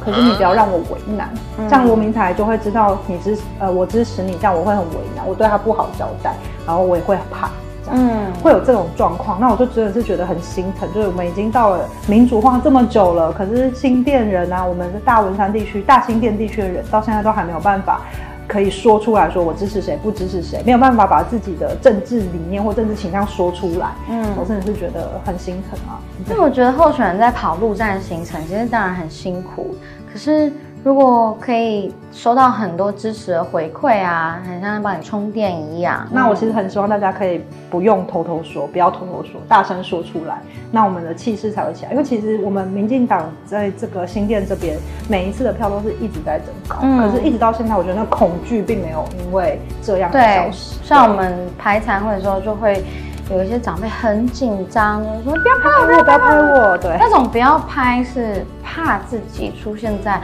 [0.00, 1.28] 可是你不要让我为难，
[1.58, 6.34] 嗯这样罗明才就会知道你支呃我支持你，这样我会很为难，我对他不好交代，
[6.66, 7.48] 然后我也会怕。
[7.82, 18.02] 这样嗯，会有这种状况，那我就真的是觉得很心疼，就是我们已经到了民主化这么久了，可是新店人啊，我们的大文山地区、大新店地区的人，到现在都还没有办法
[18.50, 23.92] 可以说出来说我支持谁，不支持谁，没有办法把自己的政治理念或政治倾向说出来。
[24.08, 26.00] 嗯我真的是觉得很心疼啊。
[26.28, 29.76] 因为我觉得候选人在跑陆战行程，其实当然很辛苦。
[30.12, 30.52] 可是
[30.82, 36.06] 如果可以收到很多支持的回馈啊，很像帮你充电一样。
[36.10, 40.40] 那我其实很希望大家可以不用偷偷说，不要偷偷说，大声说出来，
[40.70, 41.92] 那我们的气势才会起来。
[41.92, 52.82] 因为其实我们民进党在这个新店这边，每一次的票都是一直在增高，嗯可是一直到现在，我觉得那恐惧并没有因为这样对消失。，像我们排残会的时候，就会
[53.30, 56.34] 有一些长辈很紧张，就说不要拍我，不要拍。
[56.36, 56.96] 我，对。
[56.98, 60.18] 那种不要拍是怕自己出现在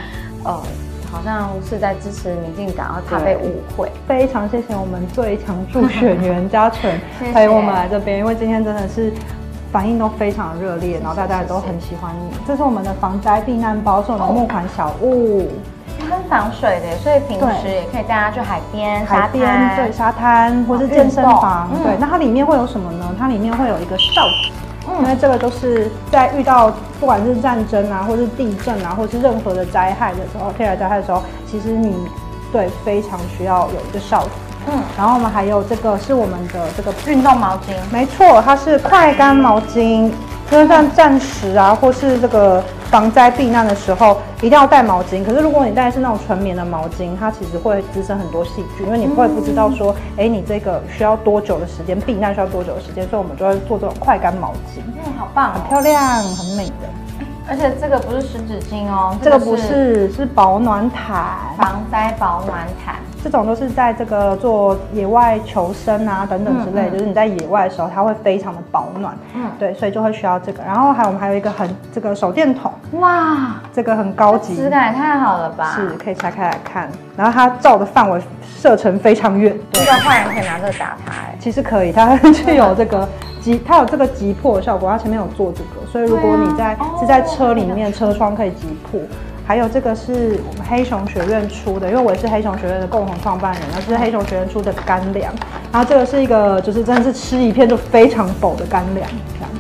[0.47, 0.63] 呃，
[1.11, 3.91] 好像是在支持民进党，然后怕被误会。
[4.07, 9.13] 非常谢谢我们最强助选员嘉纯 谢谢陪我们来这边，因为今天真的是
[9.73, 12.37] 反应都非常热烈，然后大家也都很喜欢你。
[12.47, 15.49] 这是我们的防灾避难包，是我们募款小物，
[15.99, 21.93] 它是防水的，所以平时也可以带它去海边、海沙边滩对沙滩或是健身房对。
[21.95, 23.15] 嗯那它里面会有什么呢？
[23.19, 24.51] 它里面会有一个哨子。
[25.01, 31.95] 因为这个都是在遇到不管是战争啊，或是地震啊，或是任何的灾害的时候，天然灾害的时候，其实你
[32.53, 34.31] 对非常需要有一个哨子。
[34.69, 40.11] 嗯，然后我们还有这个是我们的这个运动毛巾，没错，它是快干毛巾，
[40.51, 45.25] 就是像战时啊，或是这个防灾避难的时候，一定要带毛巾。
[45.25, 56.89] 可是如果你带的是那种纯棉的毛巾，它其实会滋生很多细菌，因为你会不知道说，哎、你这个需要多久的时间，避难需要多久的时间，所以我们就会做这种快干毛巾，嗯，好棒、很漂亮，很美的。
[57.49, 61.25] 而且这个不是湿纸巾哦，这个不是，是保暖毯，
[61.57, 62.97] 防灾保暖毯。
[63.23, 69.17] 这种都是在这个做野外求生啊等等之类，嗯嗯就是你在野外的时候，它会非常的保暖。
[69.35, 70.63] 嗯，对，所以就会需要这个。
[70.63, 75.73] 然后还有我们还有一个很这个手电筒，哇，这个很高级，质感也太好了吧？
[75.75, 76.89] 是可以拆开来看。
[77.17, 83.09] 然后它照的范围射程非常远，这个坏人可以拿这个打他、哎，其实可以，它具有这个
[83.41, 84.89] 急， 它有这个急迫的效果。
[84.91, 89.01] 它前面有做这个，所以如果你在、是在车里面，车窗可以急迫。
[89.47, 95.33] 还有这个是我们黑熊学院出的，因为我也是黑熊学院的共同创办人，然后这是黑熊学院出的干粮，
[95.73, 99.51] 然后这个是一个就是真的是吃一片就非常饱的干粮这样。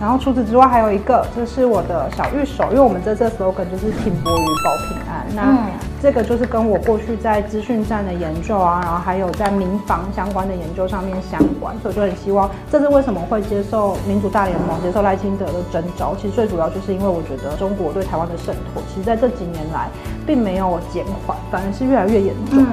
[0.00, 5.26] 然后除此之外还有一个，这是我的小玉手，因为我们这次的 slogan 就是挺博于保平安。
[5.34, 5.58] 那、嗯
[6.02, 16.14] 这个就是跟我过去在资讯站的研究啊，然后还有在民防相关的研究上面相关，所以我就很希望，这是为什么会接受民主大联盟、接受赖清德的征召。
[16.20, 19.88] 其实最主要就是因为我觉得中国对台湾的渗透，其实在这几年来
[20.26, 22.70] 并没有减缓，反而是越来越严重的。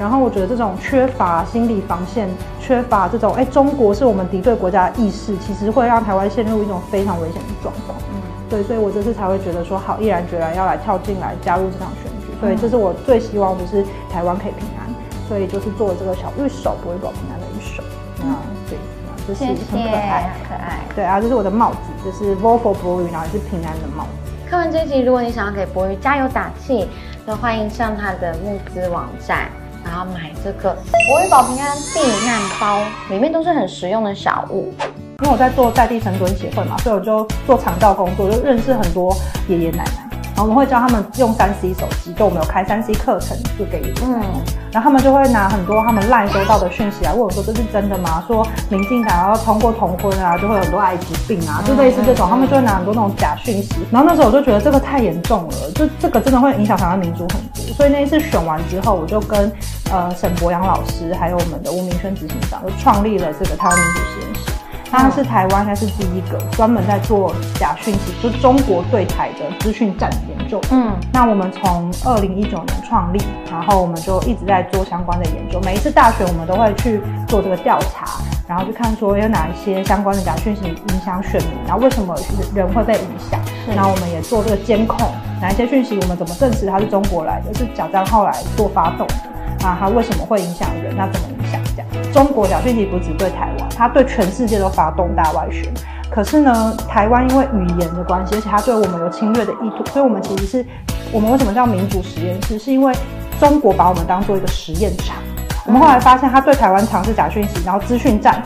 [0.00, 2.28] 然后我觉得这种缺乏心理防线、
[2.58, 7.96] 缺乏这种哎中国是我们敌对国家的意识，其实会让台湾陷入一种非常危险的状况。
[8.12, 8.18] 嗯，
[8.48, 12.11] 对，所以我这次才会觉得说好，毅然决然要来跳进来加入这场选。
[12.42, 14.90] 所以这是我最希望就是台湾可以平安，
[15.28, 17.80] 所以就是做这个小玉手，不会保平安的玉手。
[18.26, 20.80] 啊，对，啊这是很可爱，很可爱。
[20.92, 24.32] 对啊，这是我的帽子，就是 Volvo 博宇，然后也是平安的帽子。
[24.50, 26.88] 看完这一集，如果你想要给博宇加油打气，
[27.24, 29.48] 那欢迎上他的募资网站，
[29.84, 30.74] 然后买这个
[31.08, 34.74] 博宇保平安避难包，里面都是很实用的小物。
[35.20, 39.16] 因为我在做在地神尊协会嘛，所以我就做长照工作，就认识很多
[39.48, 40.01] 爷爷奶奶。
[40.34, 44.26] 然后我们会教他们用三 C 手机，就我们有开三 C 课程，就给爷爷奶奶。
[44.72, 53.74] 然后他们就会拿很多他们赖收到的讯息来问我说：“这是真的吗？”说民进党要通过同婚啊，就会有很多艾滋病啊，就类似这种，他们就会拿很多那种假讯息。
[53.90, 57.74] 然后那时候我就觉得这个太严重了，就这个真的会影响台湾民主很多。
[57.76, 59.52] 所以那一次选完之后，我就跟
[59.90, 64.51] 呃沈博阳老师还有我们的吴明轩执行长，就创立了这个台湾民主实验室。
[64.92, 70.60] 它是台湾应该是第一个专门在做假讯息，就是中国对台的资讯战研究。
[70.70, 73.18] 嗯，那我们从二零一九年创立，
[73.50, 75.58] 然后我们就一直在做相关的研究。
[75.64, 82.14] 每一次大选，我们都会去做这个调查，然后去看说有哪一些相关的假讯息影响选民，然后为什么
[82.54, 83.40] 人会被影响，
[83.74, 85.10] 然后我们也做这个监控，
[85.40, 92.12] 哪一些讯息我们怎么证实它是中国来的，是假账号来做发动的，啊，它为什么会影响人，那怎么影响这样？
[92.12, 95.72] 中国假讯息不只对台湾，它对全世界都发动大外宣。
[96.10, 100.66] 可是呢，台湾因为语言的关系，而且他对我们有侵略的意图，所以我们其实是，
[101.10, 102.58] 我们为什么叫民主实验室？
[102.58, 102.92] 是因为
[103.40, 105.16] 中国把我们当做一个实验场。
[105.64, 108.42] 我们后来发现，他对台湾尝试假讯息，然后资讯战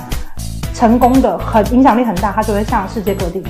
[0.73, 3.43] 成功的很影响力很大，他就会向世界各地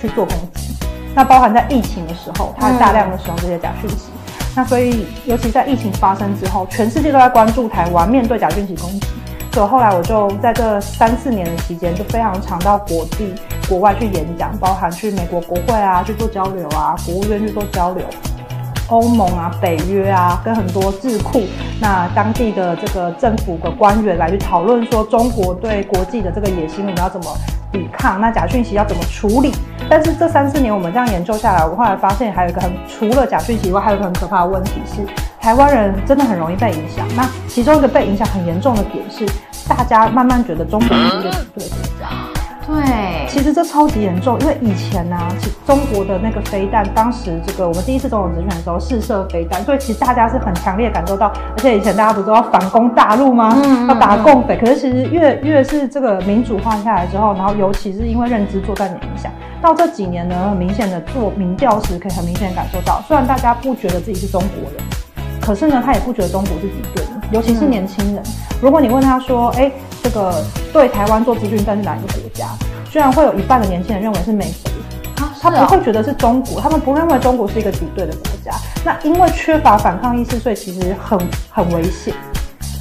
[0.00, 0.72] 去做攻击。
[1.14, 4.10] 那包含在疫情的时候，他大量的使用这些假讯息。
[4.54, 9.06] 那所以，尤其在疫情发生之后，全世界都在关注台湾面对假讯息攻击。
[9.54, 13.32] 所以后来我就在这三四年的期间，就非常常到国际、
[13.68, 18.04] 国外去演讲，包含去美国国会啊去做交流啊，国务院去做交流，
[18.88, 21.42] 欧盟啊、北约啊，跟很多智库、
[21.80, 27.26] 那当地的这个政府的官员来去讨论说，中国对国际的这个野心，我们要怎么
[27.70, 28.20] 抵抗？
[28.20, 29.52] 那假讯息要怎么处理？
[29.88, 35.06] 但是这三四年我们这样研究下来，我后来发现还有一个很除了假讯息以外，还有一个很可怕的问题是，
[35.44, 37.06] 台湾人真的很容易被影响。
[37.14, 39.26] 那其中一个被影响很严重的点是。
[39.66, 42.06] 大家慢慢觉得中国是一个敌对国家，
[42.66, 53.56] 对，其实这超级严重，因为以前呢，其中国的那个飞弹，当时这个我们第一次总统直选的时候试射飞弹，所以其实大家是很强烈感受到，而且以前大家不是要反攻大陆吗？
[53.88, 64.84] 要打共匪，可是其实越越是这个民主化下来之后，然后尤其是因为认知作战的影响，到这几年呢，很明显的做民调时可以很明显感受到，虽然大家不觉得自己是中国人，
[65.44, 68.22] 可是呢，他也不觉得中国是敌对的，尤其是年轻人。
[68.62, 69.70] 如果你问他说：“哎，
[70.02, 70.42] 这个
[70.72, 72.46] 对台湾做资讯战是哪一个国家？”
[72.90, 78.52] 居然会有一半的年轻人认为是美国，他不会觉得是中国，他们不认为中国是一个敌对的国家。
[78.84, 81.18] 那因为缺乏反抗意识，所以其实很
[81.50, 82.14] 很危险。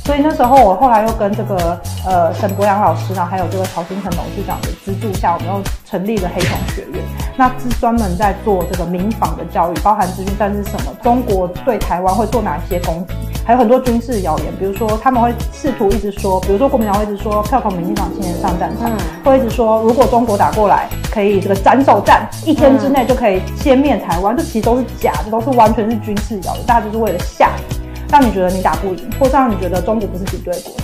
[0.06, 5.61] 所以那时候我后来又跟这个呃沈博阳老师呢，还有这个曹新成董事长的资助下，我们又
[5.94, 7.03] 成立了黑瞳学院，
[7.38, 13.14] 那是专门在做这个民防的教育，包含资讯战是什么，中国对台湾会做哪些攻击，
[13.45, 18.90] 还有很多军事谣言，比如说他们会试图一直说，比如说国民党会一直说票投民进党青年上战场，
[19.24, 27.84] 会一直说如果中国打过来，可以这个斩首战，一天之内就可以歼灭台湾，这其实都是假的，都是完全是军事谣言，大家就是为了吓你。
[28.10, 30.84] 让你觉得你打不赢，或是让你觉得中国不是敌对国家，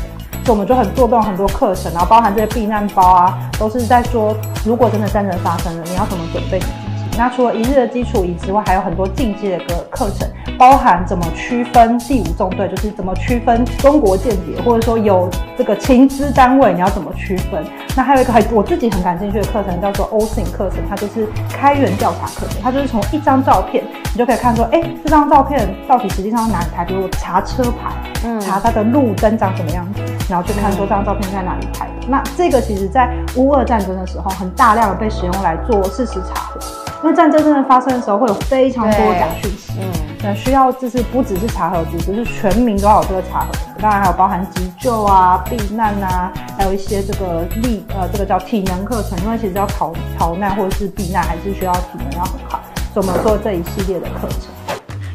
[0.50, 4.36] 我们就很做动很多课程，然后包含这些避难包啊，都是在说，
[4.66, 7.18] 如果真的战争发生了，你要怎么准备你自己。
[7.18, 10.28] 那除了一日的基础仪之外，还有很多进阶的个课程。
[10.58, 17.64] 包含怎么区分第五纵队，就是怎么区分中国间谍，或者说有这个情资单位，你要怎么区分？
[17.96, 22.62] 那还有一个很我自己很感兴趣的课程，叫做 O S I N 课程，它就是开源调查课程。
[22.62, 26.84] 它就是从一张照片，你就可以看说，哎，这张照片到底实际上是哪里拍？
[26.84, 27.94] 比如查车牌，
[28.26, 32.08] 嗯，查它的路灯长什么样子，然后去看说这张照片在哪里拍的。
[32.08, 36.60] 那这个其实在乌俄战争的时候，很大量的被使用来做事实查核。
[37.02, 39.88] 因为战争真的发生的时候，会有非常多的假讯息，嗯，
[40.22, 43.48] 那需要就是不只是查核组织，是全民都要有这个查核。
[43.80, 52.60] 当然还有包含急救啊、避难啊，还有一些这个力呃，这个叫体能课程，因为其实要逃逃难或者是避难，还是需要体能要很好，
[52.94, 54.52] 所以我们做这一系列的课程。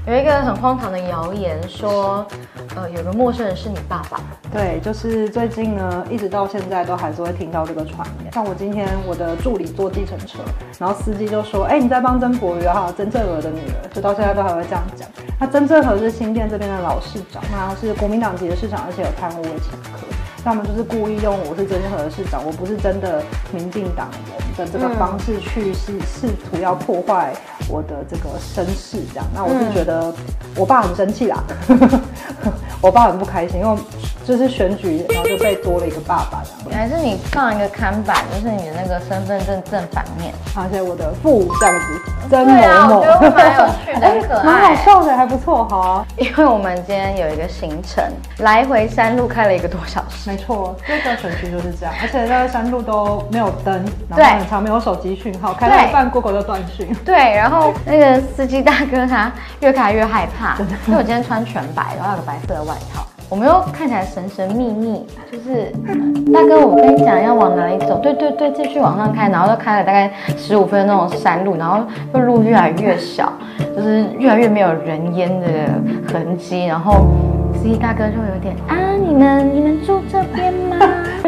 [0.06, 2.26] 有一个很荒唐的谣言说，
[2.76, 4.20] 呃，有个陌生人是你爸爸。
[4.52, 8.30] 对，就是最近呢，一直到现在都还是会听到这个传言。
[8.30, 10.40] 像我今天我的助理坐计程车，
[10.78, 15.08] 然后司机就说：“哎，你在帮曾博宇哈，曾正娥的女儿。”就到现在都还会这样讲。
[15.40, 20.06] 那曾正和是新店这边的老市长，那是国民党籍的市长，而且有贪污的前科。
[20.44, 27.32] 他们就是故意用我是曾和的市长，我不是真的民进党人的这个方式去试试图要破坏
[27.66, 29.24] 我的这个身世，这样。
[29.34, 30.12] 那我是觉得
[30.54, 31.42] 我爸很生气啦，
[32.82, 33.78] 我爸很不开心，因为
[34.26, 36.78] 就是选举，然后就被多了一个爸爸这样。
[36.78, 42.54] 还是你放一个看板，就是你的那个身份证正反面，而且我的父这样子，曾某
[42.88, 46.06] 某，我觉得蛮有趣的，可爱，蛮好笑的，还不错哈。
[46.18, 48.04] 因为我们今天有一个行程，
[48.40, 50.33] 来回山路开了一个多小时。
[50.34, 53.72] 没错，这个城区就是这样， 而且在山路都没有灯，
[54.08, 56.92] 然后很长没有手机讯号，开到一半 Google 就断讯。
[57.06, 60.56] 对，然后那个司机大哥他越开越害怕，
[60.88, 65.72] 因为我今天穿全白，然后有个白色的外套，我们又看起来神神秘秘，就是
[66.32, 67.98] 大哥，我跟你讲要往哪里走？
[67.98, 71.80] 对对对，继续往上开，然后就开了大概十五分钟那种山路，然后
[72.12, 73.32] 就路越来越小，
[73.76, 75.46] 就是越来越没有人烟的
[76.12, 77.06] 痕迹，然后。
[77.56, 80.76] 司机大哥就有点啊，你们你们住这边吗？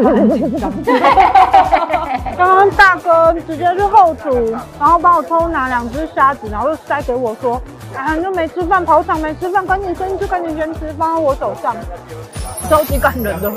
[2.36, 4.28] 刚刚大哥直接去后厨，
[4.78, 7.62] 然后帮我偷拿两只虾子，然后又塞给我说，
[7.96, 11.74] 啊，你就没吃饭，跑场没吃饭，赶紧先去，赶紧先吃，放在我手上，
[12.68, 13.50] 超级感人的。